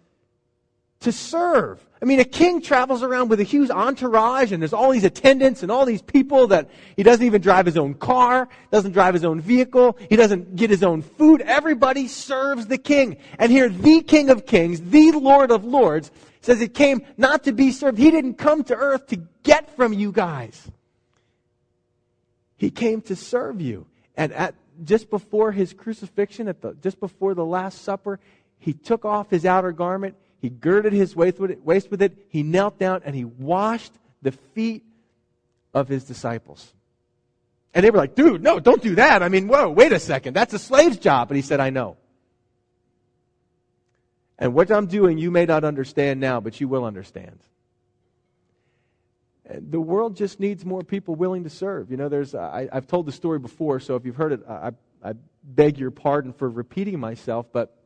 to 1.00 1.12
serve. 1.12 1.84
I 2.00 2.04
mean, 2.04 2.20
a 2.20 2.24
king 2.24 2.60
travels 2.60 3.02
around 3.02 3.28
with 3.28 3.40
a 3.40 3.44
huge 3.44 3.70
entourage 3.70 4.52
and 4.52 4.62
there's 4.62 4.72
all 4.72 4.90
these 4.90 5.04
attendants 5.04 5.62
and 5.62 5.70
all 5.70 5.84
these 5.84 6.02
people 6.02 6.48
that 6.48 6.70
he 6.96 7.02
doesn't 7.02 7.24
even 7.24 7.40
drive 7.40 7.66
his 7.66 7.76
own 7.76 7.94
car, 7.94 8.48
doesn't 8.70 8.92
drive 8.92 9.14
his 9.14 9.24
own 9.24 9.40
vehicle, 9.40 9.96
he 10.08 10.16
doesn't 10.16 10.56
get 10.56 10.70
his 10.70 10.82
own 10.82 11.02
food. 11.02 11.40
Everybody 11.42 12.08
serves 12.08 12.66
the 12.66 12.78
king. 12.78 13.16
And 13.38 13.50
here, 13.50 13.68
the 13.68 14.02
king 14.02 14.30
of 14.30 14.46
kings, 14.46 14.80
the 14.80 15.12
lord 15.12 15.50
of 15.50 15.64
lords, 15.64 16.10
says 16.40 16.60
he 16.60 16.68
came 16.68 17.02
not 17.16 17.44
to 17.44 17.52
be 17.52 17.72
served. 17.72 17.98
He 17.98 18.10
didn't 18.10 18.34
come 18.34 18.64
to 18.64 18.74
earth 18.74 19.08
to 19.08 19.16
get 19.42 19.74
from 19.76 19.92
you 19.92 20.12
guys. 20.12 20.70
He 22.56 22.70
came 22.70 23.02
to 23.02 23.16
serve 23.16 23.60
you. 23.60 23.86
And 24.16 24.32
at, 24.32 24.54
just 24.84 25.10
before 25.10 25.52
his 25.52 25.72
crucifixion, 25.72 26.48
at 26.48 26.60
the, 26.60 26.74
just 26.74 27.00
before 27.00 27.34
the 27.34 27.44
Last 27.44 27.82
Supper, 27.82 28.18
he 28.58 28.72
took 28.72 29.04
off 29.04 29.30
his 29.30 29.44
outer 29.44 29.72
garment 29.72 30.16
he 30.40 30.50
girded 30.50 30.92
his 30.92 31.16
waist 31.16 31.38
with, 31.38 32.02
it. 32.02 32.16
He 32.28 32.42
knelt 32.42 32.78
down 32.78 33.02
and 33.04 33.14
he 33.14 33.24
washed 33.24 33.92
the 34.22 34.32
feet 34.32 34.84
of 35.74 35.88
his 35.88 36.04
disciples. 36.04 36.72
And 37.74 37.84
they 37.84 37.90
were 37.90 37.98
like, 37.98 38.14
dude, 38.14 38.42
no, 38.42 38.60
don't 38.60 38.82
do 38.82 38.94
that. 38.96 39.22
I 39.22 39.28
mean, 39.28 39.48
whoa, 39.48 39.68
wait 39.68 39.92
a 39.92 39.98
second. 39.98 40.34
That's 40.34 40.54
a 40.54 40.58
slave's 40.58 40.98
job. 40.98 41.30
And 41.30 41.36
he 41.36 41.42
said, 41.42 41.60
I 41.60 41.70
know. 41.70 41.96
And 44.38 44.54
what 44.54 44.70
I'm 44.70 44.86
doing, 44.86 45.18
you 45.18 45.30
may 45.30 45.44
not 45.44 45.64
understand 45.64 46.20
now, 46.20 46.40
but 46.40 46.60
you 46.60 46.68
will 46.68 46.84
understand. 46.84 47.40
The 49.50 49.80
world 49.80 50.16
just 50.16 50.38
needs 50.38 50.64
more 50.64 50.82
people 50.82 51.14
willing 51.14 51.44
to 51.44 51.50
serve. 51.50 51.90
You 51.90 51.96
know, 51.96 52.08
there's, 52.08 52.34
I, 52.34 52.68
have 52.72 52.86
told 52.86 53.06
the 53.06 53.12
story 53.12 53.38
before, 53.38 53.80
so 53.80 53.96
if 53.96 54.04
you've 54.04 54.16
heard 54.16 54.32
it, 54.32 54.40
I, 54.48 54.72
I 55.02 55.14
beg 55.42 55.78
your 55.78 55.90
pardon 55.90 56.32
for 56.32 56.48
repeating 56.48 57.00
myself, 57.00 57.46
but 57.50 57.77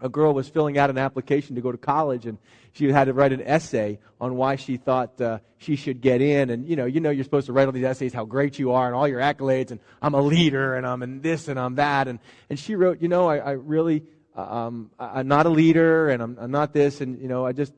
a 0.00 0.08
girl 0.08 0.32
was 0.32 0.48
filling 0.48 0.78
out 0.78 0.90
an 0.90 0.98
application 0.98 1.56
to 1.56 1.60
go 1.60 1.72
to 1.72 1.78
college 1.78 2.26
and 2.26 2.38
she 2.72 2.90
had 2.90 3.04
to 3.04 3.12
write 3.12 3.32
an 3.32 3.42
essay 3.42 3.98
on 4.20 4.36
why 4.36 4.56
she 4.56 4.76
thought 4.76 5.20
uh, 5.20 5.38
she 5.58 5.76
should 5.76 6.00
get 6.00 6.22
in. 6.22 6.50
And 6.50 6.66
you 6.66 6.76
know 6.76 6.86
you 6.86 7.00
know 7.00 7.10
you're 7.10 7.24
supposed 7.24 7.46
to 7.46 7.52
write 7.52 7.66
all 7.66 7.72
these 7.72 7.84
essays 7.84 8.12
how 8.12 8.24
great 8.24 8.58
you 8.58 8.72
are 8.72 8.86
and 8.86 8.94
all 8.94 9.08
your 9.08 9.20
accolades 9.20 9.70
and 9.70 9.80
i'm 10.00 10.14
a 10.14 10.20
leader 10.20 10.74
and 10.76 10.86
i'm 10.86 11.02
in 11.02 11.20
this 11.20 11.48
and 11.48 11.58
i'm 11.58 11.76
that. 11.76 12.08
And 12.08 12.18
and 12.48 12.58
she 12.58 12.74
wrote 12.74 13.00
you 13.00 13.08
know 13.08 13.28
i, 13.28 13.38
I 13.38 13.50
really 13.52 14.04
uh, 14.36 14.42
um, 14.42 14.90
i'm 14.98 15.28
not 15.28 15.46
a 15.46 15.50
leader 15.50 16.08
and 16.08 16.22
I'm, 16.22 16.38
I'm 16.40 16.50
not 16.50 16.72
this 16.72 17.00
and 17.00 17.20
you 17.20 17.28
know 17.28 17.44
i 17.44 17.52
just 17.52 17.72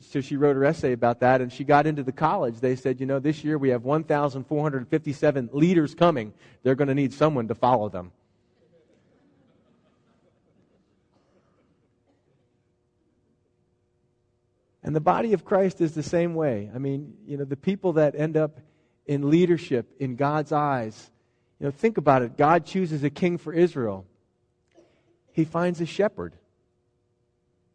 so 0.00 0.20
she 0.20 0.36
wrote 0.36 0.56
her 0.56 0.64
essay 0.66 0.92
about 0.92 1.20
that 1.20 1.40
and 1.40 1.50
she 1.50 1.64
got 1.64 1.86
into 1.86 2.02
the 2.02 2.12
college. 2.12 2.60
They 2.60 2.76
said 2.76 3.00
you 3.00 3.06
know 3.06 3.18
this 3.18 3.42
year 3.42 3.56
we 3.56 3.70
have 3.70 3.84
1457 3.84 5.50
leaders 5.52 5.94
coming. 5.94 6.34
They're 6.62 6.74
going 6.74 6.88
to 6.88 6.94
need 6.94 7.14
someone 7.14 7.48
to 7.48 7.54
follow 7.54 7.88
them 7.88 8.12
And 14.92 14.96
the 14.98 15.00
body 15.00 15.32
of 15.32 15.42
Christ 15.42 15.80
is 15.80 15.94
the 15.94 16.02
same 16.02 16.34
way. 16.34 16.70
I 16.74 16.76
mean, 16.76 17.14
you 17.26 17.38
know, 17.38 17.46
the 17.46 17.56
people 17.56 17.94
that 17.94 18.14
end 18.14 18.36
up 18.36 18.60
in 19.06 19.30
leadership 19.30 19.90
in 19.98 20.16
God's 20.16 20.52
eyes, 20.52 21.10
you 21.58 21.64
know, 21.64 21.70
think 21.70 21.96
about 21.96 22.20
it. 22.20 22.36
God 22.36 22.66
chooses 22.66 23.02
a 23.02 23.08
king 23.08 23.38
for 23.38 23.54
Israel. 23.54 24.04
He 25.32 25.46
finds 25.46 25.80
a 25.80 25.86
shepherd 25.86 26.34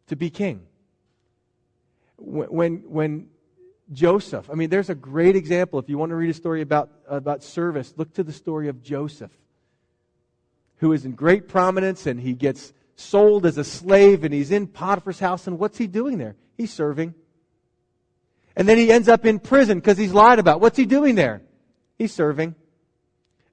to 0.06 0.14
be 0.14 0.30
king. 0.30 0.60
When, 2.18 2.88
when, 2.88 3.30
Joseph, 3.92 4.48
I 4.48 4.54
mean, 4.54 4.70
there's 4.70 4.88
a 4.88 4.94
great 4.94 5.34
example. 5.34 5.80
If 5.80 5.88
you 5.88 5.98
want 5.98 6.10
to 6.10 6.14
read 6.14 6.30
a 6.30 6.34
story 6.34 6.62
about, 6.62 6.88
about 7.08 7.42
service, 7.42 7.94
look 7.96 8.14
to 8.14 8.22
the 8.22 8.32
story 8.32 8.68
of 8.68 8.80
Joseph, 8.80 9.32
who 10.76 10.92
is 10.92 11.04
in 11.04 11.16
great 11.16 11.48
prominence 11.48 12.06
and 12.06 12.20
he 12.20 12.34
gets 12.34 12.72
sold 12.94 13.44
as 13.44 13.58
a 13.58 13.64
slave 13.64 14.22
and 14.22 14.32
he's 14.32 14.52
in 14.52 14.68
Potiphar's 14.68 15.18
house. 15.18 15.48
And 15.48 15.58
what's 15.58 15.78
he 15.78 15.88
doing 15.88 16.18
there? 16.18 16.36
He's 16.58 16.72
serving. 16.72 17.14
And 18.56 18.68
then 18.68 18.76
he 18.76 18.90
ends 18.90 19.08
up 19.08 19.24
in 19.24 19.38
prison 19.38 19.78
because 19.78 19.96
he's 19.96 20.12
lied 20.12 20.40
about. 20.40 20.60
What's 20.60 20.76
he 20.76 20.84
doing 20.84 21.14
there? 21.14 21.40
He's 21.96 22.12
serving. 22.12 22.56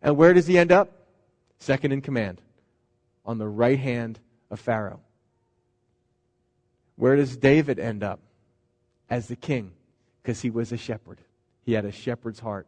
And 0.02 0.18
where 0.18 0.34
does 0.34 0.48
he 0.48 0.58
end 0.58 0.72
up? 0.72 0.92
Second 1.60 1.94
in 1.94 2.02
command 2.02 2.42
on 3.26 3.38
the 3.38 3.48
right 3.48 3.80
hand 3.80 4.20
of 4.50 4.60
Pharaoh. 4.60 5.00
Where 6.96 7.16
does 7.16 7.38
David 7.38 7.80
end 7.80 8.04
up? 8.04 8.20
As 9.08 9.28
the 9.28 9.36
king, 9.36 9.72
because 10.22 10.42
he 10.42 10.50
was 10.50 10.72
a 10.72 10.78
shepherd. 10.78 11.20
He 11.64 11.74
had 11.74 11.86
a 11.86 11.92
shepherd's 11.92 12.40
heart. 12.40 12.68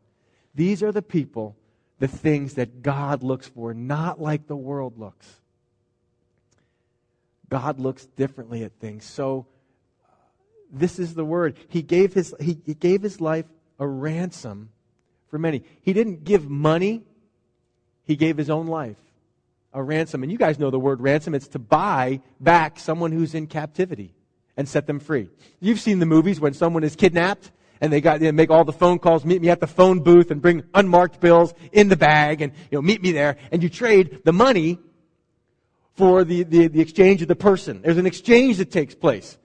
These 0.53 0.83
are 0.83 0.91
the 0.91 1.01
people, 1.01 1.55
the 1.97 2.07
things 2.07 2.53
that 2.53 2.83
God 2.83 3.23
looks 3.23 3.47
for, 3.47 3.73
not 3.73 4.21
like 4.21 4.45
the 4.45 4.55
world 4.55 4.99
looks. 4.99 5.27
God 7.49 7.79
looks 7.79 8.05
differently 8.05 8.63
at 8.63 8.73
things. 8.79 9.03
So 9.03 9.47
this 10.72 10.99
is 10.99 11.13
the 11.13 11.26
word. 11.26 11.57
He 11.70 11.82
gave 11.82 12.13
his, 12.13 12.34
he, 12.39 12.59
he 12.65 12.74
gave 12.74 13.01
his 13.01 13.22
life 13.22 13.45
a 13.80 13.88
ransom 13.88 14.70
for 15.30 15.38
many. 15.38 15.63
He 15.82 15.93
didn't 15.93 16.24
give 16.24 16.49
money, 16.49 17.03
he 18.03 18.15
gave 18.15 18.38
his 18.38 18.49
own 18.49 18.68
life 18.68 18.97
a 19.74 19.84
ransom. 19.84 20.24
And 20.24 20.32
you 20.32 20.38
guys 20.38 20.59
know 20.59 20.72
the 20.72 20.80
word 20.80 21.01
ransom. 21.01 21.36
It's 21.36 21.49
to 21.49 21.59
buy 21.59 22.22
back 22.39 22.80
someone 22.80 23.11
who's 23.11 23.36
in 23.36 23.47
captivity 23.47 24.13
and 24.55 24.68
set 24.68 24.88
them 24.88 24.99
free. 24.99 25.30
You've 25.59 25.80
seen 25.80 25.99
the 25.99 26.05
movies 26.05 26.39
when 26.39 26.53
someone 26.53 26.84
is 26.84 26.95
kidnapped 26.95 27.51
and 27.80 27.93
they 27.93 28.01
got 28.01 28.20
they 28.20 28.32
make 28.32 28.49
all 28.49 28.63
the 28.63 28.74
phone 28.74 28.97
calls, 28.97 29.24
meet 29.24 29.41
me 29.41 29.49
at 29.49 29.59
the 29.59 29.68
phone 29.68 29.99
booth 29.99 30.32
and 30.32 30.41
bring 30.41 30.63
unmarked 30.74 31.20
bills 31.20 31.53
in 31.72 31.89
the 31.89 31.95
bag 31.95 32.41
and 32.41 32.53
you 32.72 32.78
know 32.78 32.82
meet 32.82 33.01
me 33.01 33.11
there 33.11 33.38
and 33.51 33.61
you 33.61 33.70
trade 33.70 34.22
the 34.26 34.34
money 34.34 34.80
for 35.93 36.24
the, 36.24 36.43
the, 36.43 36.68
the 36.68 36.82
exchange 36.82 37.22
of 37.22 37.28
the 37.28 37.36
person. 37.36 37.82
There's 37.82 37.97
an 37.97 38.05
exchange 38.05 38.57
that 38.57 38.72
takes 38.72 38.95
place. 38.95 39.38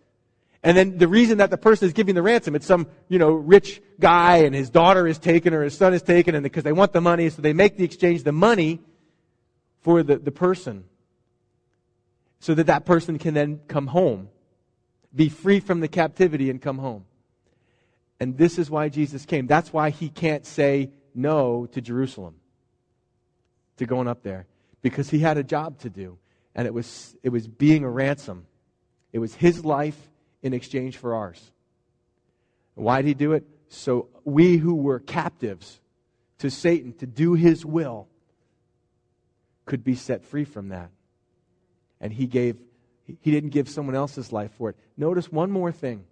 And 0.62 0.76
then 0.76 0.98
the 0.98 1.08
reason 1.08 1.38
that 1.38 1.50
the 1.50 1.58
person 1.58 1.86
is 1.86 1.92
giving 1.92 2.14
the 2.14 2.22
ransom, 2.22 2.54
it's 2.54 2.66
some, 2.66 2.86
you 3.08 3.18
know, 3.18 3.32
rich 3.32 3.82
guy 3.98 4.38
and 4.38 4.54
his 4.54 4.70
daughter 4.70 5.08
is 5.08 5.18
taken 5.18 5.54
or 5.54 5.62
his 5.62 5.76
son 5.76 5.92
is 5.92 6.02
taken 6.02 6.34
and 6.34 6.42
because 6.42 6.62
they 6.62 6.72
want 6.72 6.92
the 6.92 7.00
money, 7.00 7.28
so 7.30 7.42
they 7.42 7.52
make 7.52 7.76
the 7.76 7.84
exchange 7.84 8.22
the 8.22 8.32
money 8.32 8.80
for 9.80 10.04
the, 10.04 10.18
the 10.18 10.30
person 10.30 10.84
so 12.38 12.54
that 12.54 12.66
that 12.66 12.84
person 12.84 13.18
can 13.18 13.34
then 13.34 13.60
come 13.66 13.88
home, 13.88 14.28
be 15.14 15.28
free 15.28 15.58
from 15.58 15.80
the 15.80 15.88
captivity 15.88 16.48
and 16.48 16.62
come 16.62 16.78
home. 16.78 17.04
And 18.20 18.38
this 18.38 18.56
is 18.56 18.70
why 18.70 18.88
Jesus 18.88 19.26
came. 19.26 19.48
That's 19.48 19.72
why 19.72 19.90
he 19.90 20.08
can't 20.08 20.46
say 20.46 20.90
no 21.12 21.66
to 21.66 21.80
Jerusalem, 21.80 22.36
to 23.78 23.86
going 23.86 24.06
up 24.06 24.22
there, 24.22 24.46
because 24.80 25.10
he 25.10 25.18
had 25.18 25.38
a 25.38 25.42
job 25.42 25.78
to 25.80 25.90
do. 25.90 26.18
And 26.54 26.66
it 26.66 26.74
was, 26.74 27.16
it 27.24 27.30
was 27.30 27.48
being 27.48 27.82
a 27.82 27.90
ransom. 27.90 28.46
It 29.12 29.18
was 29.18 29.34
his 29.34 29.64
life 29.64 30.11
in 30.42 30.52
exchange 30.54 30.96
for 30.96 31.14
ours. 31.14 31.52
Why 32.74 33.02
did 33.02 33.08
he 33.08 33.14
do 33.14 33.32
it? 33.32 33.44
So 33.68 34.08
we 34.24 34.56
who 34.56 34.74
were 34.74 34.98
captives 34.98 35.80
to 36.38 36.50
Satan 36.50 36.92
to 36.94 37.06
do 37.06 37.34
his 37.34 37.64
will 37.64 38.08
could 39.64 39.84
be 39.84 39.94
set 39.94 40.24
free 40.24 40.44
from 40.44 40.68
that. 40.68 40.90
And 42.00 42.12
he 42.12 42.26
gave 42.26 42.56
he 43.20 43.30
didn't 43.30 43.50
give 43.50 43.68
someone 43.68 43.94
else's 43.94 44.32
life 44.32 44.52
for 44.56 44.70
it. 44.70 44.76
Notice 44.96 45.30
one 45.30 45.50
more 45.50 45.72
thing, 45.72 46.04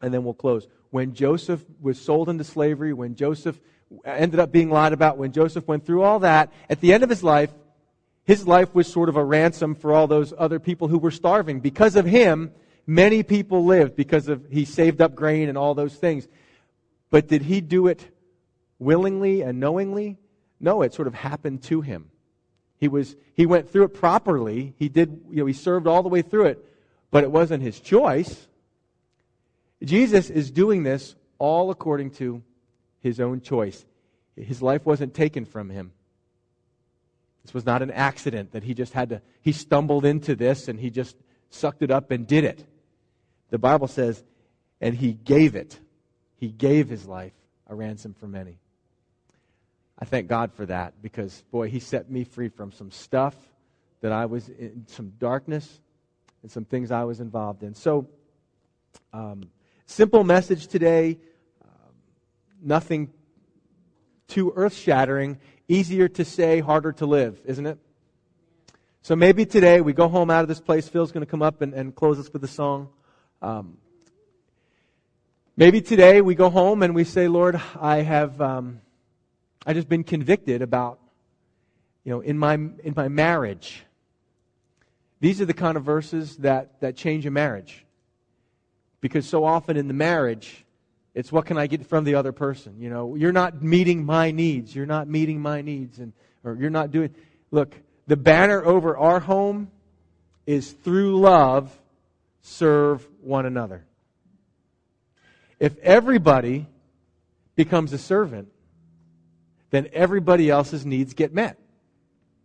and 0.00 0.14
then 0.14 0.24
we'll 0.24 0.34
close. 0.34 0.66
When 0.90 1.12
Joseph 1.12 1.62
was 1.80 2.00
sold 2.00 2.28
into 2.28 2.44
slavery, 2.44 2.92
when 2.92 3.16
Joseph 3.16 3.58
ended 4.04 4.38
up 4.40 4.52
being 4.52 4.70
lied 4.70 4.92
about, 4.92 5.18
when 5.18 5.32
Joseph 5.32 5.66
went 5.66 5.84
through 5.84 6.02
all 6.02 6.20
that, 6.20 6.52
at 6.70 6.80
the 6.80 6.92
end 6.92 7.02
of 7.02 7.10
his 7.10 7.24
life, 7.24 7.50
his 8.24 8.46
life 8.46 8.74
was 8.74 8.86
sort 8.86 9.08
of 9.08 9.16
a 9.16 9.24
ransom 9.24 9.74
for 9.74 9.92
all 9.92 10.06
those 10.06 10.32
other 10.38 10.58
people 10.58 10.88
who 10.88 10.98
were 10.98 11.10
starving. 11.10 11.60
Because 11.60 11.96
of 11.96 12.06
him, 12.06 12.52
Many 12.86 13.22
people 13.22 13.64
lived 13.64 13.96
because 13.96 14.28
of 14.28 14.46
he 14.50 14.64
saved 14.64 15.00
up 15.00 15.14
grain 15.14 15.48
and 15.48 15.56
all 15.56 15.74
those 15.74 15.94
things. 15.94 16.28
But 17.10 17.28
did 17.28 17.42
he 17.42 17.60
do 17.60 17.86
it 17.86 18.10
willingly 18.78 19.42
and 19.42 19.58
knowingly? 19.58 20.18
No, 20.60 20.82
it 20.82 20.92
sort 20.92 21.08
of 21.08 21.14
happened 21.14 21.62
to 21.64 21.80
him. 21.80 22.10
He 22.78 22.88
was 22.88 23.16
he 23.34 23.46
went 23.46 23.70
through 23.70 23.84
it 23.84 23.94
properly. 23.94 24.74
He 24.78 24.88
did 24.88 25.22
you 25.30 25.36
know 25.36 25.46
he 25.46 25.52
served 25.54 25.86
all 25.86 26.02
the 26.02 26.08
way 26.08 26.22
through 26.22 26.46
it, 26.46 26.64
but 27.10 27.24
it 27.24 27.30
wasn't 27.30 27.62
his 27.62 27.80
choice. 27.80 28.48
Jesus 29.82 30.28
is 30.30 30.50
doing 30.50 30.82
this 30.82 31.14
all 31.38 31.70
according 31.70 32.10
to 32.12 32.42
his 33.00 33.20
own 33.20 33.40
choice. 33.40 33.84
His 34.36 34.60
life 34.60 34.84
wasn't 34.84 35.14
taken 35.14 35.44
from 35.44 35.70
him. 35.70 35.92
This 37.44 37.54
was 37.54 37.66
not 37.66 37.82
an 37.82 37.90
accident 37.90 38.52
that 38.52 38.64
he 38.64 38.74
just 38.74 38.92
had 38.92 39.10
to 39.10 39.22
he 39.40 39.52
stumbled 39.52 40.04
into 40.04 40.34
this 40.34 40.68
and 40.68 40.78
he 40.78 40.90
just 40.90 41.16
sucked 41.50 41.82
it 41.82 41.90
up 41.90 42.10
and 42.10 42.26
did 42.26 42.44
it. 42.44 42.66
The 43.54 43.58
Bible 43.58 43.86
says, 43.86 44.20
and 44.80 44.96
he 44.96 45.12
gave 45.12 45.54
it. 45.54 45.78
He 46.34 46.48
gave 46.48 46.88
his 46.88 47.06
life 47.06 47.34
a 47.68 47.74
ransom 47.76 48.12
for 48.12 48.26
many. 48.26 48.58
I 49.96 50.06
thank 50.06 50.26
God 50.26 50.52
for 50.52 50.66
that 50.66 51.00
because, 51.00 51.44
boy, 51.52 51.68
he 51.68 51.78
set 51.78 52.10
me 52.10 52.24
free 52.24 52.48
from 52.48 52.72
some 52.72 52.90
stuff 52.90 53.36
that 54.00 54.10
I 54.10 54.26
was 54.26 54.48
in, 54.48 54.86
some 54.88 55.12
darkness 55.20 55.80
and 56.42 56.50
some 56.50 56.64
things 56.64 56.90
I 56.90 57.04
was 57.04 57.20
involved 57.20 57.62
in. 57.62 57.76
So, 57.76 58.08
um, 59.12 59.44
simple 59.86 60.24
message 60.24 60.66
today, 60.66 61.20
um, 61.62 61.92
nothing 62.60 63.12
too 64.26 64.52
earth 64.56 64.74
shattering, 64.74 65.38
easier 65.68 66.08
to 66.08 66.24
say, 66.24 66.58
harder 66.58 66.90
to 66.94 67.06
live, 67.06 67.40
isn't 67.44 67.66
it? 67.66 67.78
So 69.02 69.14
maybe 69.14 69.46
today 69.46 69.80
we 69.80 69.92
go 69.92 70.08
home 70.08 70.28
out 70.28 70.42
of 70.42 70.48
this 70.48 70.60
place. 70.60 70.88
Phil's 70.88 71.12
going 71.12 71.24
to 71.24 71.30
come 71.30 71.42
up 71.42 71.62
and, 71.62 71.72
and 71.72 71.94
close 71.94 72.18
us 72.18 72.32
with 72.32 72.42
a 72.42 72.48
song. 72.48 72.88
Um, 73.44 73.76
maybe 75.54 75.82
today 75.82 76.22
we 76.22 76.34
go 76.34 76.48
home 76.48 76.82
and 76.82 76.94
we 76.94 77.04
say, 77.04 77.28
Lord, 77.28 77.60
I 77.78 78.00
have 78.00 78.40
um, 78.40 78.80
I 79.66 79.74
just 79.74 79.86
been 79.86 80.02
convicted 80.02 80.62
about, 80.62 80.98
you 82.04 82.12
know, 82.12 82.22
in 82.22 82.38
my 82.38 82.54
in 82.54 82.94
my 82.96 83.08
marriage. 83.08 83.84
These 85.20 85.42
are 85.42 85.44
the 85.44 85.52
kind 85.52 85.76
of 85.76 85.84
verses 85.84 86.38
that 86.38 86.80
that 86.80 86.96
change 86.96 87.26
a 87.26 87.30
marriage, 87.30 87.84
because 89.02 89.28
so 89.28 89.44
often 89.44 89.76
in 89.76 89.88
the 89.88 89.94
marriage, 89.94 90.64
it's 91.14 91.30
what 91.30 91.44
can 91.44 91.58
I 91.58 91.66
get 91.66 91.86
from 91.86 92.04
the 92.04 92.14
other 92.14 92.32
person. 92.32 92.76
You 92.78 92.88
know, 92.88 93.14
you're 93.14 93.30
not 93.30 93.62
meeting 93.62 94.06
my 94.06 94.30
needs. 94.30 94.74
You're 94.74 94.86
not 94.86 95.06
meeting 95.06 95.38
my 95.38 95.60
needs, 95.60 95.98
and 95.98 96.14
or 96.44 96.56
you're 96.58 96.70
not 96.70 96.92
doing. 96.92 97.14
Look, 97.50 97.76
the 98.06 98.16
banner 98.16 98.64
over 98.64 98.96
our 98.96 99.20
home 99.20 99.70
is 100.46 100.72
through 100.72 101.20
love 101.20 101.78
serve 102.46 103.08
one 103.22 103.46
another. 103.46 103.86
If 105.58 105.78
everybody 105.78 106.66
becomes 107.56 107.94
a 107.94 107.98
servant, 107.98 108.48
then 109.70 109.88
everybody 109.94 110.50
else's 110.50 110.84
needs 110.84 111.14
get 111.14 111.32
met. 111.32 111.58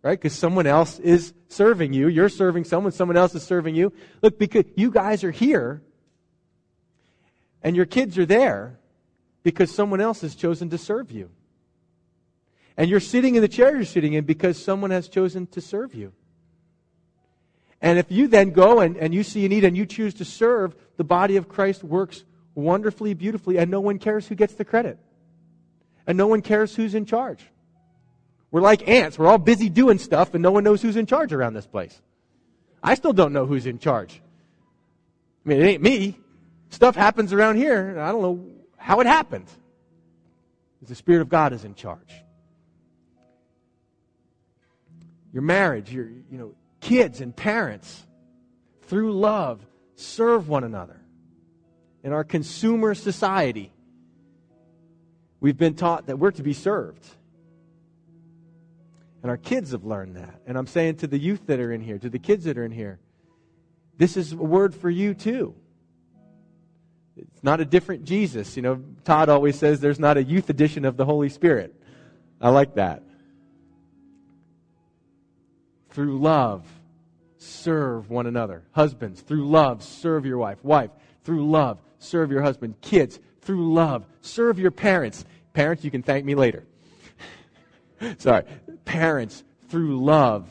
Right? 0.02 0.18
Because 0.18 0.32
someone 0.32 0.66
else 0.66 0.98
is 0.98 1.34
serving 1.48 1.92
you. 1.92 2.08
You're 2.08 2.30
serving 2.30 2.64
someone, 2.64 2.92
someone 2.92 3.18
else 3.18 3.34
is 3.34 3.42
serving 3.42 3.74
you. 3.74 3.92
Look, 4.22 4.38
because 4.38 4.64
you 4.74 4.90
guys 4.90 5.22
are 5.22 5.30
here 5.30 5.82
and 7.62 7.76
your 7.76 7.84
kids 7.84 8.16
are 8.16 8.24
there 8.24 8.78
because 9.42 9.70
someone 9.70 10.00
else 10.00 10.22
has 10.22 10.34
chosen 10.34 10.70
to 10.70 10.78
serve 10.78 11.10
you. 11.10 11.28
And 12.78 12.88
you're 12.88 13.00
sitting 13.00 13.34
in 13.34 13.42
the 13.42 13.48
chair 13.48 13.76
you're 13.76 13.84
sitting 13.84 14.14
in 14.14 14.24
because 14.24 14.62
someone 14.62 14.90
has 14.92 15.08
chosen 15.08 15.46
to 15.48 15.60
serve 15.60 15.94
you. 15.94 16.14
And 17.80 17.98
if 17.98 18.10
you 18.10 18.28
then 18.28 18.50
go 18.50 18.80
and, 18.80 18.96
and 18.96 19.14
you 19.14 19.22
see 19.22 19.44
a 19.44 19.48
need 19.48 19.64
and 19.64 19.76
you 19.76 19.86
choose 19.86 20.14
to 20.14 20.24
serve, 20.24 20.74
the 20.96 21.04
body 21.04 21.36
of 21.36 21.48
Christ 21.48 21.82
works 21.82 22.24
wonderfully, 22.54 23.14
beautifully, 23.14 23.58
and 23.58 23.70
no 23.70 23.80
one 23.80 23.98
cares 23.98 24.26
who 24.26 24.34
gets 24.34 24.54
the 24.54 24.64
credit. 24.64 24.98
And 26.06 26.18
no 26.18 26.26
one 26.26 26.42
cares 26.42 26.74
who's 26.74 26.94
in 26.94 27.06
charge. 27.06 27.40
We're 28.50 28.60
like 28.60 28.88
ants. 28.88 29.18
We're 29.18 29.28
all 29.28 29.38
busy 29.38 29.68
doing 29.68 29.98
stuff, 29.98 30.34
and 30.34 30.42
no 30.42 30.50
one 30.50 30.64
knows 30.64 30.82
who's 30.82 30.96
in 30.96 31.06
charge 31.06 31.32
around 31.32 31.54
this 31.54 31.66
place. 31.66 32.00
I 32.82 32.94
still 32.94 33.12
don't 33.12 33.32
know 33.32 33.46
who's 33.46 33.66
in 33.66 33.78
charge. 33.78 34.20
I 35.44 35.48
mean, 35.48 35.60
it 35.60 35.64
ain't 35.64 35.82
me. 35.82 36.18
Stuff 36.70 36.96
happens 36.96 37.32
around 37.32 37.56
here, 37.56 37.90
and 37.90 38.00
I 38.00 38.12
don't 38.12 38.22
know 38.22 38.46
how 38.76 39.00
it 39.00 39.06
happened. 39.06 39.46
The 40.82 40.94
Spirit 40.94 41.20
of 41.20 41.28
God 41.28 41.52
is 41.52 41.64
in 41.64 41.74
charge. 41.74 42.12
Your 45.32 45.42
marriage, 45.42 45.92
your 45.92 46.06
you 46.06 46.38
know, 46.38 46.54
kids 46.80 47.20
and 47.20 47.34
parents, 47.34 48.06
through 48.82 49.12
love, 49.12 49.64
serve 49.94 50.48
one 50.48 50.64
another. 50.64 51.00
In 52.02 52.12
our 52.12 52.24
consumer 52.24 52.94
society, 52.94 53.72
we've 55.40 55.58
been 55.58 55.74
taught 55.74 56.06
that 56.06 56.18
we're 56.18 56.30
to 56.32 56.42
be 56.42 56.54
served. 56.54 57.06
And 59.22 59.30
our 59.30 59.36
kids 59.36 59.72
have 59.72 59.84
learned 59.84 60.16
that. 60.16 60.40
And 60.46 60.56
I'm 60.56 60.66
saying 60.66 60.96
to 60.96 61.06
the 61.06 61.18
youth 61.18 61.46
that 61.46 61.60
are 61.60 61.72
in 61.72 61.82
here, 61.82 61.98
to 61.98 62.08
the 62.08 62.18
kids 62.18 62.44
that 62.44 62.56
are 62.56 62.64
in 62.64 62.72
here, 62.72 62.98
this 63.98 64.16
is 64.16 64.32
a 64.32 64.36
word 64.36 64.74
for 64.74 64.88
you 64.88 65.12
too. 65.12 65.54
It's 67.16 67.44
not 67.44 67.60
a 67.60 67.66
different 67.66 68.04
Jesus. 68.04 68.56
You 68.56 68.62
know, 68.62 68.82
Todd 69.04 69.28
always 69.28 69.58
says 69.58 69.80
there's 69.80 70.00
not 70.00 70.16
a 70.16 70.24
youth 70.24 70.48
edition 70.48 70.86
of 70.86 70.96
the 70.96 71.04
Holy 71.04 71.28
Spirit. 71.28 71.74
I 72.40 72.48
like 72.48 72.76
that. 72.76 73.02
Through 75.90 76.18
love, 76.18 76.64
serve 77.38 78.10
one 78.10 78.26
another. 78.26 78.62
Husbands, 78.72 79.20
through 79.22 79.48
love, 79.48 79.82
serve 79.82 80.24
your 80.24 80.38
wife. 80.38 80.62
Wife, 80.62 80.90
through 81.24 81.48
love, 81.50 81.78
serve 81.98 82.30
your 82.30 82.42
husband. 82.42 82.80
Kids, 82.80 83.18
through 83.42 83.72
love, 83.72 84.04
serve 84.20 84.58
your 84.58 84.70
parents. 84.70 85.24
Parents, 85.52 85.84
you 85.84 85.90
can 85.90 86.02
thank 86.02 86.24
me 86.24 86.34
later. 86.34 86.64
Sorry. 88.18 88.44
Parents, 88.84 89.42
through 89.68 90.02
love, 90.02 90.48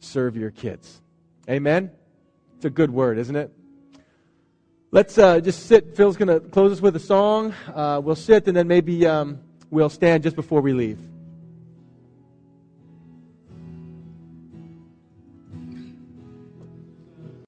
serve 0.00 0.36
your 0.36 0.50
kids. 0.50 1.00
Amen? 1.48 1.90
It's 2.56 2.64
a 2.64 2.70
good 2.70 2.90
word, 2.90 3.18
isn't 3.18 3.36
it? 3.36 3.52
Let's 4.92 5.16
uh, 5.16 5.40
just 5.40 5.66
sit. 5.66 5.96
Phil's 5.96 6.16
going 6.16 6.28
to 6.28 6.38
close 6.38 6.70
us 6.70 6.80
with 6.80 6.94
a 6.96 7.00
song. 7.00 7.54
Uh, 7.74 8.00
we'll 8.04 8.14
sit 8.14 8.46
and 8.46 8.56
then 8.56 8.68
maybe 8.68 9.06
um, 9.06 9.40
we'll 9.70 9.88
stand 9.88 10.22
just 10.22 10.36
before 10.36 10.60
we 10.60 10.72
leave. 10.74 10.98